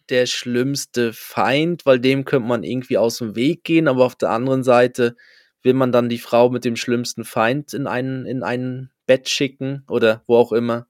der 0.09 0.25
schlimmste 0.25 1.11
Feind, 1.11 1.85
weil 1.85 1.99
dem 1.99 2.23
könnte 2.23 2.47
man 2.47 2.63
irgendwie 2.63 2.97
aus 2.97 3.17
dem 3.17 3.35
Weg 3.35 3.63
gehen, 3.63 3.87
aber 3.87 4.05
auf 4.05 4.15
der 4.15 4.29
anderen 4.29 4.63
Seite 4.63 5.15
will 5.63 5.73
man 5.73 5.91
dann 5.91 6.07
die 6.07 6.19
Frau 6.19 6.49
mit 6.49 6.63
dem 6.63 6.75
schlimmsten 6.75 7.25
Feind 7.25 7.73
in 7.73 7.87
ein, 7.87 8.25
in 8.25 8.43
ein 8.43 8.91
Bett 9.05 9.27
schicken 9.27 9.83
oder 9.89 10.23
wo 10.27 10.37
auch 10.37 10.51
immer. 10.51 10.87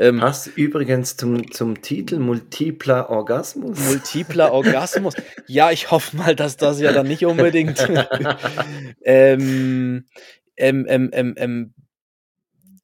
Ähm, 0.00 0.18
Passt 0.18 0.46
übrigens 0.56 1.16
zum, 1.18 1.52
zum 1.52 1.82
Titel 1.82 2.18
Multipler 2.18 3.10
Orgasmus. 3.10 3.78
Multipler 3.86 4.50
Orgasmus. 4.52 5.14
ja, 5.46 5.70
ich 5.70 5.90
hoffe 5.90 6.16
mal, 6.16 6.34
dass 6.34 6.56
das 6.56 6.80
ja 6.80 6.92
dann 6.92 7.06
nicht 7.06 7.26
unbedingt. 7.26 7.86
ähm, 9.04 10.06
ähm, 10.56 10.86
ähm, 10.88 11.10
ähm, 11.12 11.34
ähm, 11.36 11.74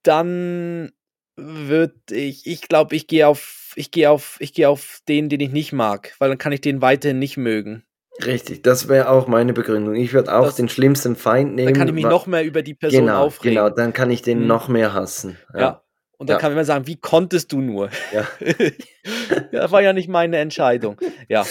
dann 0.02 0.92
würde 1.36 1.94
ich, 2.10 2.46
ich 2.46 2.62
glaube, 2.68 2.94
ich 2.94 3.06
gehe 3.06 3.26
auf, 3.26 3.72
ich 3.76 3.90
gehe 3.90 4.10
auf, 4.10 4.36
ich 4.40 4.52
gehe 4.52 4.68
auf 4.68 5.00
den, 5.08 5.28
den 5.28 5.40
ich 5.40 5.50
nicht 5.50 5.72
mag, 5.72 6.14
weil 6.18 6.28
dann 6.28 6.38
kann 6.38 6.52
ich 6.52 6.60
den 6.60 6.82
weiterhin 6.82 7.18
nicht 7.18 7.36
mögen. 7.36 7.82
Richtig, 8.24 8.62
das 8.62 8.88
wäre 8.88 9.10
auch 9.10 9.26
meine 9.26 9.52
Begründung. 9.52 9.94
Ich 9.94 10.12
würde 10.14 10.34
auch 10.34 10.44
Das 10.46 10.56
den 10.56 10.68
schlimmsten 10.70 11.16
Feind 11.16 11.54
nehmen. 11.54 11.68
Dann 11.68 11.78
kann 11.78 11.88
ich 11.88 11.94
mich 11.94 12.04
noch 12.04 12.26
mehr 12.26 12.44
über 12.44 12.62
die 12.62 12.74
Person 12.74 13.06
genau, 13.06 13.24
aufregen. 13.24 13.56
genau, 13.56 13.68
dann 13.70 13.92
kann 13.92 14.10
ich 14.10 14.22
den 14.22 14.40
Mhm. 14.42 14.46
noch 14.46 14.68
mehr 14.68 14.94
hassen. 14.94 15.36
Ja. 15.54 15.82
Und 16.18 16.30
dann 16.30 16.36
Ja. 16.36 16.40
kann 16.40 16.54
man 16.54 16.64
sagen, 16.64 16.86
wie 16.86 16.96
konntest 16.96 17.52
du 17.52 17.60
nur? 17.60 17.90
Ja. 18.12 18.26
ja, 19.52 19.70
war 19.70 19.82
ja 19.82 19.92
nicht 19.92 20.08
meine 20.08 20.38
Entscheidung. 20.38 21.00
Ja, 21.28 21.46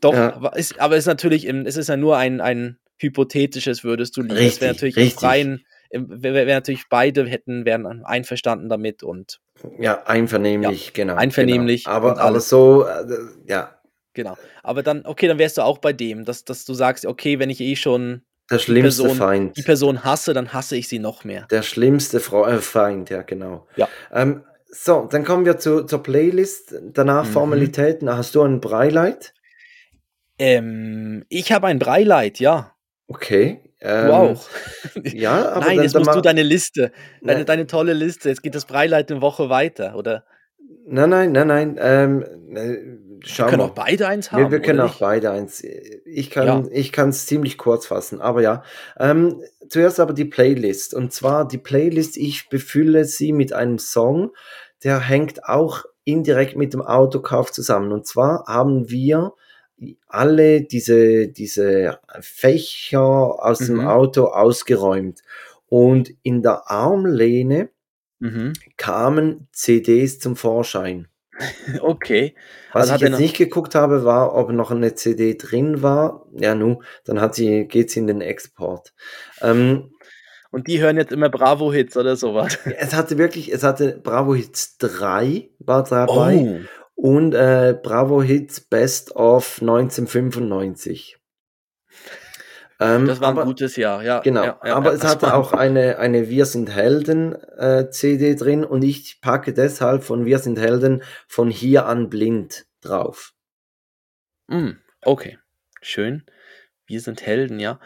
doch, 0.00 0.14
Ja. 0.14 0.34
aber, 0.34 0.56
ist, 0.56 0.78
aber 0.80 0.96
ist 0.96 1.06
natürlich, 1.06 1.46
im, 1.46 1.66
es 1.66 1.76
ist 1.76 1.88
ja 1.88 1.96
nur 1.96 2.16
ein, 2.16 2.40
ein 2.40 2.78
hypothetisches 2.98 3.82
würdest 3.84 4.16
du 4.16 4.22
lieben. 4.22 4.34
Es 4.36 4.40
Richtig, 4.40 4.60
wäre 4.60 4.72
natürlich 4.74 4.96
richtig. 4.96 5.12
im 5.14 5.18
Freien, 5.18 5.64
wäre 5.90 6.46
wär 6.46 6.54
natürlich 6.54 6.84
beide 6.88 7.26
hätten, 7.26 7.64
wären 7.64 8.04
einverstanden 8.04 8.68
damit 8.68 9.02
und 9.02 9.40
Ja, 9.78 10.04
einvernehmlich, 10.04 10.92
genau. 10.92 11.14
einvernehmlich 11.16 11.84
Genau. 11.84 11.96
Aber 11.96 12.20
alles. 12.20 12.48
so, 12.48 12.86
äh, 12.86 13.04
ja, 13.46 13.78
genau. 14.12 14.36
Aber 14.62 14.82
dann, 14.84 15.04
okay, 15.06 15.26
dann 15.26 15.38
wärst 15.38 15.58
du 15.58 15.62
auch 15.62 15.78
bei 15.78 15.92
dem, 15.92 16.24
dass, 16.24 16.44
dass 16.44 16.64
du 16.64 16.74
sagst, 16.74 17.04
okay, 17.04 17.38
wenn 17.40 17.50
ich 17.50 17.60
eh 17.60 17.74
schon 17.76 18.22
der 18.50 18.58
schlimmste 18.58 19.02
Person- 19.04 19.16
Feind. 19.18 19.56
die 19.56 19.62
Person 19.62 20.04
hasse, 20.04 20.34
dann 20.34 20.52
hasse 20.52 20.76
ich 20.76 20.88
sie 20.88 20.98
noch 20.98 21.24
mehr. 21.24 21.46
Der 21.50 21.62
schlimmste 21.62 22.20
Fre 22.20 22.50
äh, 22.52 22.58
Feind, 22.58 23.10
ja, 23.10 23.22
genau. 23.22 23.66
Ja. 23.76 23.88
Ähm, 24.12 24.42
so, 24.66 25.06
dann 25.10 25.24
kommen 25.24 25.44
wir 25.46 25.58
zu, 25.58 25.84
zur 25.84 26.02
Playlist. 26.02 26.74
Danach 26.92 27.24
Mhm. 27.26 27.32
Formalitäten. 27.32 28.10
Hast 28.14 28.34
du 28.34 28.42
ein 28.42 28.60
Breileid? 28.60 29.32
Ähm, 30.38 31.24
ich 31.28 31.52
habe 31.52 31.68
ein 31.68 31.78
Breileid, 31.78 32.40
ja. 32.40 32.72
Okay. 33.06 33.60
Ähm, 33.80 34.06
Du 34.06 34.12
auch. 34.12 34.46
Ja, 35.04 35.50
aber 35.52 35.66
Nein, 35.66 35.76
dann, 35.76 35.84
jetzt 35.84 35.94
dann 35.94 36.02
musst 36.02 36.16
du 36.16 36.20
deine 36.20 36.42
Liste, 36.42 36.90
deine, 37.22 37.38
Nein. 37.40 37.46
deine 37.46 37.66
tolle 37.66 37.92
Liste. 37.92 38.28
Jetzt 38.30 38.42
geht 38.42 38.54
das 38.54 38.64
Breileid 38.64 39.10
eine 39.10 39.20
Woche 39.20 39.48
weiter, 39.48 39.94
oder? 39.96 40.24
Nein, 40.86 41.10
nein, 41.10 41.32
nein, 41.32 41.46
nein. 41.46 41.76
Ähm, 41.80 42.24
äh, 43.24 43.28
schau 43.28 43.44
Wir 43.44 43.50
können 43.50 43.62
mal. 43.62 43.68
auch 43.68 43.74
beide 43.74 44.06
eins 44.08 44.30
haben. 44.32 44.42
Wir, 44.44 44.50
wir 44.50 44.60
können 44.60 44.80
auch 44.80 44.88
nicht? 44.88 45.00
beide 45.00 45.30
eins. 45.30 45.62
Ich 46.04 46.30
kann 46.30 46.46
Ja. 46.70 47.08
es 47.08 47.26
ziemlich 47.26 47.58
kurz 47.58 47.86
fassen, 47.86 48.20
aber 48.20 48.42
ja. 48.42 48.62
Ähm, 48.98 49.40
zuerst 49.68 50.00
aber 50.00 50.12
die 50.12 50.24
Playlist. 50.26 50.94
Und 50.94 51.12
zwar 51.12 51.46
die 51.48 51.58
Playlist, 51.58 52.16
ich 52.16 52.48
befülle 52.48 53.04
sie 53.04 53.32
mit 53.32 53.52
einem 53.52 53.78
Song, 53.78 54.30
der 54.82 55.00
hängt 55.00 55.44
auch 55.46 55.84
indirekt 56.04 56.56
mit 56.56 56.72
dem 56.74 56.82
Autokauf 56.82 57.50
zusammen. 57.50 57.90
Und 57.92 58.06
zwar 58.06 58.44
haben 58.46 58.90
wir 58.90 59.32
alle 60.06 60.62
diese, 60.62 61.28
diese 61.28 61.98
Fächer 62.20 63.00
aus 63.02 63.58
dem 63.58 63.78
Mhm. 63.78 63.86
Auto 63.88 64.24
ausgeräumt. 64.26 65.22
Und 65.68 66.10
in 66.22 66.42
der 66.42 66.70
Armlehne 66.70 67.70
Mhm. 68.20 68.52
kamen 68.76 69.48
CDs 69.52 70.18
zum 70.20 70.36
Vorschein. 70.36 71.08
Okay. 71.80 72.34
Was 72.72 72.90
Also 72.90 72.94
ich 72.96 73.00
jetzt 73.02 73.10
noch- 73.12 73.18
nicht 73.18 73.36
geguckt 73.36 73.74
habe, 73.74 74.04
war, 74.04 74.34
ob 74.34 74.50
noch 74.50 74.70
eine 74.70 74.94
CD 74.94 75.34
drin 75.36 75.82
war. 75.82 76.26
Ja, 76.32 76.54
nu, 76.54 76.80
dann 77.04 77.20
hat 77.20 77.34
sie, 77.34 77.66
geht's 77.66 77.96
in 77.96 78.06
den 78.06 78.20
Export. 78.20 78.92
Ähm, 79.42 79.90
Und 80.50 80.68
die 80.68 80.80
hören 80.80 80.96
jetzt 80.96 81.12
immer 81.12 81.28
Bravo-Hits 81.30 81.96
oder 81.96 82.14
sowas. 82.16 82.58
es 82.78 82.94
hatte 82.94 83.18
wirklich, 83.18 83.52
es 83.52 83.62
hatte 83.64 84.00
Bravo 84.02 84.34
Hits 84.34 84.76
3 84.78 85.50
war 85.58 85.82
dabei 85.84 86.64
Oh. 86.96 87.08
und 87.10 87.34
äh, 87.34 87.74
Bravo 87.82 88.22
Hits 88.22 88.60
Best 88.60 89.16
of 89.16 89.58
1995. 89.60 91.16
Ähm, 92.80 93.06
Das 93.06 93.20
war 93.20 93.28
ein 93.30 93.36
aber- 93.38 93.44
gutes 93.46 93.76
Jahr, 93.76 94.02
ja. 94.02 94.20
Genau, 94.20 94.42
ja, 94.44 94.60
ja, 94.64 94.74
aber 94.74 94.90
ja, 94.90 94.96
es 94.96 95.04
hatte 95.04 95.26
war- 95.26 95.36
auch 95.36 95.52
eine, 95.52 95.98
eine 95.98 96.28
Wir 96.28 96.44
sind 96.46 96.70
Helden 96.70 97.34
äh, 97.56 97.88
CD 97.90 98.34
drin 98.34 98.64
und 98.64 98.82
ich 98.82 99.20
packe 99.20 99.52
deshalb 99.54 100.02
von 100.02 100.24
Wir 100.24 100.38
sind 100.40 100.58
Helden 100.58 101.02
von 101.28 101.50
hier 101.50 101.86
an 101.86 102.10
blind 102.10 102.66
drauf. 102.80 103.32
Mm, 104.48 104.70
okay, 105.02 105.38
schön. 105.80 106.24
Wir 106.86 107.00
sind 107.00 107.24
Helden, 107.24 107.60
ja. 107.60 107.78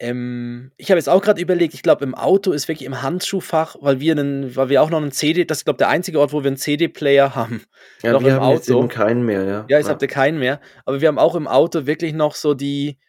Ähm, 0.00 0.70
ich 0.76 0.90
habe 0.92 0.98
jetzt 0.98 1.08
auch 1.08 1.20
gerade 1.22 1.40
überlegt, 1.40 1.74
ich 1.74 1.82
glaube, 1.82 2.04
im 2.04 2.14
Auto 2.14 2.52
ist 2.52 2.68
wirklich 2.68 2.86
im 2.86 3.02
Handschuhfach, 3.02 3.74
weil 3.80 3.98
wir 3.98 4.12
einen, 4.12 4.54
weil 4.54 4.68
wir 4.68 4.80
auch 4.80 4.90
noch 4.90 5.00
einen 5.02 5.10
CD, 5.10 5.44
das 5.44 5.58
ist, 5.58 5.64
glaube 5.64 5.78
der 5.78 5.88
einzige 5.88 6.20
Ort, 6.20 6.32
wo 6.32 6.44
wir 6.44 6.48
einen 6.48 6.56
CD-Player 6.56 7.34
haben. 7.34 7.64
Ja, 8.02 8.12
Noch 8.12 8.22
wir 8.22 8.28
im 8.36 8.40
haben 8.40 8.52
jetzt 8.52 8.70
Auto. 8.70 8.78
eben 8.80 8.88
keinen 8.88 9.24
mehr, 9.24 9.42
ja. 9.44 9.66
Ja, 9.68 9.78
jetzt 9.78 9.88
habt 9.88 10.00
ihr 10.02 10.06
keinen 10.08 10.38
mehr. 10.38 10.60
Aber 10.84 11.00
wir 11.00 11.08
haben 11.08 11.18
auch 11.18 11.34
im 11.34 11.48
Auto 11.48 11.86
wirklich 11.86 12.12
noch 12.12 12.36
so 12.36 12.54
die, 12.54 13.00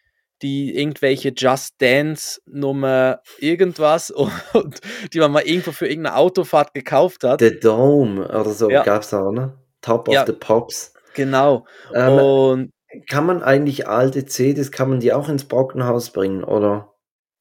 die 0.42 0.76
irgendwelche 0.76 1.32
Just 1.36 1.80
Dance 1.80 2.40
Nummer 2.46 3.20
irgendwas 3.38 4.10
und 4.52 4.80
die 5.12 5.18
man 5.18 5.32
mal 5.32 5.42
irgendwo 5.42 5.72
für 5.72 5.86
irgendeine 5.88 6.16
Autofahrt 6.16 6.74
gekauft 6.74 7.24
hat. 7.24 7.40
The 7.40 7.58
Dome 7.60 8.26
oder 8.28 8.50
so 8.50 8.70
Ja. 8.70 8.82
gab's 8.82 9.12
auch, 9.14 9.32
ne? 9.32 9.58
Top 9.82 10.08
of 10.08 10.14
Ja. 10.14 10.26
the 10.26 10.32
Pops. 10.32 10.94
Genau. 11.14 11.66
Ähm, 11.94 12.18
Und 12.18 12.70
kann 13.08 13.26
man 13.26 13.42
eigentlich 13.42 13.86
alte 13.88 14.24
CDs, 14.26 14.70
kann 14.72 14.90
man 14.90 15.00
die 15.00 15.12
auch 15.12 15.28
ins 15.28 15.44
Brockenhaus 15.44 16.10
bringen, 16.10 16.44
oder? 16.44 16.94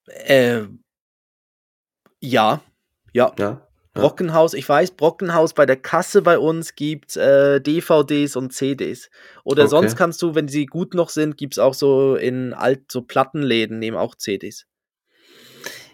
äh, 0.08 0.62
ja, 2.22 2.62
ja. 3.14 3.32
Ja. 3.38 3.69
Brockenhaus, 3.94 4.54
ich 4.54 4.68
weiß, 4.68 4.92
Brockenhaus 4.92 5.54
bei 5.54 5.66
der 5.66 5.76
Kasse 5.76 6.22
bei 6.22 6.40
uns 6.40 6.76
gibt 6.76 7.18
äh, 7.18 7.60
DVDs 7.62 8.36
und 8.36 8.54
CDs. 8.54 9.10
Oder 9.44 9.64
Okay. 9.64 9.70
sonst 9.70 9.96
kannst 9.96 10.22
du, 10.22 10.36
wenn 10.36 10.48
sie 10.48 10.66
gut 10.66 10.94
noch 10.94 11.10
sind, 11.10 11.38
gibt 11.38 11.54
es 11.56 11.60
auch 11.60 11.74
so 11.74 12.16
in 12.16 12.54
alt, 12.54 12.92
so 12.92 13.02
Plattenläden, 13.02 13.80
nehmen 13.80 13.98
auch 13.98 14.16
CDs. 14.16 14.66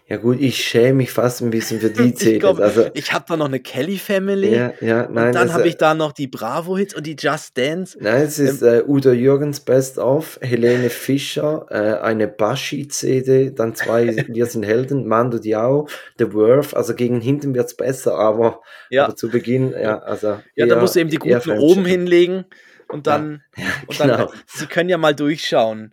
Ja 0.08 0.18
gut, 0.18 0.40
ich 0.40 0.62
schäme 0.62 0.98
mich 0.98 1.10
fast 1.10 1.42
ein 1.42 1.50
bisschen 1.50 1.80
für 1.80 1.90
die 1.90 2.02
Ich 2.10 2.16
CDs. 2.16 2.38
glaub, 2.38 2.60
also, 2.60 2.88
Ich 2.94 3.12
habe 3.12 3.24
da 3.26 3.36
noch 3.36 3.46
eine 3.46 3.58
Kelly 3.58 3.98
Family 3.98 4.54
ja, 4.54 4.72
ja, 4.80 5.08
nein, 5.10 5.28
und 5.28 5.34
dann 5.34 5.52
habe 5.52 5.66
ich 5.66 5.76
da 5.76 5.94
noch 5.94 6.12
die 6.12 6.28
Bravo-Hits 6.28 6.94
und 6.94 7.06
die 7.06 7.16
Just 7.18 7.58
Dance. 7.58 7.98
Nein, 8.00 8.22
es 8.22 8.38
ist 8.38 8.62
äh, 8.62 8.84
Udo 8.86 9.10
Jürgens 9.10 9.58
Best 9.58 9.98
of, 9.98 10.38
Helene 10.42 10.90
Fischer, 10.90 11.66
äh, 11.70 12.00
eine 12.04 12.28
Baschi-CD, 12.28 13.50
dann 13.50 13.74
zwei 13.74 14.06
Wir 14.28 14.46
sind 14.46 14.62
Helden, 14.62 15.08
Mando 15.08 15.38
Diao, 15.40 15.88
The 16.18 16.32
Worth, 16.32 16.74
also 16.74 16.94
gegen 16.94 17.20
hinten 17.20 17.54
wird's 17.54 17.74
besser, 17.74 18.14
aber, 18.16 18.60
Ja, 18.90 19.06
aber 19.06 19.16
zu 19.16 19.28
Beginn, 19.28 19.72
ja, 19.72 19.98
also. 19.98 20.38
ja 20.54 20.66
da 20.66 20.80
musst 20.80 20.94
du 20.94 21.00
eben 21.00 21.10
die 21.10 21.16
guten 21.16 21.50
oben 21.58 21.84
hinlegen 21.84 22.44
und 22.88 23.08
dann, 23.08 23.42
und 23.88 23.98
dann 23.98 24.08
genau. 24.10 24.32
sie 24.46 24.66
können 24.66 24.88
ja 24.88 24.98
mal 24.98 25.16
durchschauen. 25.16 25.92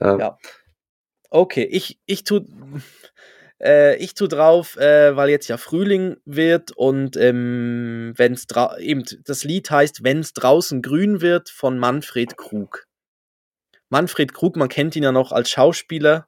Ja. 0.00 0.18
Ja. 0.18 0.38
Okay, 1.30 1.64
ich, 1.70 2.00
ich 2.06 2.24
tu, 2.24 2.40
äh, 3.62 3.96
ich 3.96 4.14
tu 4.14 4.26
drauf, 4.26 4.76
äh, 4.76 5.16
weil 5.16 5.30
jetzt 5.30 5.48
ja 5.48 5.56
Frühling 5.56 6.16
wird 6.24 6.72
und 6.72 7.16
ähm, 7.16 8.12
wenn's 8.16 8.46
eben 8.78 9.04
das 9.24 9.44
Lied 9.44 9.70
heißt, 9.70 10.04
wenn's 10.04 10.32
draußen 10.32 10.82
grün 10.82 11.20
wird 11.20 11.48
von 11.48 11.78
Manfred 11.78 12.36
Krug. 12.36 12.86
Manfred 13.88 14.34
Krug, 14.34 14.56
man 14.56 14.68
kennt 14.68 14.96
ihn 14.96 15.02
ja 15.02 15.12
noch 15.12 15.32
als 15.32 15.50
Schauspieler 15.50 16.26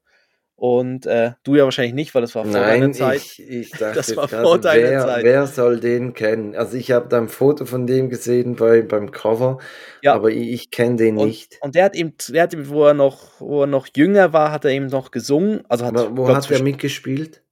und 0.56 1.04
äh, 1.06 1.32
du 1.42 1.56
ja 1.56 1.64
wahrscheinlich 1.64 1.94
nicht, 1.94 2.14
weil 2.14 2.22
das 2.22 2.34
war 2.34 2.44
vor 2.44 2.52
deiner 2.52 2.78
Nein, 2.78 2.94
Zeit. 2.94 3.16
ich, 3.20 3.40
ich 3.48 3.70
dachte 3.72 3.94
Das 3.96 4.16
war 4.16 4.24
jetzt 4.24 4.34
vor 4.34 4.58
gerade, 4.58 4.60
deiner 4.60 4.90
wer, 4.90 5.00
Zeit. 5.00 5.24
wer 5.24 5.46
soll 5.46 5.80
den 5.80 6.14
kennen? 6.14 6.54
Also 6.54 6.76
ich 6.76 6.92
habe 6.92 7.08
da 7.08 7.18
ein 7.18 7.28
Foto 7.28 7.64
von 7.66 7.86
dem 7.86 8.08
gesehen 8.08 8.54
bei, 8.56 8.82
beim 8.82 9.10
Cover, 9.10 9.58
Ja. 10.02 10.14
aber 10.14 10.30
ich, 10.30 10.48
ich 10.52 10.70
kenne 10.70 10.96
den 10.96 11.18
Und, 11.18 11.26
nicht. 11.26 11.58
und 11.60 11.74
der 11.74 11.84
hat 11.86 11.96
eben, 11.96 12.14
der 12.28 12.42
hat 12.44 12.54
eben, 12.54 12.68
wo 12.68 12.86
er 12.86 12.94
noch, 12.94 13.40
wo 13.40 13.62
er 13.62 13.66
noch 13.66 13.88
jünger 13.96 14.32
war, 14.32 14.52
hat 14.52 14.64
er 14.64 14.70
eben 14.70 14.86
noch 14.86 15.10
gesungen. 15.10 15.62
Also 15.68 15.86
hat, 15.86 15.94
Wo, 15.94 16.16
wo 16.16 16.24
glaub, 16.24 16.36
hat 16.36 16.50
er 16.50 16.62
mitgespielt? 16.62 17.42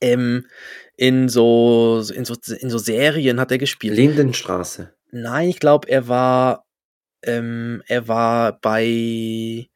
ähm, 0.00 0.46
in 0.96 1.28
so, 1.28 2.02
in 2.14 2.24
so 2.24 2.34
in 2.58 2.70
so 2.70 2.78
Serien 2.78 3.38
hat 3.40 3.50
er 3.52 3.58
gespielt. 3.58 3.96
Lindenstraße. 3.96 4.92
Nein, 5.12 5.48
ich 5.48 5.60
glaube, 5.60 5.88
er 5.88 6.08
war, 6.08 6.64
ähm, 7.22 7.82
er 7.86 8.08
war 8.08 8.58
bei, 8.60 9.66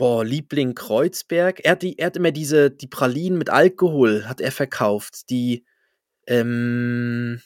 boah, 0.00 0.24
Liebling 0.24 0.74
Kreuzberg. 0.74 1.60
Er 1.62 1.72
hat, 1.72 1.82
die, 1.82 1.98
er 1.98 2.06
hat 2.06 2.16
immer 2.16 2.30
diese, 2.32 2.70
die 2.70 2.86
Pralinen 2.86 3.36
mit 3.36 3.50
Alkohol 3.50 4.24
hat 4.26 4.40
er 4.40 4.50
verkauft. 4.50 5.28
Die, 5.28 5.66
ähm, 6.26 7.42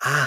ah, 0.00 0.26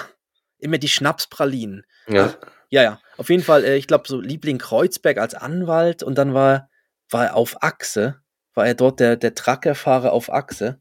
immer 0.57 0.77
die 0.77 0.87
Schnapspralinen. 0.87 1.83
Ja. 2.07 2.33
Ja, 2.69 2.81
ja. 2.83 2.99
Auf 3.17 3.29
jeden 3.29 3.43
Fall, 3.43 3.65
äh, 3.65 3.75
ich 3.75 3.87
glaube, 3.87 4.05
so 4.07 4.21
Liebling 4.21 4.57
Kreuzberg 4.57 5.17
als 5.17 5.35
Anwalt 5.35 6.01
und 6.01 6.17
dann 6.17 6.33
war, 6.33 6.69
war 7.09 7.25
er 7.25 7.35
auf 7.35 7.61
Achse. 7.61 8.21
War 8.53 8.65
er 8.65 8.73
dort 8.75 9.01
der, 9.01 9.17
der 9.17 9.35
Truckerfahrer 9.35 10.13
auf 10.13 10.31
Achse. 10.31 10.79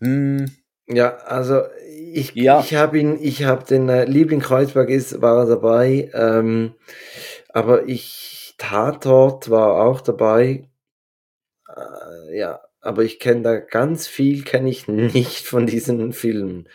Hm, 0.00 0.54
Ja, 0.88 1.16
also 1.20 1.62
ich, 2.12 2.34
Ja. 2.34 2.60
ich 2.60 2.74
habe 2.74 2.98
ihn, 2.98 3.18
ich 3.18 3.44
habe 3.44 3.64
den 3.64 3.88
äh, 3.88 4.04
Liebling 4.04 4.40
Kreuzberg 4.40 4.90
ist, 4.90 5.22
war 5.22 5.38
er 5.38 5.46
dabei, 5.46 6.10
ähm, 6.12 6.74
aber 7.48 7.88
ich 7.88 8.41
Tatort 8.62 9.50
war 9.50 9.84
auch 9.84 10.00
dabei. 10.00 10.68
Äh, 11.68 12.38
ja, 12.38 12.60
aber 12.80 13.02
ich 13.02 13.18
kenne 13.18 13.42
da 13.42 13.56
ganz 13.56 14.06
viel, 14.06 14.44
kenne 14.44 14.70
ich 14.70 14.86
nicht 14.86 15.46
von 15.46 15.66
diesen 15.66 16.12
Filmen. 16.12 16.68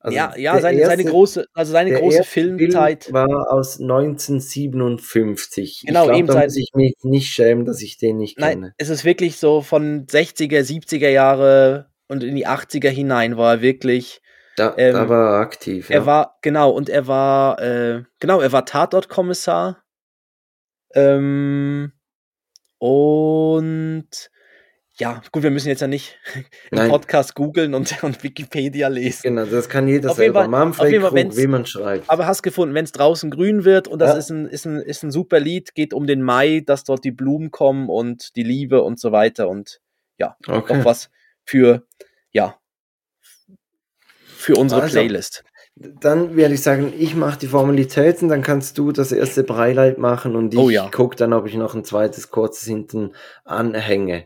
Also 0.00 0.16
ja, 0.16 0.34
ja, 0.36 0.58
seine, 0.60 0.86
seine 0.86 1.02
erste- 1.02 1.10
große, 1.10 1.44
also 1.52 1.72
seine 1.72 1.92
große 1.92 2.24
Filmzeit. 2.24 3.04
Film 3.04 3.14
war 3.14 3.52
aus 3.52 3.78
1957. 3.80 5.84
Genau, 5.86 6.04
ich 6.04 6.06
glaub, 6.06 6.18
eben 6.18 6.26
da 6.28 6.42
muss 6.42 6.56
ich 6.56 6.70
mich 6.74 6.94
nicht 7.02 7.30
schämen, 7.32 7.66
dass 7.66 7.82
ich 7.82 7.98
den 7.98 8.16
nicht 8.16 8.38
Nein, 8.38 8.60
kenne. 8.60 8.74
es 8.78 8.88
ist 8.88 9.04
wirklich 9.04 9.36
so 9.36 9.60
von 9.60 10.06
60er, 10.06 10.60
70er 10.60 11.10
Jahre 11.10 11.90
und 12.08 12.24
in 12.24 12.34
die 12.36 12.46
80er 12.46 12.88
hinein 12.88 13.36
war 13.36 13.56
er 13.56 13.60
wirklich. 13.60 14.22
Da, 14.56 14.72
ähm, 14.78 14.94
da 14.94 15.10
war 15.10 15.34
er 15.34 15.40
aktiv. 15.40 15.90
Er 15.90 16.00
ja. 16.00 16.06
war, 16.06 16.38
genau, 16.40 16.70
und 16.70 16.88
er 16.88 17.06
war, 17.06 17.60
äh, 17.60 18.04
genau, 18.20 18.40
er 18.40 18.52
war 18.52 18.64
Tatortkommissar. 18.64 19.82
Ähm, 20.96 21.92
und 22.78 24.30
ja, 24.98 25.22
gut, 25.30 25.42
wir 25.42 25.50
müssen 25.50 25.68
jetzt 25.68 25.80
ja 25.80 25.86
nicht 25.86 26.18
im 26.70 26.78
Nein. 26.78 26.90
Podcast 26.90 27.34
googeln 27.34 27.74
und, 27.74 27.94
und, 28.02 28.22
Wikipedia 28.22 28.88
lesen. 28.88 29.22
Genau, 29.22 29.44
das 29.44 29.68
kann 29.68 29.86
jeder 29.88 30.10
auf 30.10 30.16
selber. 30.16 30.40
Fall, 30.40 30.48
Manfred 30.48 31.02
Krug, 31.02 31.36
wie 31.36 31.46
man 31.46 31.66
schreibt. 31.66 32.08
Aber 32.08 32.26
hast 32.26 32.42
gefunden, 32.42 32.74
wenn 32.74 32.84
es 32.84 32.92
draußen 32.92 33.30
grün 33.30 33.64
wird 33.64 33.88
und 33.88 33.98
das 33.98 34.12
ja. 34.12 34.18
ist, 34.18 34.30
ein, 34.30 34.46
ist, 34.46 34.64
ein, 34.64 34.80
ist 34.80 35.02
ein 35.02 35.10
super 35.10 35.38
Lied, 35.38 35.74
geht 35.74 35.92
um 35.92 36.06
den 36.06 36.22
Mai, 36.22 36.62
dass 36.64 36.84
dort 36.84 37.04
die 37.04 37.12
Blumen 37.12 37.50
kommen 37.50 37.90
und 37.90 38.34
die 38.36 38.42
Liebe 38.42 38.82
und 38.82 38.98
so 38.98 39.12
weiter 39.12 39.48
und 39.48 39.80
ja, 40.18 40.36
okay. 40.46 40.78
doch 40.78 40.84
was 40.86 41.10
für, 41.44 41.86
ja, 42.30 42.58
für 44.24 44.54
unsere 44.54 44.82
also, 44.82 44.94
Playlist. 44.94 45.44
Dann 45.78 46.36
werde 46.36 46.54
ich 46.54 46.62
sagen, 46.62 46.94
ich 46.98 47.14
mache 47.14 47.38
die 47.38 47.48
Formalitäten, 47.48 48.30
dann 48.30 48.40
kannst 48.40 48.78
du 48.78 48.92
das 48.92 49.12
erste 49.12 49.44
Breileit 49.44 49.98
machen 49.98 50.34
und 50.34 50.54
ich 50.54 50.58
oh 50.58 50.70
ja. 50.70 50.88
gucke 50.88 51.16
dann, 51.16 51.34
ob 51.34 51.46
ich 51.46 51.54
noch 51.54 51.74
ein 51.74 51.84
zweites 51.84 52.30
kurzes 52.30 52.66
hinten 52.66 53.12
anhänge. 53.44 54.24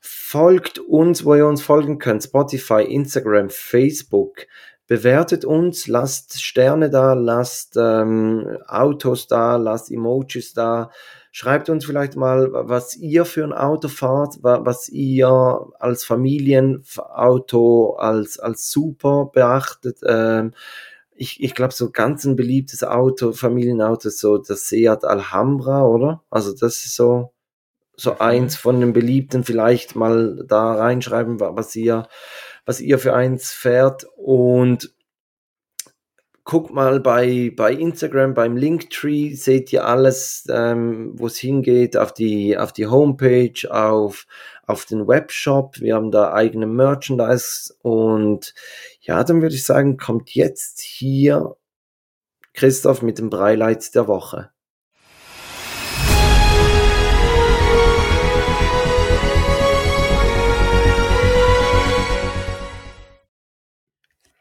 Folgt 0.00 0.78
uns, 0.78 1.24
wo 1.24 1.34
ihr 1.34 1.48
uns 1.48 1.60
folgen 1.60 1.98
könnt, 1.98 2.22
Spotify, 2.22 2.84
Instagram, 2.84 3.50
Facebook. 3.50 4.46
Bewertet 4.86 5.44
uns, 5.44 5.88
lasst 5.88 6.40
Sterne 6.40 6.88
da, 6.88 7.14
lasst 7.14 7.76
ähm, 7.76 8.58
Autos 8.68 9.26
da, 9.26 9.56
lasst 9.56 9.90
Emojis 9.90 10.52
da. 10.54 10.92
Schreibt 11.32 11.68
uns 11.68 11.84
vielleicht 11.84 12.14
mal, 12.14 12.48
was 12.52 12.94
ihr 12.94 13.24
für 13.24 13.42
ein 13.42 13.52
Auto 13.52 13.88
fahrt, 13.88 14.36
was 14.42 14.88
ihr 14.88 15.66
als 15.80 16.04
Familienauto 16.04 17.96
als, 17.98 18.38
als 18.38 18.70
super 18.70 19.30
beachtet. 19.32 19.98
Ähm, 20.06 20.52
ich, 21.22 21.40
ich 21.40 21.54
glaube, 21.54 21.72
so 21.72 21.90
ganz 21.92 22.24
ein 22.24 22.34
beliebtes 22.34 22.82
Auto, 22.82 23.30
Familienauto, 23.32 24.10
so 24.10 24.38
das 24.38 24.68
Seat 24.68 25.04
Alhambra, 25.04 25.86
oder? 25.86 26.24
Also 26.30 26.52
das 26.52 26.84
ist 26.84 26.96
so, 26.96 27.32
so 27.96 28.14
mhm. 28.14 28.16
eins 28.18 28.56
von 28.56 28.80
den 28.80 28.92
beliebten, 28.92 29.44
vielleicht 29.44 29.94
mal 29.94 30.44
da 30.48 30.74
reinschreiben, 30.74 31.38
was 31.38 31.76
ihr, 31.76 32.08
was 32.66 32.80
ihr 32.80 32.98
für 32.98 33.14
eins 33.14 33.52
fährt. 33.52 34.04
Und 34.16 34.92
guckt 36.42 36.74
mal 36.74 36.98
bei, 36.98 37.52
bei 37.56 37.72
Instagram, 37.72 38.34
beim 38.34 38.56
Linktree, 38.56 39.34
seht 39.34 39.72
ihr 39.72 39.86
alles, 39.86 40.44
ähm, 40.50 41.12
wo 41.14 41.28
es 41.28 41.36
hingeht, 41.36 41.96
auf 41.96 42.12
die, 42.12 42.58
auf 42.58 42.72
die 42.72 42.88
Homepage, 42.88 43.70
auf, 43.70 44.26
auf 44.66 44.86
den 44.86 45.06
Webshop. 45.06 45.78
Wir 45.78 45.94
haben 45.94 46.10
da 46.10 46.32
eigene 46.32 46.66
Merchandise 46.66 47.72
und 47.82 48.54
ja, 49.04 49.24
dann 49.24 49.42
würde 49.42 49.56
ich 49.56 49.64
sagen, 49.64 49.96
kommt 49.96 50.32
jetzt 50.32 50.80
hier 50.80 51.56
Christoph 52.54 53.02
mit 53.02 53.18
dem 53.18 53.30
Breileit 53.30 53.96
der 53.96 54.06
Woche. 54.06 54.50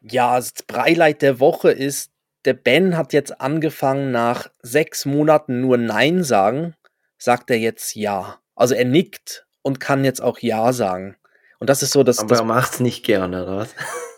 Ja, 0.03 0.36
das 0.36 0.53
Breileit 0.68 1.24
der 1.24 1.39
Woche 1.39 1.72
ist, 1.72 2.12
der 2.45 2.53
Ben 2.53 2.95
hat 2.97 3.14
jetzt 3.14 3.41
angefangen, 3.41 4.12
nach 4.12 4.51
sechs 4.62 5.05
Monaten 5.05 5.62
nur 5.62 5.78
Nein 5.78 6.24
sagen, 6.24 6.76
sagt 7.18 7.49
er 7.49 7.57
jetzt 7.57 7.95
Ja. 7.95 8.39
Also 8.55 8.76
er 8.76 8.86
nickt 8.86 9.47
und 9.64 9.80
kann 9.80 10.05
jetzt 10.05 10.22
auch 10.22 10.38
Ja 10.38 10.72
sagen. 10.72 11.16
Und 11.59 11.70
das 11.70 11.82
ist 11.82 11.93
so, 11.93 12.03
dass. 12.03 12.20
Aber 12.20 12.30
das, 12.30 12.39
er 12.39 12.45
macht's 12.45 12.80
nicht 12.80 13.03
gerne, 13.03 13.43
oder 13.43 13.57
was? 13.57 13.76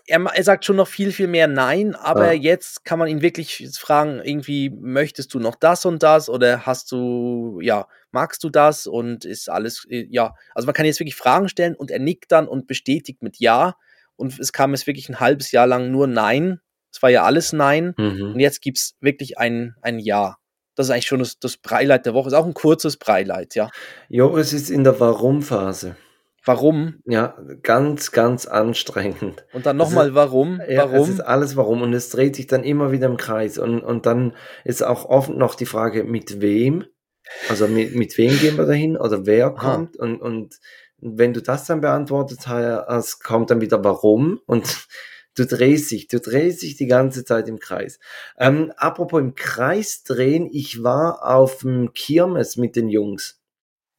Er, 0.07 0.21
er, 0.25 0.43
sagt 0.43 0.65
schon 0.65 0.75
noch 0.75 0.87
viel, 0.87 1.11
viel 1.11 1.27
mehr 1.27 1.47
Nein, 1.47 1.95
aber 1.95 2.33
ja. 2.33 2.41
jetzt 2.41 2.83
kann 2.83 2.99
man 2.99 3.07
ihn 3.07 3.21
wirklich 3.21 3.69
fragen, 3.77 4.21
irgendwie, 4.23 4.69
möchtest 4.69 5.33
du 5.33 5.39
noch 5.39 5.55
das 5.55 5.85
und 5.85 6.03
das 6.03 6.29
oder 6.29 6.65
hast 6.65 6.91
du, 6.91 7.59
ja, 7.61 7.87
magst 8.11 8.43
du 8.43 8.49
das 8.49 8.85
und 8.85 9.23
ist 9.25 9.49
alles, 9.49 9.85
äh, 9.89 10.05
ja, 10.09 10.33
also 10.53 10.65
man 10.65 10.73
kann 10.73 10.85
jetzt 10.85 10.99
wirklich 10.99 11.15
Fragen 11.15 11.47
stellen 11.47 11.75
und 11.75 11.89
er 11.89 11.99
nickt 11.99 12.31
dann 12.31 12.47
und 12.47 12.67
bestätigt 12.67 13.21
mit 13.21 13.37
Ja 13.39 13.75
und 14.15 14.37
es 14.39 14.51
kam 14.51 14.71
jetzt 14.71 14.87
wirklich 14.87 15.07
ein 15.09 15.19
halbes 15.19 15.51
Jahr 15.51 15.67
lang 15.67 15.91
nur 15.91 16.07
Nein, 16.07 16.59
es 16.91 17.01
war 17.01 17.09
ja 17.09 17.23
alles 17.23 17.53
Nein 17.53 17.93
mhm. 17.97 18.33
und 18.33 18.39
jetzt 18.39 18.61
gibt 18.61 18.77
es 18.77 18.95
wirklich 18.99 19.37
ein, 19.37 19.75
ein 19.81 19.99
Ja. 19.99 20.37
Das 20.75 20.87
ist 20.87 20.91
eigentlich 20.91 21.05
schon 21.05 21.19
das, 21.19 21.37
das 21.37 21.57
Breileit 21.57 22.07
der 22.07 22.15
Woche, 22.15 22.29
ist 22.29 22.33
auch 22.33 22.47
ein 22.47 22.55
kurzes 22.55 22.97
Breileit, 22.97 23.53
ja. 23.53 23.69
Joris 24.09 24.53
ist 24.53 24.71
in 24.71 24.83
der 24.83 24.99
Warum-Phase. 24.99 25.95
Warum? 26.45 26.95
Ja, 27.05 27.37
ganz, 27.61 28.11
ganz 28.11 28.45
anstrengend. 28.45 29.45
Und 29.53 29.65
dann 29.65 29.77
nochmal 29.77 30.13
warum? 30.13 30.61
Ja, 30.67 30.91
warum? 30.91 31.03
Es 31.03 31.09
ist 31.09 31.21
alles 31.21 31.55
warum 31.55 31.81
und 31.81 31.93
es 31.93 32.09
dreht 32.09 32.35
sich 32.35 32.47
dann 32.47 32.63
immer 32.63 32.91
wieder 32.91 33.07
im 33.07 33.15
Kreis. 33.17 33.57
Und, 33.57 33.79
und 33.81 34.05
dann 34.05 34.33
ist 34.65 34.83
auch 34.83 35.05
oft 35.05 35.29
noch 35.29 35.55
die 35.55 35.65
Frage, 35.65 36.03
mit 36.03 36.41
wem? 36.41 36.85
Also 37.47 37.67
mit, 37.67 37.95
mit 37.95 38.17
wem 38.17 38.37
gehen 38.37 38.57
wir 38.57 38.65
dahin 38.65 38.97
oder 38.97 39.25
wer 39.25 39.51
kommt? 39.51 39.95
Und, 39.95 40.21
und 40.21 40.59
wenn 40.97 41.33
du 41.33 41.41
das 41.41 41.65
dann 41.65 41.81
beantwortet 41.81 42.47
hast, 42.47 43.23
kommt 43.23 43.49
dann 43.49 43.61
wieder 43.61 43.83
warum 43.83 44.39
und 44.45 44.87
du 45.35 45.45
drehst 45.45 45.91
dich, 45.91 46.07
du 46.09 46.19
drehst 46.19 46.61
dich 46.61 46.75
die 46.75 46.87
ganze 46.87 47.23
Zeit 47.23 47.47
im 47.47 47.59
Kreis. 47.59 47.99
Ähm, 48.37 48.73
apropos 48.75 49.21
im 49.21 49.35
Kreis 49.35 50.03
drehen, 50.03 50.49
ich 50.51 50.83
war 50.83 51.25
auf 51.25 51.59
dem 51.59 51.93
Kirmes 51.93 52.57
mit 52.57 52.75
den 52.75 52.89
Jungs. 52.89 53.42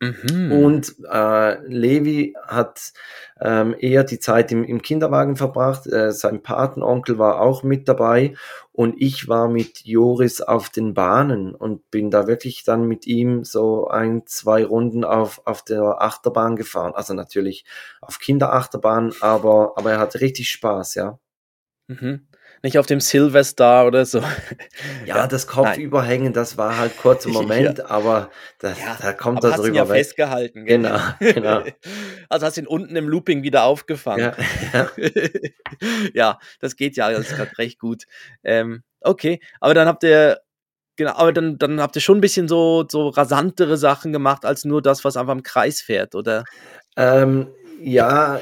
Mhm. 0.05 0.52
Und 0.52 0.96
äh, 1.11 1.66
Levi 1.66 2.34
hat 2.46 2.92
ähm, 3.40 3.74
eher 3.78 4.05
die 4.05 4.18
Zeit 4.18 4.52
im, 4.52 4.64
im 4.64 4.82
Kinderwagen 4.82 5.36
verbracht. 5.36 5.86
Äh, 5.86 6.12
sein 6.12 6.42
Patenonkel 6.42 7.18
war 7.18 7.40
auch 7.40 7.62
mit 7.62 7.88
dabei 7.88 8.34
und 8.72 8.94
ich 8.98 9.28
war 9.28 9.48
mit 9.48 9.84
Joris 9.84 10.40
auf 10.40 10.68
den 10.68 10.94
Bahnen 10.94 11.55
und 11.55 11.90
bin 11.90 12.11
da 12.11 12.26
wirklich 12.26 12.64
dann 12.64 12.86
mit 12.86 13.07
ihm 13.07 13.44
so 13.44 13.88
ein, 13.88 14.22
zwei 14.26 14.64
Runden 14.64 15.05
auf, 15.05 15.40
auf 15.46 15.62
der 15.62 16.02
Achterbahn 16.02 16.57
gefahren. 16.57 16.92
Also 16.94 17.14
natürlich 17.14 17.64
auf 18.00 18.18
Kinderachterbahn, 18.18 19.12
aber, 19.20 19.74
aber 19.76 19.92
er 19.92 19.98
hatte 19.98 20.20
richtig 20.20 20.50
Spaß, 20.50 20.96
ja. 20.96 21.18
Mhm 21.86 22.26
nicht 22.64 22.78
auf 22.78 22.86
dem 22.86 22.98
Silverstar 22.98 23.86
oder 23.86 24.06
so. 24.06 24.22
Ja, 25.04 25.26
das 25.26 25.46
Kopfüberhängen, 25.46 26.32
das 26.32 26.56
war 26.56 26.78
halt 26.78 26.96
kurz 26.96 27.26
im 27.26 27.32
Moment, 27.34 27.78
ja. 27.78 27.90
aber 27.90 28.30
das, 28.58 28.80
ja, 28.80 28.96
da 29.00 29.12
kommt 29.12 29.44
das 29.44 29.56
drüber 29.56 29.76
ja 29.76 29.88
weg. 29.88 29.98
festgehalten. 29.98 30.64
Genau, 30.64 30.98
genau. 31.20 31.62
Also 32.30 32.46
hast 32.46 32.56
du 32.56 32.62
ihn 32.62 32.66
unten 32.66 32.96
im 32.96 33.06
Looping 33.06 33.42
wieder 33.42 33.64
aufgefangen. 33.64 34.32
Ja, 34.72 34.90
ja. 36.14 36.38
das 36.60 36.74
geht 36.74 36.96
ja 36.96 37.04
alles 37.04 37.28
gerade 37.28 37.56
recht 37.58 37.78
gut. 37.78 38.04
Ähm, 38.42 38.82
okay, 39.02 39.40
aber 39.60 39.74
dann 39.74 39.86
habt 39.86 40.02
ihr 40.02 40.40
Genau, 40.96 41.12
aber 41.16 41.32
dann, 41.32 41.58
dann 41.58 41.80
habt 41.80 41.96
ihr 41.96 42.00
schon 42.00 42.18
ein 42.18 42.20
bisschen 42.20 42.46
so, 42.46 42.86
so 42.88 43.08
rasantere 43.08 43.76
Sachen 43.76 44.12
gemacht, 44.12 44.44
als 44.44 44.64
nur 44.64 44.80
das, 44.80 45.04
was 45.04 45.16
einfach 45.16 45.32
im 45.32 45.42
Kreis 45.42 45.80
fährt, 45.80 46.14
oder? 46.14 46.44
Ähm, 46.96 47.48
ja, 47.80 48.40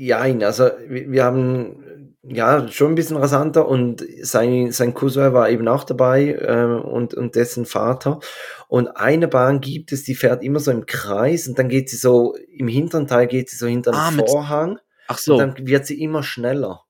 ja, 0.00 0.20
also 0.20 0.70
wir 0.88 1.24
haben 1.24 1.84
ja, 2.22 2.68
schon 2.68 2.92
ein 2.92 2.94
bisschen 2.94 3.16
rasanter 3.16 3.66
und 3.66 4.04
sein, 4.22 4.72
sein 4.72 4.92
Cousin 4.92 5.32
war 5.32 5.48
eben 5.48 5.66
auch 5.68 5.84
dabei 5.84 6.34
äh, 6.34 6.64
und, 6.64 7.14
und 7.14 7.34
dessen 7.34 7.64
Vater. 7.64 8.20
Und 8.68 8.88
eine 8.88 9.26
Bahn 9.26 9.60
gibt 9.60 9.92
es, 9.92 10.04
die 10.04 10.14
fährt 10.14 10.42
immer 10.42 10.60
so 10.60 10.70
im 10.70 10.84
Kreis 10.84 11.48
und 11.48 11.58
dann 11.58 11.68
geht 11.68 11.88
sie 11.88 11.96
so, 11.96 12.36
im 12.52 12.68
hinteren 12.68 13.06
Teil 13.06 13.26
geht 13.26 13.48
sie 13.48 13.56
so 13.56 13.66
hinter 13.66 13.92
den 13.92 14.00
ah, 14.00 14.12
Vorhang. 14.26 14.78
Ach 15.08 15.18
so. 15.18 15.34
Und 15.34 15.38
dann 15.38 15.66
wird 15.66 15.86
sie 15.86 16.00
immer 16.00 16.22
schneller. 16.22 16.84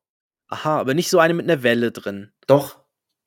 Aha, 0.48 0.80
aber 0.80 0.94
nicht 0.94 1.10
so 1.10 1.20
eine 1.20 1.34
mit 1.34 1.48
einer 1.48 1.62
Welle 1.62 1.92
drin. 1.92 2.32
Doch, 2.48 2.79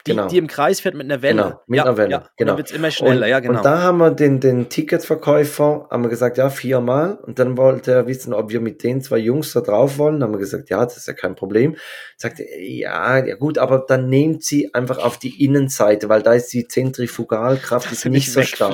die, 0.06 0.12
genau. 0.12 0.28
die 0.28 0.38
im 0.38 0.47
Kreis 0.47 0.82
fährt 0.82 0.95
mit 0.95 1.06
einer 1.06 1.22
Welle. 1.22 1.41
Genau, 1.43 1.62
mit 1.66 1.78
ja, 1.78 1.84
einer 1.86 1.97
Welle. 1.97 2.12
Ja. 2.12 2.24
Genau. 2.36 2.51
Dann 2.51 2.58
wird 2.58 2.70
es 2.70 2.76
immer 2.76 2.91
schneller, 2.91 3.26
und, 3.26 3.30
ja, 3.30 3.39
genau. 3.39 3.58
Und 3.58 3.66
da 3.66 3.82
haben 3.82 3.99
wir 3.99 4.12
den, 4.12 4.41
den 4.41 4.68
Ticketverkäufer, 4.68 5.88
haben 5.89 6.04
wir 6.04 6.10
gesagt, 6.10 6.38
ja, 6.38 6.49
viermal. 6.49 7.20
Und 7.24 7.39
dann 7.39 7.58
wollte 7.58 7.93
er 7.93 8.06
wissen, 8.06 8.34
ob 8.34 8.49
wir 8.49 8.60
mit 8.60 8.84
den 8.84 9.01
zwei 9.01 9.18
Jungs 9.18 9.54
da 9.54 9.62
drauf 9.62 9.97
wollen. 9.97 10.20
Dann 10.20 10.24
haben 10.24 10.34
wir 10.34 10.39
gesagt, 10.39 10.70
ja, 10.70 10.84
das 10.84 10.97
ist 10.97 11.08
ja 11.08 11.14
kein 11.14 11.36
Problem. 11.36 11.78
Sagte, 12.18 12.43
ja, 12.60 13.24
ja 13.24 13.36
gut, 13.36 13.58
aber 13.58 13.86
dann 13.88 14.10
nehmt 14.10 14.43
sie 14.43 14.74
einfach 14.74 14.97
auf 14.97 15.18
die 15.18 15.43
Innenseite, 15.43 16.10
weil 16.10 16.22
da 16.22 16.34
ist 16.34 16.51
die 16.51 16.68
Zentrifugalkraft 16.68 17.91
ist 17.91 18.06
nicht 18.06 18.32
so 18.32 18.41
stark. 18.41 18.74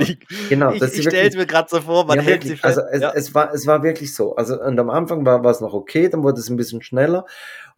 Genau, 0.50 0.72
ich, 0.72 0.82
ich 0.82 1.02
stelle 1.02 1.30
es 1.30 1.36
mir 1.36 1.46
gerade 1.46 1.70
so 1.70 1.82
vor, 1.82 2.06
man 2.06 2.18
ja, 2.18 2.24
hält 2.24 2.44
wirklich, 2.44 2.54
sie 2.54 2.58
fest. 2.58 2.80
Also 2.80 2.82
es, 2.92 3.02
ja. 3.02 3.12
es, 3.14 3.36
war, 3.36 3.54
es 3.54 3.68
war 3.68 3.84
wirklich 3.84 4.16
so. 4.16 4.36
Also 4.36 4.60
und 4.60 4.80
am 4.80 4.90
Anfang 4.90 5.26
war, 5.26 5.44
war 5.44 5.52
es 5.52 5.62
noch 5.62 5.74
okay, 5.74 6.10
dann 6.10 6.24
wurde 6.24 6.40
es 6.40 6.50
ein 6.50 6.58
bisschen 6.58 6.82
schneller. 6.82 7.26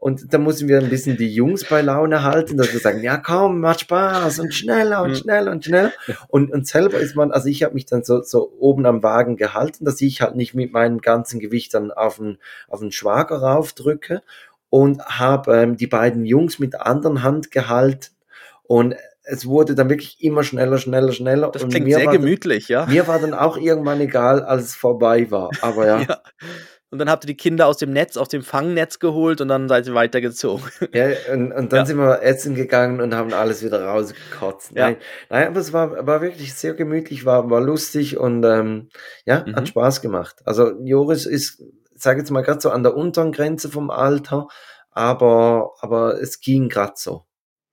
Und 0.02 0.34
da 0.34 0.39
müssen 0.39 0.68
wir 0.68 0.80
ein 0.80 0.89
bisschen 0.89 1.16
die 1.16 1.32
Jungs 1.32 1.64
bei 1.64 1.84
Laune 1.84 2.24
halten, 2.24 2.58
dass 2.58 2.74
wir 2.74 2.80
sagen, 2.80 3.04
ja 3.04 3.18
komm, 3.18 3.60
macht 3.60 3.82
Spaß 3.82 4.39
und 4.39 4.52
schneller 4.52 5.04
und 5.04 5.16
schneller 5.16 5.52
und 5.52 5.64
schneller. 5.64 5.91
Und, 6.28 6.52
und 6.52 6.66
selber 6.66 6.97
ist 6.97 7.16
man, 7.16 7.32
also 7.32 7.47
ich 7.47 7.62
habe 7.62 7.76
mich 7.76 7.86
dann 7.86 8.04
so, 8.04 8.24
so 8.24 8.52
oben 8.58 8.88
am 8.88 9.04
Wagen 9.04 9.38
gehalten, 9.38 9.86
dass 9.86 10.02
ich 10.02 10.20
halt 10.20 10.36
nicht 10.36 10.56
mit 10.56 10.74
meinem 10.74 11.02
ganzen 11.02 11.39
Gewicht 11.39 11.76
dann 11.76 11.91
auf 11.91 12.16
den, 12.16 12.39
auf 12.68 12.80
den 12.80 12.91
Schwager 12.91 13.43
raufdrücke 13.43 14.24
und 14.72 15.06
habe 15.06 15.56
ähm, 15.56 15.78
die 15.78 15.86
beiden 15.86 16.26
Jungs 16.26 16.58
mit 16.58 16.74
der 16.74 16.88
anderen 16.88 17.22
Hand 17.22 17.52
gehalten 17.52 18.08
und 18.64 18.95
es 19.24 19.45
wurde 19.45 19.76
dann 19.76 19.89
wirklich 19.89 20.24
immer 20.24 20.43
schneller, 20.43 20.80
schneller, 20.80 21.12
schneller. 21.12 21.52
Das 21.52 21.68
klingt 21.68 21.93
sehr 21.93 22.08
gemütlich, 22.08 22.66
dann, 22.66 22.88
ja. 22.88 22.91
Mir 22.91 23.08
war 23.08 23.20
dann 23.20 23.36
auch 23.36 23.56
irgendwann 23.56 24.02
egal, 24.02 24.41
als 24.41 24.64
es 24.64 24.76
vorbei 24.76 25.30
war. 25.30 25.52
Aber 25.62 25.86
ja. 25.86 26.02
ja. 26.10 26.22
Und 26.92 27.00
dann 27.00 27.10
habt 27.10 27.24
ihr 27.24 27.28
die 27.28 27.38
Kinder 27.38 27.68
aus 27.68 27.78
dem 27.78 27.92
Netz, 27.92 28.18
aus 28.18 28.28
dem 28.28 28.44
Fangnetz 28.44 29.00
geholt 29.00 29.39
und 29.39 29.48
dann 29.48 29.70
seid 29.70 29.88
ihr 29.88 29.96
weitergezogen. 29.96 30.70
Ja, 30.94 31.08
und, 31.32 31.54
und 31.54 31.72
dann 31.72 31.80
ja. 31.80 31.86
sind 31.86 31.98
wir 31.98 32.22
essen 32.22 32.54
gegangen 32.54 33.00
und 33.00 33.16
haben 33.16 33.34
alles 33.34 33.64
wieder 33.64 33.86
rausgekotzt. 33.86 34.72
Ja. 34.76 34.89
Nein, 34.89 34.98
nein, 35.30 35.48
aber 35.48 35.60
es 35.60 35.72
war, 35.72 36.06
war 36.06 36.22
wirklich 36.22 36.54
sehr 36.54 36.74
gemütlich, 36.74 37.26
war, 37.26 37.50
war 37.50 37.62
lustig 37.62 38.18
und 38.18 38.44
ähm, 38.44 38.89
ja, 39.26 39.46
mhm. 39.46 39.56
hat 39.56 39.70
Spaß 39.70 40.02
gemacht. 40.02 40.42
Also 40.44 40.74
Joris 40.84 41.26
ist, 41.26 41.64
sage 41.96 42.20
jetzt 42.20 42.30
mal, 42.30 42.42
gerade 42.42 42.60
so 42.60 42.70
an 42.70 42.84
der 42.84 42.96
unteren 42.96 43.32
Grenze 43.32 43.70
vom 43.70 43.89
Alter, 43.89 44.48
aber, 44.92 45.72
aber 45.80 46.22
es 46.22 46.42
ging 46.42 46.68
gerade 46.68 46.94
so. 46.98 47.26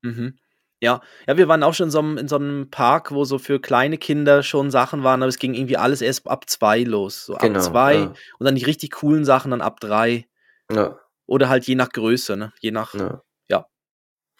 Mhm. 0.02 0.38
Ja, 0.80 1.00
ja, 1.26 1.36
wir 1.36 1.48
waren 1.48 1.64
auch 1.64 1.74
schon 1.74 1.86
in 1.86 1.90
so, 1.90 1.98
einem, 1.98 2.18
in 2.18 2.28
so 2.28 2.36
einem 2.36 2.70
Park, 2.70 3.10
wo 3.10 3.24
so 3.24 3.38
für 3.38 3.60
kleine 3.60 3.98
Kinder 3.98 4.44
schon 4.44 4.70
Sachen 4.70 5.02
waren, 5.02 5.22
aber 5.22 5.28
es 5.28 5.38
ging 5.38 5.54
irgendwie 5.54 5.76
alles 5.76 6.02
erst 6.02 6.28
ab 6.28 6.48
zwei 6.48 6.84
los. 6.84 7.26
So 7.26 7.34
genau, 7.34 7.58
ab 7.58 7.64
zwei 7.64 7.94
ja. 7.94 8.14
und 8.38 8.44
dann 8.44 8.54
die 8.54 8.64
richtig 8.64 8.92
coolen 8.92 9.24
Sachen 9.24 9.50
dann 9.50 9.60
ab 9.60 9.80
drei. 9.80 10.26
Ja. 10.70 10.98
Oder 11.26 11.48
halt 11.48 11.66
je 11.66 11.74
nach 11.74 11.90
Größe, 11.90 12.36
ne? 12.36 12.52
Je 12.60 12.70
nach. 12.70 12.94
Ja. 12.94 13.22
ja. 13.48 13.66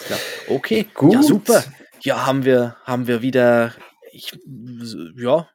ja. 0.08 0.16
Okay. 0.48 0.86
Gut. 0.94 1.14
Ja, 1.14 1.22
super. 1.22 1.64
Ja, 2.00 2.24
haben 2.26 2.44
wir, 2.44 2.76
haben 2.84 3.08
wir 3.08 3.20
wieder. 3.20 3.74
Ich, 4.12 4.38
ja. 5.16 5.48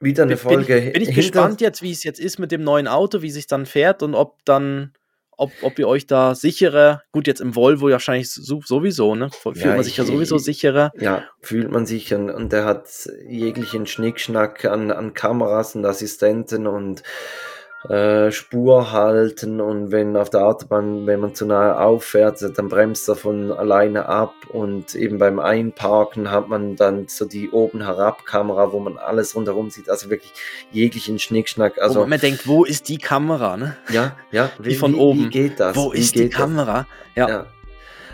Wieder 0.00 0.22
eine 0.24 0.36
Folge. 0.36 0.74
Bin 0.74 0.86
ich, 0.86 0.92
bin 0.92 1.02
ich 1.02 1.14
gespannt 1.14 1.60
jetzt, 1.60 1.82
wie 1.82 1.92
es 1.92 2.04
jetzt 2.04 2.20
ist 2.20 2.38
mit 2.38 2.52
dem 2.52 2.62
neuen 2.62 2.88
Auto, 2.88 3.22
wie 3.22 3.30
sich 3.30 3.46
dann 3.46 3.66
fährt 3.66 4.02
und 4.02 4.14
ob 4.14 4.44
dann 4.44 4.92
ob, 5.36 5.52
ob 5.62 5.78
ihr 5.78 5.88
euch 5.88 6.06
da 6.06 6.34
sicherer, 6.34 7.02
gut, 7.12 7.26
jetzt 7.26 7.40
im 7.40 7.54
Volvo 7.54 7.90
wahrscheinlich 7.90 8.30
sowieso, 8.30 9.14
ne? 9.14 9.30
Fühlt 9.42 9.56
ja, 9.58 9.74
man 9.74 9.84
sich 9.84 9.96
ja 9.96 10.04
sowieso 10.04 10.38
sicherer. 10.38 10.92
Ja, 10.98 11.24
fühlt 11.40 11.70
man 11.70 11.86
sich 11.86 12.12
und, 12.14 12.30
und 12.30 12.52
der 12.52 12.64
hat 12.64 12.88
jeglichen 13.28 13.86
Schnickschnack 13.86 14.64
an, 14.64 14.90
an 14.90 15.14
Kameras 15.14 15.74
und 15.74 15.84
Assistenten 15.84 16.66
und 16.66 17.02
äh, 17.88 18.32
Spur 18.32 18.92
halten 18.92 19.60
und 19.60 19.92
wenn 19.92 20.16
auf 20.16 20.30
der 20.30 20.46
Autobahn, 20.46 21.06
wenn 21.06 21.20
man 21.20 21.34
zu 21.34 21.46
nahe 21.46 21.78
auffährt, 21.80 22.44
dann 22.56 22.68
bremst 22.68 23.08
er 23.08 23.16
von 23.16 23.52
alleine 23.52 24.06
ab 24.06 24.34
und 24.48 24.94
eben 24.94 25.18
beim 25.18 25.38
Einparken 25.38 26.30
hat 26.30 26.48
man 26.48 26.76
dann 26.76 27.06
so 27.08 27.24
die 27.24 27.50
oben 27.50 27.82
herab 27.82 28.24
Kamera, 28.24 28.72
wo 28.72 28.80
man 28.80 28.98
alles 28.98 29.36
rundherum 29.36 29.70
sieht, 29.70 29.88
also 29.88 30.10
wirklich 30.10 30.32
jeglichen 30.72 31.18
Schnickschnack. 31.18 31.78
Also 31.80 32.00
wo 32.00 32.06
man 32.06 32.20
denkt, 32.20 32.46
wo 32.46 32.64
ist 32.64 32.88
die 32.88 32.98
Kamera, 32.98 33.56
ne? 33.56 33.76
Ja, 33.90 34.16
ja. 34.30 34.50
Wie, 34.58 34.74
von 34.74 34.94
wie, 34.94 34.98
oben. 34.98 35.24
Wie 35.24 35.28
geht 35.28 35.60
das? 35.60 35.76
Wo 35.76 35.92
wie 35.92 35.98
ist 35.98 36.14
die 36.14 36.28
Kamera? 36.28 36.86
Das? 37.14 37.28
Ja. 37.28 37.28
ja. 37.28 37.46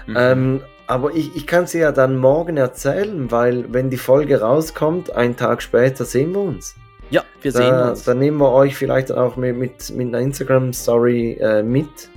Mhm. 0.06 0.16
Ähm, 0.18 0.60
aber 0.86 1.14
ich, 1.14 1.34
ich 1.36 1.46
kann 1.46 1.66
sie 1.66 1.78
ja 1.78 1.92
dann 1.92 2.16
morgen 2.16 2.56
erzählen, 2.56 3.30
weil 3.30 3.72
wenn 3.72 3.88
die 3.88 3.96
Folge 3.96 4.40
rauskommt, 4.40 5.14
einen 5.14 5.36
Tag 5.36 5.62
später 5.62 6.04
sehen 6.04 6.32
wir 6.32 6.40
uns. 6.40 6.74
Ja, 7.12 7.24
wir 7.42 7.52
sehen 7.52 7.70
da, 7.70 7.90
uns. 7.90 8.04
Dann 8.04 8.18
nehmen 8.18 8.38
wir 8.38 8.50
euch 8.50 8.74
vielleicht 8.74 9.12
auch 9.12 9.36
mit, 9.36 9.56
mit, 9.56 9.90
mit 9.90 10.08
einer 10.08 10.20
Instagram-Story 10.20 11.38
äh, 11.40 11.62
mit. 11.62 12.08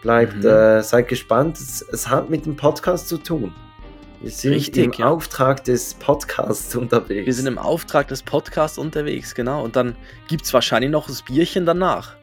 Bleibt, 0.00 0.36
mhm. 0.36 0.46
äh, 0.46 0.82
seid 0.82 1.08
gespannt. 1.08 1.58
Es, 1.58 1.82
es, 1.82 2.08
hat 2.08 2.30
mit 2.30 2.46
dem 2.46 2.54
Podcast 2.54 3.08
zu 3.08 3.18
tun. 3.18 3.52
Wir 4.20 4.30
sind 4.30 4.52
Richtig, 4.52 4.84
im 4.84 4.92
ja. 4.92 5.06
Auftrag 5.06 5.64
des 5.64 5.94
Podcasts 5.94 6.74
unterwegs. 6.76 7.26
Wir 7.26 7.34
sind 7.34 7.48
im 7.48 7.58
Auftrag 7.58 8.06
des 8.08 8.22
Podcasts 8.22 8.78
unterwegs, 8.78 9.34
genau. 9.34 9.64
Und 9.64 9.74
dann 9.74 9.96
gibt 10.28 10.44
es 10.44 10.54
wahrscheinlich 10.54 10.90
noch 10.90 11.08
das 11.08 11.22
Bierchen 11.22 11.66
danach. 11.66 12.14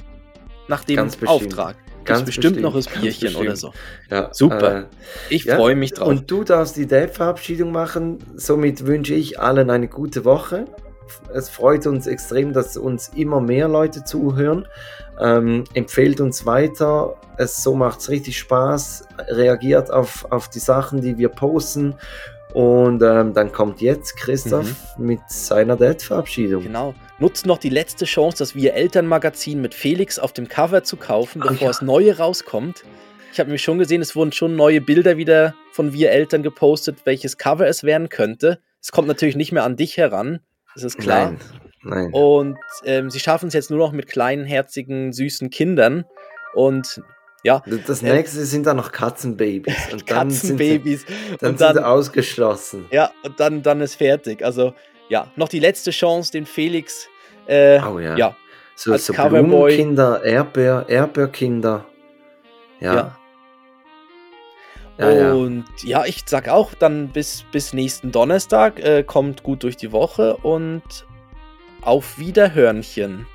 Nach 0.69 0.85
dem 0.85 0.95
Ganz 0.95 1.17
Auftrag. 1.25 1.75
Ganz 2.05 2.23
bestimmt, 2.23 2.55
bestimmt 2.55 2.61
noch 2.61 2.75
das 2.75 2.87
Bierchen 2.87 3.35
oder 3.35 3.57
so. 3.57 3.73
Ja, 4.09 4.33
Super. 4.33 4.77
Äh, 4.79 4.85
ich 5.29 5.43
ja, 5.43 5.57
freue 5.57 5.75
mich 5.75 5.93
drauf. 5.93 6.07
Und 6.07 6.31
du 6.31 6.45
darfst 6.45 6.77
die 6.77 6.87
Date-Verabschiedung 6.87 7.73
machen. 7.73 8.19
Somit 8.35 8.85
wünsche 8.85 9.13
ich 9.13 9.39
allen 9.39 9.69
eine 9.69 9.89
gute 9.89 10.23
Woche 10.23 10.65
es 11.33 11.49
freut 11.49 11.87
uns 11.87 12.07
extrem, 12.07 12.53
dass 12.53 12.77
uns 12.77 13.09
immer 13.15 13.41
mehr 13.41 13.67
Leute 13.67 14.03
zuhören. 14.03 14.67
Ähm, 15.19 15.63
empfehlt 15.73 16.21
uns 16.21 16.45
weiter. 16.45 17.15
Es 17.37 17.63
so 17.63 17.75
macht 17.75 17.99
es 17.99 18.09
richtig 18.09 18.37
Spaß. 18.37 19.07
Reagiert 19.27 19.91
auf, 19.91 20.25
auf 20.31 20.49
die 20.49 20.59
Sachen, 20.59 21.01
die 21.01 21.17
wir 21.17 21.29
posten. 21.29 21.95
Und 22.53 23.01
ähm, 23.01 23.33
dann 23.33 23.51
kommt 23.51 23.81
jetzt 23.81 24.17
Christoph 24.17 24.97
mhm. 24.97 25.05
mit 25.05 25.19
seiner 25.29 25.77
Date-Verabschiedung. 25.77 26.63
Genau. 26.63 26.93
Nutzt 27.19 27.45
noch 27.45 27.57
die 27.57 27.69
letzte 27.69 28.05
Chance, 28.05 28.39
das 28.39 28.55
Wir 28.55 28.73
Elternmagazin 28.73 29.61
mit 29.61 29.73
Felix 29.73 30.19
auf 30.19 30.33
dem 30.33 30.47
Cover 30.47 30.83
zu 30.83 30.97
kaufen, 30.97 31.39
bevor 31.39 31.67
ja. 31.67 31.69
es 31.69 31.81
neue 31.81 32.17
rauskommt. 32.17 32.83
Ich 33.31 33.39
habe 33.39 33.47
nämlich 33.47 33.61
schon 33.61 33.77
gesehen, 33.79 34.01
es 34.01 34.15
wurden 34.15 34.33
schon 34.33 34.57
neue 34.57 34.81
Bilder 34.81 35.15
wieder 35.15 35.55
von 35.71 35.93
Wir 35.93 36.11
Eltern 36.11 36.43
gepostet, 36.43 36.97
welches 37.05 37.37
Cover 37.37 37.67
es 37.67 37.83
werden 37.83 38.09
könnte. 38.09 38.59
Es 38.81 38.91
kommt 38.91 39.07
natürlich 39.07 39.37
nicht 39.37 39.53
mehr 39.53 39.63
an 39.63 39.77
dich 39.77 39.95
heran, 39.95 40.39
das 40.75 40.83
ist 40.83 40.97
klar. 40.97 41.31
Nein. 41.31 41.39
Nein. 41.83 42.13
Und 42.13 42.57
ähm, 42.85 43.09
sie 43.09 43.19
schaffen 43.19 43.47
es 43.47 43.53
jetzt 43.53 43.71
nur 43.71 43.79
noch 43.79 43.91
mit 43.91 44.07
kleinen, 44.07 44.45
herzigen, 44.45 45.13
süßen 45.13 45.49
Kindern. 45.49 46.05
Und 46.53 47.01
ja. 47.43 47.63
Das 47.87 48.03
äh, 48.03 48.13
nächste 48.13 48.41
äh, 48.41 48.45
sind 48.45 48.67
dann 48.67 48.77
noch 48.77 48.91
Katzenbabys. 48.91 49.73
Und 49.91 50.09
dann 50.09 50.29
Katzenbabys. 50.29 51.01
Sind 51.01 51.07
sie, 51.07 51.37
dann, 51.39 51.49
und 51.51 51.61
dann 51.61 51.73
sind 51.73 51.83
sie 51.83 51.87
ausgeschlossen. 51.87 52.85
Ja, 52.91 53.11
und 53.23 53.39
dann, 53.39 53.63
dann 53.63 53.81
ist 53.81 53.95
fertig. 53.95 54.43
Also, 54.45 54.73
ja, 55.09 55.31
noch 55.35 55.49
die 55.49 55.59
letzte 55.59 55.91
Chance, 55.91 56.31
den 56.31 56.45
Felix. 56.45 57.07
Äh, 57.47 57.81
oh 57.81 57.99
ja. 57.99 58.15
ja 58.15 58.35
so, 58.75 58.93
als 58.93 59.05
so 59.05 59.13
Blumenkinder, 59.13 60.23
Erdbeer, 60.23 60.85
Erdbeerkinder. 60.87 61.85
Ja. 62.79 62.95
ja. 62.95 63.17
Ja, 65.01 65.33
und 65.33 65.65
ja. 65.83 65.99
ja. 66.01 66.05
ich 66.05 66.23
sag 66.25 66.49
auch 66.49 66.73
dann 66.73 67.09
bis, 67.09 67.43
bis 67.51 67.73
nächsten 67.73 68.11
Donnerstag. 68.11 68.79
Äh, 68.79 69.03
kommt 69.03 69.43
gut 69.43 69.63
durch 69.63 69.77
die 69.77 69.91
Woche 69.91 70.37
und 70.37 70.83
auf 71.81 72.19
Wiederhörnchen. 72.19 73.25